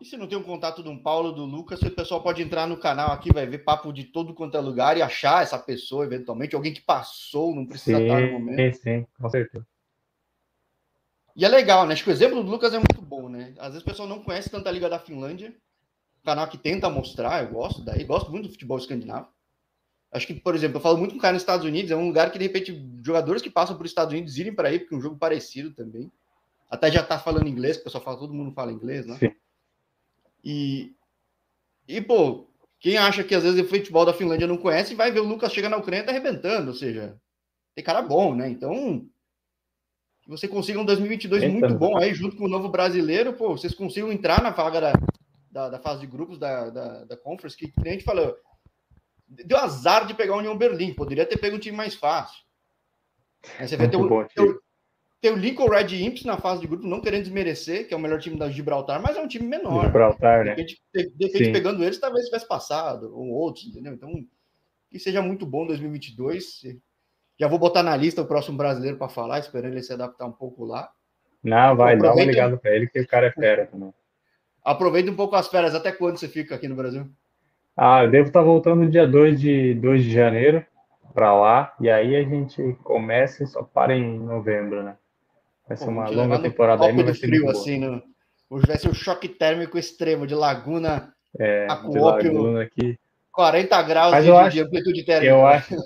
E 0.00 0.04
se 0.04 0.16
não 0.16 0.26
tem 0.26 0.36
um 0.36 0.42
contato 0.42 0.82
do 0.82 0.96
Paulo, 0.98 1.32
do 1.32 1.44
Lucas, 1.44 1.80
o 1.80 1.90
pessoal 1.90 2.22
pode 2.22 2.42
entrar 2.42 2.66
no 2.66 2.76
canal 2.76 3.12
aqui, 3.12 3.32
vai 3.32 3.46
ver 3.46 3.58
papo 3.58 3.92
de 3.92 4.04
todo 4.04 4.34
quanto 4.34 4.56
é 4.56 4.60
lugar 4.60 4.96
e 4.96 5.02
achar 5.02 5.42
essa 5.42 5.58
pessoa, 5.58 6.04
eventualmente, 6.04 6.56
alguém 6.56 6.74
que 6.74 6.82
passou, 6.82 7.54
não 7.54 7.64
precisa 7.64 7.98
sim, 7.98 8.04
estar 8.04 8.20
no 8.20 8.32
momento. 8.32 8.76
Sim, 8.76 8.82
sim, 8.82 9.06
com 9.18 9.28
certeza. 9.30 9.66
E 11.36 11.44
é 11.44 11.48
legal, 11.48 11.86
né? 11.86 11.94
Acho 11.94 12.04
que 12.04 12.10
o 12.10 12.12
exemplo 12.12 12.42
do 12.42 12.50
Lucas 12.50 12.74
é 12.74 12.78
muito 12.78 13.00
bom, 13.00 13.28
né? 13.28 13.54
Às 13.58 13.68
vezes 13.68 13.82
o 13.82 13.84
pessoal 13.84 14.08
não 14.08 14.22
conhece 14.22 14.50
tanta 14.50 14.70
Liga 14.70 14.88
da 14.88 14.98
Finlândia, 14.98 15.54
canal 16.24 16.48
que 16.48 16.58
tenta 16.58 16.88
mostrar, 16.88 17.44
eu 17.44 17.50
gosto 17.50 17.82
daí, 17.82 18.04
gosto 18.04 18.30
muito 18.30 18.44
do 18.44 18.52
futebol 18.52 18.78
escandinavo. 18.78 19.28
Acho 20.10 20.28
que, 20.28 20.34
por 20.34 20.54
exemplo, 20.54 20.78
eu 20.78 20.80
falo 20.80 20.96
muito 20.96 21.12
com 21.12 21.18
o 21.18 21.20
cara 21.20 21.32
nos 21.32 21.42
Estados 21.42 21.66
Unidos, 21.66 21.90
é 21.90 21.96
um 21.96 22.06
lugar 22.06 22.30
que, 22.30 22.38
de 22.38 22.44
repente, 22.44 22.86
jogadores 23.02 23.42
que 23.42 23.50
passam 23.50 23.76
por 23.76 23.84
Estados 23.84 24.12
Unidos 24.12 24.38
irem 24.38 24.54
para 24.54 24.68
aí, 24.68 24.78
porque 24.78 24.94
é 24.94 24.98
um 24.98 25.00
jogo 25.00 25.16
parecido 25.16 25.72
também. 25.72 26.10
Até 26.70 26.90
já 26.90 27.02
tá 27.02 27.18
falando 27.18 27.48
inglês, 27.48 27.76
o 27.76 27.84
pessoal 27.84 28.02
fala, 28.02 28.18
todo 28.18 28.32
mundo 28.32 28.52
fala 28.52 28.72
inglês, 28.72 29.06
né? 29.06 29.16
Sim. 29.18 29.34
E, 30.44 30.94
e, 31.88 32.00
pô, 32.00 32.46
quem 32.78 32.96
acha 32.96 33.24
que 33.24 33.34
às 33.34 33.42
vezes 33.42 33.60
o 33.60 33.68
futebol 33.68 34.04
da 34.04 34.14
Finlândia 34.14 34.46
não 34.46 34.56
conhece, 34.56 34.94
vai 34.94 35.10
ver 35.10 35.20
o 35.20 35.24
Lucas 35.24 35.52
chega 35.52 35.68
na 35.68 35.76
Ucrânia 35.76 36.02
e 36.02 36.06
tá 36.06 36.12
arrebentando, 36.12 36.68
ou 36.68 36.76
seja, 36.76 37.16
tem 37.74 37.84
cara 37.84 38.00
bom, 38.00 38.34
né? 38.34 38.48
Então, 38.48 39.04
que 40.22 40.30
você 40.30 40.46
consiga 40.46 40.78
um 40.78 40.84
2022 40.84 41.42
Eita, 41.42 41.52
muito 41.52 41.74
bom 41.74 41.98
aí, 41.98 42.14
junto 42.14 42.36
com 42.36 42.44
o 42.44 42.48
novo 42.48 42.68
brasileiro, 42.68 43.32
pô, 43.32 43.56
vocês 43.56 43.74
consigam 43.74 44.12
entrar 44.12 44.42
na 44.42 44.50
vaga 44.50 44.80
da, 44.80 44.92
da, 45.54 45.68
da 45.68 45.78
fase 45.78 46.00
de 46.00 46.06
grupos 46.08 46.36
da, 46.36 46.68
da, 46.68 47.04
da 47.04 47.16
Conference, 47.16 47.56
que 47.56 47.72
a 47.86 47.88
gente 47.88 48.02
falou, 48.02 48.36
deu 49.28 49.56
azar 49.56 50.04
de 50.04 50.12
pegar 50.12 50.34
o 50.34 50.38
União 50.38 50.58
Berlim, 50.58 50.92
poderia 50.92 51.24
ter 51.24 51.38
pego 51.38 51.54
um 51.54 51.60
time 51.60 51.76
mais 51.76 51.94
fácil. 51.94 52.42
Aí 53.56 53.68
você 53.68 53.76
vai 53.76 53.88
ter, 53.88 53.96
o, 53.96 54.24
ter, 54.24 54.58
tem 55.20 55.30
o 55.30 55.36
Lincoln 55.36 55.68
Red 55.68 56.04
Imps 56.04 56.24
na 56.24 56.38
fase 56.38 56.62
de 56.62 56.66
grupo, 56.66 56.84
não 56.84 57.00
querendo 57.00 57.22
desmerecer, 57.22 57.86
que 57.86 57.94
é 57.94 57.96
o 57.96 58.00
melhor 58.00 58.18
time 58.18 58.36
da 58.36 58.50
Gibraltar, 58.50 59.00
mas 59.00 59.16
é 59.16 59.20
um 59.20 59.28
time 59.28 59.46
menor. 59.46 59.84
Gibraltar, 59.84 60.44
né? 60.44 60.56
De 60.56 60.62
repente, 60.62 60.82
de 60.92 61.26
repente 61.26 61.52
pegando 61.52 61.84
eles, 61.84 61.98
talvez 61.98 62.24
tivesse 62.24 62.48
passado, 62.48 63.16
ou 63.16 63.28
outros, 63.28 63.64
entendeu? 63.66 63.92
Então, 63.92 64.12
que 64.90 64.98
seja 64.98 65.22
muito 65.22 65.46
bom 65.46 65.66
2022. 65.68 66.62
Já 67.38 67.46
vou 67.46 67.60
botar 67.60 67.84
na 67.84 67.96
lista 67.96 68.22
o 68.22 68.26
próximo 68.26 68.56
brasileiro 68.56 68.96
para 68.96 69.08
falar, 69.08 69.38
esperando 69.38 69.74
ele 69.74 69.82
se 69.82 69.92
adaptar 69.92 70.26
um 70.26 70.32
pouco 70.32 70.64
lá. 70.64 70.90
Não, 71.44 71.76
vai, 71.76 71.96
dá 71.96 72.12
uma 72.12 72.24
ligada 72.24 72.56
para 72.56 72.74
ele, 72.74 72.88
que 72.88 72.98
o 72.98 73.06
cara 73.06 73.26
é 73.26 73.32
fera 73.32 73.66
também. 73.66 73.92
Aproveita 74.64 75.10
um 75.10 75.16
pouco 75.16 75.36
as 75.36 75.48
férias. 75.48 75.74
Até 75.74 75.92
quando 75.92 76.16
você 76.16 76.28
fica 76.28 76.54
aqui 76.54 76.66
no 76.66 76.74
Brasil? 76.76 77.06
Ah, 77.76 78.04
eu 78.04 78.10
devo 78.10 78.28
estar 78.28 78.42
voltando 78.42 78.88
dia 78.88 79.06
2 79.06 79.40
de, 79.40 79.74
2 79.74 80.04
de 80.04 80.12
janeiro 80.12 80.64
para 81.12 81.32
lá, 81.34 81.74
e 81.80 81.88
aí 81.88 82.16
a 82.16 82.22
gente 82.22 82.76
começa 82.82 83.44
e 83.44 83.46
só 83.46 83.62
para 83.62 83.94
em 83.94 84.18
novembro, 84.18 84.82
né? 84.82 84.96
Vai 85.68 85.76
ser 85.76 85.88
uma 85.88 86.08
longa 86.08 86.40
temporada 86.40 86.84
aí, 86.84 86.92
mas 86.92 87.04
vai 87.04 87.14
ser 87.14 87.26
frio, 87.28 87.48
assim, 87.48 87.78
no... 87.78 88.02
Hoje 88.50 88.66
vai 88.66 88.76
ser 88.76 88.88
um 88.88 88.94
choque 88.94 89.28
térmico 89.28 89.78
extremo 89.78 90.26
de 90.26 90.34
Laguna 90.34 91.14
é, 91.38 91.66
a 91.68 91.74
Laguna 91.74 92.62
aqui. 92.62 92.98
40 93.32 93.82
graus 93.82 94.12
mas 94.12 94.24
de, 94.24 94.30
acho, 94.30 94.56
de 94.56 94.62
amplitude 94.62 95.04
térmica. 95.04 95.32
Eu 95.32 95.46
acho, 95.46 95.76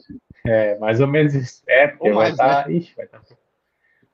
é, 0.46 0.78
mais 0.78 1.00
ou 1.00 1.06
menos 1.06 1.34
isso. 1.34 1.62
É, 1.66 1.88
porque 1.88 2.12
vai 2.12 2.30
estar. 2.30 2.64
Tá, 2.64 2.68
né? 2.68 2.84
vai 2.96 3.06
tá. 3.06 3.20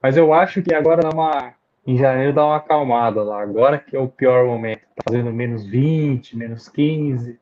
Mas 0.00 0.16
eu 0.16 0.32
acho 0.32 0.62
que 0.62 0.72
agora 0.72 1.02
dá 1.02 1.10
uma. 1.10 1.54
Em 1.86 1.96
janeiro 1.96 2.32
dá 2.32 2.44
uma 2.44 2.56
acalmada 2.56 3.22
lá. 3.22 3.42
Agora 3.42 3.78
que 3.78 3.96
é 3.96 4.00
o 4.00 4.08
pior 4.08 4.46
momento. 4.46 4.80
Tá 4.96 5.02
fazendo 5.10 5.32
menos 5.32 5.64
20, 5.66 6.36
menos 6.36 6.68
15. 6.68 7.38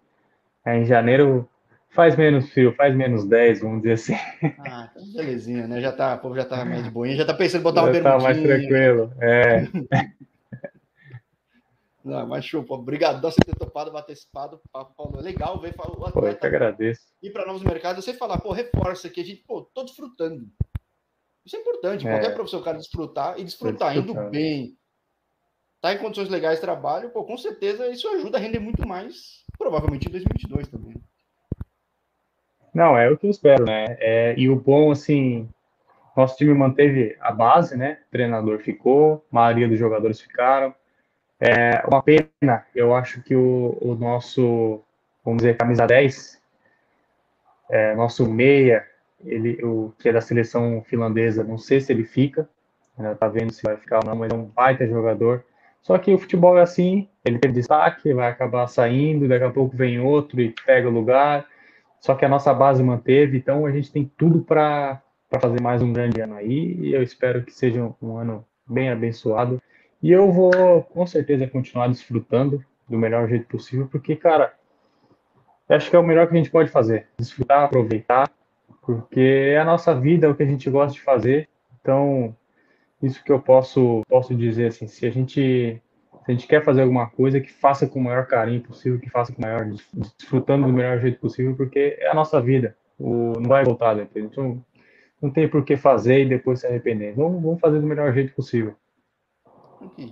Aí 0.65 0.81
em 0.81 0.85
janeiro 0.85 1.49
Faz 1.93 2.17
menos 2.17 2.51
frio, 2.51 2.75
faz 2.75 2.97
menos 2.97 3.27
10, 3.27 3.61
vamos 3.61 3.83
dizer 3.83 3.93
assim. 3.93 4.15
Ah, 4.59 4.89
então 4.91 5.13
belezinha, 5.13 5.69
né? 5.69 5.79
Já 5.79 5.93
tá, 5.93 6.15
o 6.15 6.19
povo 6.21 6.35
já 6.35 6.45
tá 6.45 6.65
mais 6.65 6.83
de 6.83 6.91
boinha, 6.91 7.17
já 7.17 7.25
tá 7.25 7.35
pensando 7.35 7.61
em 7.61 7.65
botar 7.65 7.83
já 7.83 7.91
uma 7.91 8.03
tá 8.03 8.19
mais 8.19 8.41
tranquilo, 8.41 9.13
é. 9.21 9.69
Não, 12.03 12.27
mas 12.27 12.45
show, 12.47 12.65
pô. 12.65 12.75
Obrigadão 12.77 13.31
por 13.31 13.45
ter 13.45 13.55
topado, 13.55 13.93
bater 13.93 14.15
esse 14.15 14.27
papo, 14.33 14.61
Paulo. 14.73 15.21
É 15.21 15.23
legal 15.23 15.61
ver 15.61 15.73
o 15.79 16.05
atleta 16.05 16.13
pô, 16.13 16.27
eu 16.27 16.35
que 16.37 16.47
agradeço. 16.47 17.03
ir 17.23 17.31
para 17.31 17.47
novos 17.47 17.63
mercados. 17.63 18.05
Você 18.05 18.13
falar, 18.13 18.41
pô, 18.41 18.51
reforça 18.51 19.07
aqui, 19.07 19.21
a 19.21 19.25
gente, 19.25 19.45
pô, 19.47 19.63
tô 19.73 19.85
desfrutando. 19.85 20.49
Isso 21.45 21.57
é 21.57 21.61
importante. 21.61 22.07
É. 22.07 22.11
Qualquer 22.11 22.35
professor, 22.35 22.61
o 22.61 22.65
cara 22.65 22.79
desfrutar 22.79 23.39
e 23.39 23.45
desfrutar, 23.45 23.97
indo 23.97 24.15
bem, 24.31 24.77
tá 25.81 25.93
em 25.93 25.99
condições 25.99 26.29
legais 26.29 26.57
de 26.57 26.61
trabalho, 26.61 27.11
pô, 27.11 27.25
com 27.25 27.37
certeza 27.37 27.89
isso 27.89 28.09
ajuda 28.09 28.39
a 28.39 28.41
render 28.41 28.61
muito 28.61 28.87
mais, 28.87 29.45
provavelmente 29.59 30.09
em 30.09 30.11
2022 30.11 30.69
também. 30.69 30.95
Não, 32.73 32.97
é 32.97 33.11
o 33.11 33.19
que 33.19 33.27
eu 33.27 33.31
espero, 33.31 33.65
né? 33.65 33.97
É, 33.99 34.35
e 34.39 34.49
o 34.49 34.57
bom, 34.57 34.91
assim, 34.93 35.49
nosso 36.17 36.37
time 36.37 36.55
manteve 36.55 37.17
a 37.21 37.31
base, 37.33 37.77
né? 37.77 37.99
O 38.09 38.11
treinador 38.11 38.61
ficou, 38.61 39.27
a 39.31 39.35
maioria 39.35 39.69
dos 39.69 39.79
jogadores 39.79 40.21
ficaram. 40.21 40.75
É 41.41 41.85
uma 41.87 42.03
pena, 42.03 42.65
eu 42.75 42.95
acho 42.95 43.21
que 43.23 43.35
o, 43.35 43.77
o 43.81 43.95
nosso, 43.97 44.81
vamos 45.25 45.43
dizer, 45.43 45.57
camisa 45.57 45.87
10, 45.87 46.41
é, 47.69 47.95
nosso 47.97 48.31
meia, 48.31 48.87
ele, 49.25 49.63
o 49.65 49.93
que 49.99 50.09
é 50.09 50.13
da 50.13 50.21
seleção 50.21 50.83
finlandesa, 50.87 51.45
não 51.45 51.59
sei 51.59 51.81
se 51.81 51.93
ele 51.93 52.05
fica, 52.05 52.49
ainda 52.99 53.15
tá 53.15 53.29
vendo 53.29 53.53
se 53.53 53.63
vai 53.63 53.77
ficar 53.77 53.99
ou 53.99 54.05
não, 54.05 54.17
mas 54.17 54.33
é 54.33 54.35
um 54.35 54.45
baita 54.45 54.87
jogador. 54.87 55.45
Só 55.81 55.99
que 55.99 56.13
o 56.15 56.19
futebol 56.19 56.57
é 56.57 56.63
assim, 56.63 57.09
ele 57.25 57.39
teve 57.39 57.55
destaque, 57.55 58.15
vai 58.15 58.31
acabar 58.31 58.67
saindo, 58.69 59.27
daqui 59.27 59.45
a 59.45 59.51
pouco 59.51 59.77
vem 59.77 60.01
outro 60.01 60.41
e 60.41 60.55
pega 60.65 60.89
o 60.89 60.93
lugar. 60.93 61.47
Só 62.01 62.15
que 62.15 62.25
a 62.25 62.29
nossa 62.29 62.53
base 62.53 62.83
manteve, 62.83 63.39
então 63.39 63.67
a 63.67 63.71
gente 63.71 63.91
tem 63.91 64.11
tudo 64.17 64.41
para 64.43 65.01
fazer 65.41 65.61
mais 65.61 65.83
um 65.83 65.93
grande 65.93 66.21
ano 66.21 66.35
aí, 66.35 66.77
e 66.81 66.93
eu 66.93 67.03
espero 67.03 67.43
que 67.43 67.53
seja 67.53 67.93
um 68.01 68.17
ano 68.17 68.45
bem 68.67 68.91
abençoado. 68.91 69.61
E 70.03 70.11
eu 70.11 70.31
vou 70.31 70.83
com 70.83 71.07
certeza 71.07 71.47
continuar 71.47 71.89
desfrutando 71.89 72.65
do 72.89 72.99
melhor 72.99 73.29
jeito 73.29 73.47
possível, 73.47 73.89
porque, 73.91 74.17
cara, 74.17 74.53
acho 75.69 75.89
que 75.89 75.97
é 75.97 75.99
o 75.99 76.03
melhor 76.03 76.27
que 76.27 76.35
a 76.35 76.37
gente 76.37 76.51
pode 76.51 76.71
fazer. 76.71 77.09
Desfrutar, 77.19 77.65
aproveitar, 77.65 78.31
porque 78.83 79.21
é 79.55 79.59
a 79.59 79.65
nossa 79.65 79.99
vida, 79.99 80.27
é 80.27 80.31
o 80.31 80.35
que 80.35 80.43
a 80.43 80.47
gente 80.47 80.69
gosta 80.69 80.93
de 80.93 81.01
fazer. 81.01 81.49
Então, 81.81 82.37
isso 83.03 83.23
que 83.25 83.33
eu 83.33 83.41
posso, 83.41 84.03
posso 84.09 84.35
dizer 84.35 84.67
assim, 84.67 84.87
se 84.87 85.07
a 85.07 85.11
gente 85.11 85.81
se 86.25 86.31
a 86.31 86.35
gente 86.35 86.47
quer 86.47 86.65
fazer 86.65 86.83
alguma 86.83 87.09
coisa, 87.09 87.41
que 87.41 87.53
faça 87.53 87.87
com 87.87 87.99
o 87.99 88.03
maior 88.05 88.27
carinho 88.27 88.61
possível, 88.61 89.01
que 89.01 89.11
faça 89.11 89.33
com 89.33 89.43
o 89.43 89.45
maior, 89.45 89.69
desfrutando 90.17 90.67
do 90.69 90.73
melhor 90.73 91.01
jeito 91.01 91.19
possível, 91.19 91.57
porque 91.57 91.97
é 91.99 92.09
a 92.09 92.15
nossa 92.15 92.41
vida. 92.41 92.77
O, 92.97 93.33
não 93.41 93.49
vai 93.49 93.65
voltar 93.65 93.95
depois. 93.95 94.25
Então, 94.25 94.65
não 95.21 95.31
tem 95.31 95.49
por 95.49 95.65
que 95.65 95.77
fazer 95.77 96.23
e 96.23 96.29
depois 96.29 96.61
se 96.61 96.67
arrepender. 96.67 97.15
Vamos, 97.15 97.43
vamos 97.43 97.61
fazer 97.61 97.81
do 97.81 97.87
melhor 97.87 98.13
jeito 98.15 98.33
possível. 98.35 98.77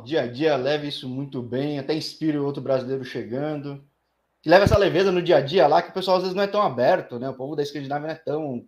Dia 0.04 0.22
a 0.22 0.26
dia 0.26 0.56
leve 0.56 0.88
isso 0.88 1.08
muito 1.08 1.40
bem, 1.40 1.78
até 1.78 1.94
inspira 1.94 2.42
o 2.42 2.44
outro 2.44 2.60
brasileiro 2.60 3.04
chegando. 3.04 3.80
Que 4.42 4.48
leva 4.48 4.64
essa 4.64 4.78
leveza 4.78 5.12
no 5.12 5.22
dia 5.22 5.36
a 5.36 5.40
dia 5.40 5.66
lá, 5.66 5.82
que 5.82 5.90
o 5.90 5.94
pessoal 5.94 6.16
às 6.16 6.22
vezes 6.22 6.36
não 6.36 6.42
é 6.42 6.46
tão 6.46 6.62
aberto, 6.62 7.18
né? 7.18 7.28
O 7.28 7.34
povo 7.34 7.54
da 7.54 7.62
Escandinávia 7.62 8.06
não 8.06 8.14
é 8.14 8.18
tão 8.18 8.64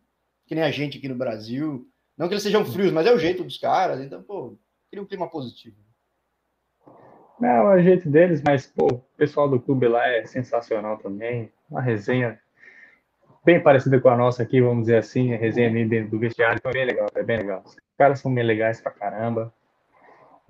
que 0.47 0.55
nem 0.55 0.65
a 0.65 0.71
gente 0.71 0.99
aqui 0.99 1.09
no 1.09 1.15
Brasil. 1.15 1.87
Não 2.17 2.29
que 2.29 2.35
eles 2.35 2.43
sejam 2.43 2.65
frios, 2.65 2.93
mas 2.93 3.07
é 3.07 3.13
o 3.13 3.19
jeito 3.19 3.43
dos 3.43 3.57
caras. 3.57 4.01
Então, 4.01 4.23
pô, 4.23 4.59
cria 4.91 5.03
um 5.03 5.07
clima 5.07 5.29
positivo. 5.29 5.77
Não, 7.41 7.73
é 7.73 7.77
o 7.77 7.83
jeito 7.83 8.09
deles, 8.09 8.43
mas, 8.47 8.67
pô, 8.67 8.87
o 8.87 8.99
pessoal 9.17 9.49
do 9.49 9.59
clube 9.59 9.89
lá 9.89 10.07
é 10.07 10.25
sensacional 10.27 10.99
também. 10.99 11.51
Uma 11.71 11.81
resenha 11.81 12.39
bem 13.45 13.61
parecida 13.61 14.01
com 14.01 14.09
a 14.09 14.17
nossa 14.17 14.43
aqui, 14.43 14.61
vamos 14.61 14.83
dizer 14.83 14.99
assim. 14.99 15.33
A 15.33 15.37
resenha 15.37 15.69
ali 15.69 15.85
dentro 15.85 16.11
do 16.11 16.19
vestiário 16.19 16.61
foi 16.63 16.73
bem 16.73 16.85
legal, 16.85 17.09
é 17.15 17.23
bem 17.23 17.39
legal. 17.39 17.63
Os 17.65 17.77
caras 17.99 18.21
são 18.21 18.33
bem 18.33 18.45
legais 18.45 18.81
pra 18.81 18.93
caramba. 18.93 19.53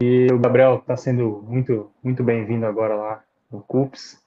E 0.01 0.27
o 0.33 0.39
Gabriel 0.39 0.77
está 0.77 0.97
sendo 0.97 1.43
muito, 1.47 1.91
muito 2.03 2.23
bem-vindo 2.25 2.67
agora 2.67 2.95
lá 2.95 3.25
no 3.51 3.63
CUPS. 3.63 4.22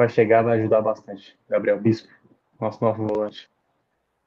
Vai 0.00 0.08
chegar, 0.08 0.42
vai 0.42 0.58
ajudar 0.58 0.80
bastante. 0.80 1.38
Gabriel 1.46 1.78
Bispo, 1.78 2.08
nosso 2.58 2.82
novo 2.82 3.06
volante. 3.06 3.50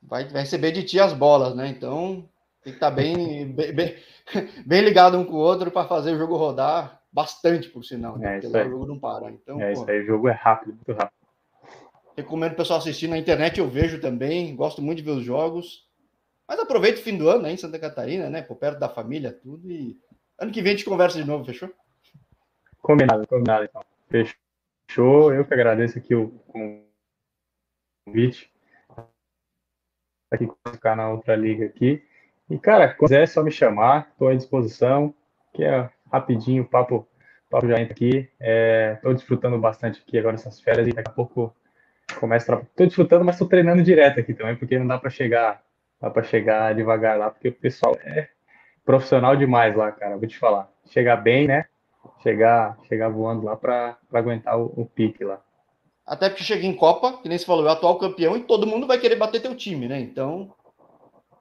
Vai, 0.03 0.23
vai 0.25 0.43
receber 0.43 0.71
de 0.71 0.83
ti 0.83 0.99
as 0.99 1.13
bolas, 1.13 1.55
né? 1.55 1.67
Então, 1.67 2.29
tem 2.63 2.73
que 2.73 2.77
estar 2.77 2.91
tá 2.91 2.93
bem, 2.95 3.51
bem, 3.51 3.73
bem, 4.67 4.81
ligado 4.81 5.17
um 5.17 5.25
com 5.25 5.33
o 5.33 5.39
outro 5.39 5.71
para 5.71 5.87
fazer 5.87 6.11
o 6.11 6.17
jogo 6.19 6.37
rodar 6.37 7.01
bastante, 7.11 7.69
por 7.69 7.83
sinal. 7.83 8.19
Né? 8.19 8.37
É, 8.37 8.39
Porque 8.39 8.55
o 8.55 8.69
jogo 8.69 8.85
não 8.85 8.99
para. 8.99 9.31
Então, 9.31 9.59
é, 9.59 9.73
pô, 9.73 9.81
isso 9.81 9.89
aí, 9.89 10.01
o 10.01 10.05
jogo 10.05 10.29
é 10.29 10.33
rápido, 10.33 10.75
muito 10.75 10.91
rápido. 10.91 11.17
Recomendo 12.15 12.53
o 12.53 12.57
pessoal 12.57 12.77
assistir 12.77 13.07
na 13.07 13.17
internet, 13.17 13.59
eu 13.59 13.67
vejo 13.67 13.99
também, 13.99 14.55
gosto 14.55 14.79
muito 14.79 14.99
de 14.99 15.03
ver 15.03 15.17
os 15.17 15.23
jogos. 15.23 15.89
Mas 16.47 16.59
aproveita 16.59 16.99
o 16.99 17.03
fim 17.03 17.17
do 17.17 17.27
ano 17.27 17.47
aí 17.47 17.53
em 17.55 17.57
Santa 17.57 17.79
Catarina, 17.79 18.29
né? 18.29 18.43
Por 18.43 18.57
perto 18.57 18.77
da 18.77 18.89
família, 18.89 19.33
tudo. 19.33 19.71
E 19.71 19.97
ano 20.37 20.51
que 20.51 20.61
vem 20.61 20.73
a 20.73 20.75
gente 20.75 20.85
conversa 20.85 21.17
de 21.17 21.27
novo, 21.27 21.43
fechou? 21.43 21.71
Combinado, 22.79 23.25
combinado 23.25 23.63
então. 23.63 23.81
Fechou. 24.07 24.42
Eu 25.31 25.45
que 25.45 25.53
agradeço 25.53 25.97
aqui 25.97 26.13
o 26.13 26.29
convite. 28.05 28.51
Aqui 30.31 30.47
ficar 30.67 30.95
na 30.95 31.09
outra 31.09 31.35
liga 31.35 31.65
aqui. 31.65 32.03
E, 32.49 32.57
cara, 32.59 32.89
se 32.89 32.97
quiser 32.97 33.23
é 33.23 33.25
só 33.25 33.43
me 33.43 33.51
chamar, 33.51 34.09
estou 34.11 34.27
à 34.27 34.35
disposição, 34.35 35.13
que 35.53 35.63
é 35.63 35.89
rapidinho, 36.11 36.63
o 36.63 36.67
papo, 36.67 37.07
papo 37.49 37.67
já 37.67 37.79
entra 37.79 37.93
aqui. 37.93 38.29
Estou 38.39 39.11
é, 39.11 39.13
desfrutando 39.13 39.57
bastante 39.59 40.01
aqui 40.01 40.17
agora 40.17 40.35
essas 40.35 40.59
férias 40.59 40.87
e 40.87 40.91
daqui 40.91 41.09
a 41.09 41.13
pouco 41.13 41.55
começo 42.19 42.51
a 42.53 42.57
Estou 42.57 42.85
desfrutando, 42.85 43.25
mas 43.25 43.35
estou 43.35 43.47
treinando 43.47 43.83
direto 43.83 44.19
aqui 44.19 44.33
também, 44.33 44.55
porque 44.55 44.77
não 44.77 44.87
dá 44.87 44.97
para 44.97 45.09
chegar, 45.09 45.63
dá 45.99 46.09
para 46.09 46.23
chegar 46.23 46.75
devagar 46.75 47.17
lá, 47.17 47.29
porque 47.29 47.49
o 47.49 47.53
pessoal 47.53 47.97
é 48.03 48.29
profissional 48.85 49.35
demais 49.35 49.75
lá, 49.75 49.91
cara, 49.91 50.17
vou 50.17 50.27
te 50.27 50.37
falar. 50.37 50.69
Chegar 50.85 51.17
bem, 51.17 51.47
né? 51.47 51.65
Chegar, 52.23 52.79
chegar 52.87 53.09
voando 53.09 53.45
lá 53.45 53.57
para 53.57 53.97
aguentar 54.11 54.57
o, 54.57 54.73
o 54.77 54.85
pique 54.85 55.25
lá. 55.25 55.41
Até 56.05 56.29
porque 56.29 56.43
chega 56.43 56.65
em 56.65 56.75
Copa, 56.75 57.21
que 57.21 57.27
nem 57.27 57.37
se 57.37 57.45
falou, 57.45 57.65
é 57.65 57.69
o 57.69 57.71
atual 57.71 57.99
campeão 57.99 58.37
e 58.37 58.43
todo 58.43 58.65
mundo 58.65 58.87
vai 58.87 58.97
querer 58.97 59.17
bater 59.17 59.41
teu 59.41 59.53
time, 59.55 59.87
né? 59.87 59.99
Então, 59.99 60.53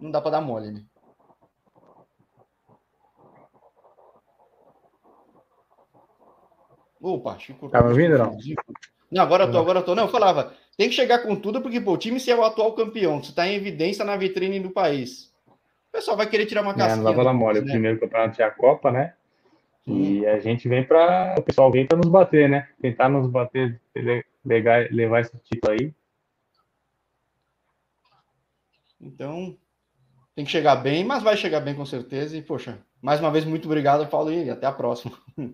não 0.01 0.11
dá 0.11 0.21
para 0.21 0.33
dar 0.33 0.41
mole, 0.41 0.73
né? 0.73 0.83
Opa, 7.01 7.37
Chico. 7.39 7.69
Tá 7.69 7.83
me 7.83 7.91
ouvindo, 7.91 8.19
não? 8.19 8.37
Não, 9.11 9.23
agora 9.23 9.45
eu 9.45 9.53
tô, 9.53 9.59
agora 9.59 9.79
eu 9.81 9.85
tô. 9.85 9.95
Não, 9.95 10.05
eu 10.05 10.11
falava, 10.11 10.55
tem 10.77 10.89
que 10.89 10.95
chegar 10.95 11.21
com 11.21 11.35
tudo, 11.37 11.61
porque 11.61 11.81
pô, 11.81 11.93
o 11.93 11.99
time 11.99 12.19
se 12.19 12.31
é 12.31 12.37
o 12.37 12.45
atual 12.45 12.73
campeão, 12.73 13.23
você 13.23 13.33
tá 13.33 13.47
em 13.47 13.55
evidência 13.55 14.05
na 14.05 14.17
vitrine 14.17 14.61
do 14.61 14.71
país. 14.71 15.33
O 15.47 15.93
pessoal 15.93 16.17
vai 16.17 16.29
querer 16.29 16.47
tirar 16.47 16.63
uma 16.63 16.75
casquinha. 16.75 16.95
É, 16.95 16.97
não 16.97 17.05
dá 17.05 17.13
pra 17.13 17.25
dar 17.25 17.33
mole. 17.35 17.61
Né? 17.61 17.67
O 17.67 17.71
primeiro 17.71 18.01
campeonato 18.01 18.41
é 18.41 18.45
a 18.45 18.51
Copa, 18.51 18.91
né? 18.91 19.15
E 19.87 20.25
a 20.27 20.39
gente 20.39 20.69
vem 20.69 20.85
para 20.85 21.35
O 21.39 21.43
pessoal 21.43 21.71
vem 21.71 21.87
para 21.87 21.99
nos 21.99 22.09
bater, 22.09 22.49
né? 22.49 22.69
Tentar 22.81 23.09
nos 23.09 23.29
bater, 23.29 23.81
levar, 24.45 24.89
levar 24.91 25.21
esse 25.21 25.37
título 25.39 25.73
aí. 25.73 25.93
Então, 29.01 29.57
tem 30.35 30.45
que 30.45 30.51
chegar 30.51 30.77
bem, 30.77 31.05
mas 31.05 31.23
vai 31.23 31.37
chegar 31.37 31.61
bem 31.61 31.75
com 31.75 31.85
certeza. 31.85 32.37
E, 32.37 32.43
poxa, 32.43 32.79
mais 33.01 33.19
uma 33.19 33.31
vez, 33.31 33.45
muito 33.45 33.67
obrigado, 33.67 34.09
Paulo, 34.09 34.33
e 34.33 34.49
até 34.49 34.67
a 34.67 34.73
próxima. 34.73 35.13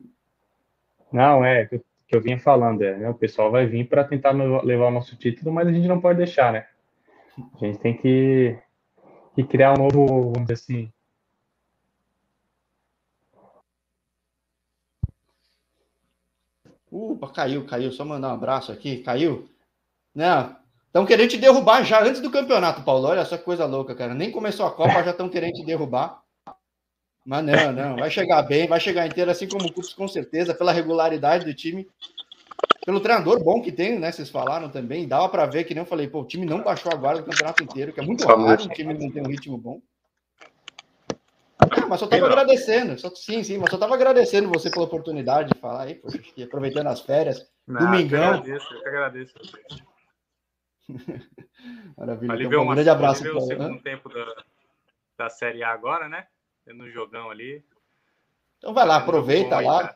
Não, 1.10 1.42
é, 1.42 1.66
que 2.08 2.16
eu 2.16 2.20
vinha 2.20 2.38
falando, 2.38 2.82
é, 2.82 2.96
né? 2.96 3.08
o 3.08 3.14
pessoal 3.14 3.50
vai 3.50 3.66
vir 3.66 3.88
para 3.88 4.02
tentar 4.02 4.32
levar 4.32 4.88
o 4.88 4.90
nosso 4.90 5.16
título, 5.16 5.52
mas 5.52 5.66
a 5.68 5.72
gente 5.72 5.88
não 5.88 6.00
pode 6.00 6.18
deixar, 6.18 6.52
né? 6.52 6.66
A 7.60 7.64
gente 7.64 7.78
tem 7.78 7.96
que, 7.96 8.58
que 9.34 9.44
criar 9.44 9.72
um 9.72 9.84
novo, 9.84 10.32
vamos 10.32 10.42
dizer 10.42 10.54
assim. 10.54 10.92
Upa, 16.90 17.28
caiu, 17.28 17.66
caiu. 17.66 17.92
Só 17.92 18.04
mandar 18.04 18.30
um 18.30 18.34
abraço 18.34 18.72
aqui. 18.72 18.98
Caiu? 18.98 19.48
Não, 20.14 20.56
Estão 20.88 21.04
querendo 21.04 21.28
te 21.28 21.36
derrubar 21.36 21.84
já 21.84 22.02
antes 22.02 22.20
do 22.20 22.30
campeonato, 22.30 22.82
Paulo. 22.82 23.08
Olha 23.08 23.20
essa 23.20 23.36
coisa 23.36 23.66
louca, 23.66 23.94
cara. 23.94 24.14
Nem 24.14 24.30
começou 24.30 24.66
a 24.66 24.70
Copa, 24.70 25.02
já 25.02 25.10
estão 25.10 25.28
querendo 25.28 25.52
te 25.52 25.64
derrubar. 25.64 26.22
Mas 27.26 27.44
não, 27.44 27.72
não. 27.72 27.96
Vai 27.96 28.10
chegar 28.10 28.42
bem, 28.42 28.66
vai 28.66 28.80
chegar 28.80 29.06
inteiro, 29.06 29.30
assim 29.30 29.46
como 29.46 29.66
o 29.66 29.72
Cupos, 29.72 29.92
com 29.92 30.08
certeza, 30.08 30.54
pela 30.54 30.72
regularidade 30.72 31.44
do 31.44 31.52
time. 31.52 31.86
Pelo 32.86 33.00
treinador 33.00 33.44
bom 33.44 33.60
que 33.60 33.70
tem, 33.70 33.98
né? 33.98 34.10
Vocês 34.10 34.30
falaram 34.30 34.70
também. 34.70 35.06
Dava 35.06 35.28
para 35.28 35.44
ver 35.44 35.64
que 35.64 35.74
nem 35.74 35.82
eu 35.82 35.86
falei, 35.86 36.08
pô, 36.08 36.22
o 36.22 36.26
time 36.26 36.46
não 36.46 36.62
baixou 36.62 36.90
a 36.90 36.96
guarda 36.96 37.20
do 37.20 37.30
campeonato 37.30 37.62
inteiro, 37.62 37.92
que 37.92 38.00
é 38.00 38.02
muito 38.02 38.26
raro 38.26 38.64
o 38.64 38.68
time 38.68 38.94
não 38.94 39.10
ter 39.10 39.20
um 39.20 39.28
ritmo 39.28 39.58
bom. 39.58 39.82
Mas 41.88 42.00
só 42.00 42.06
tava 42.06 42.26
agradecendo. 42.26 42.98
Só, 42.98 43.10
sim, 43.14 43.42
sim, 43.42 43.58
mas 43.58 43.70
só 43.70 43.78
tava 43.78 43.94
agradecendo 43.94 44.48
você 44.48 44.70
pela 44.70 44.84
oportunidade 44.84 45.50
de 45.52 45.60
falar 45.60 45.84
aí, 45.84 45.94
poxa, 45.96 46.20
aproveitando 46.42 46.88
as 46.88 47.00
férias. 47.00 47.50
Não, 47.66 47.80
domingão. 47.80 48.36
Eu 48.36 48.42
que 48.42 48.48
agradeço, 48.48 48.74
eu 48.74 48.82
que 48.82 48.88
agradeço. 48.88 49.34
Maravilha. 51.96 52.32
Ali 52.32 52.44
então, 52.46 52.62
um 52.62 52.68
grande 52.68 52.90
abraço. 52.90 53.36
o 53.36 53.40
segundo 53.40 53.80
tempo 53.80 54.08
da, 54.08 54.44
da 55.16 55.28
Série 55.28 55.62
A 55.62 55.70
agora, 55.70 56.08
né? 56.08 56.26
No 56.66 56.90
jogão 56.90 57.30
ali. 57.30 57.64
Então 58.58 58.74
vai 58.74 58.86
lá, 58.86 58.96
aproveita 58.96 59.60
lá. 59.60 59.94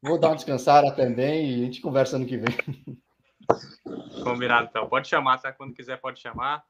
Vou 0.00 0.18
dar 0.18 0.28
uma 0.28 0.36
descansada 0.36 0.90
também 0.92 1.50
e 1.50 1.62
a 1.62 1.64
gente 1.66 1.80
conversa 1.80 2.16
ano 2.16 2.26
que 2.26 2.36
vem. 2.36 2.98
Combinado, 4.24 4.68
então. 4.68 4.88
Pode 4.88 5.08
chamar, 5.08 5.38
tá? 5.38 5.52
Quando 5.52 5.74
quiser, 5.74 6.00
pode 6.00 6.20
chamar. 6.20 6.64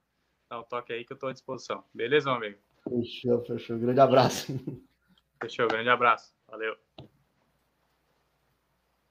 Dá 0.51 0.61
um 0.61 0.65
toque 0.65 0.93
aí 0.93 1.05
que 1.05 1.13
eu 1.13 1.15
estou 1.15 1.31
à 1.31 1.33
disposição. 1.33 1.85
Beleza, 1.95 2.29
meu 2.29 2.37
amigo? 2.37 2.59
Fechou, 2.89 3.45
fechou. 3.45 3.79
Grande 3.79 4.01
abraço. 4.01 4.53
Fechou, 5.43 5.69
grande 5.69 5.89
abraço. 5.89 6.35
Valeu. 6.49 6.77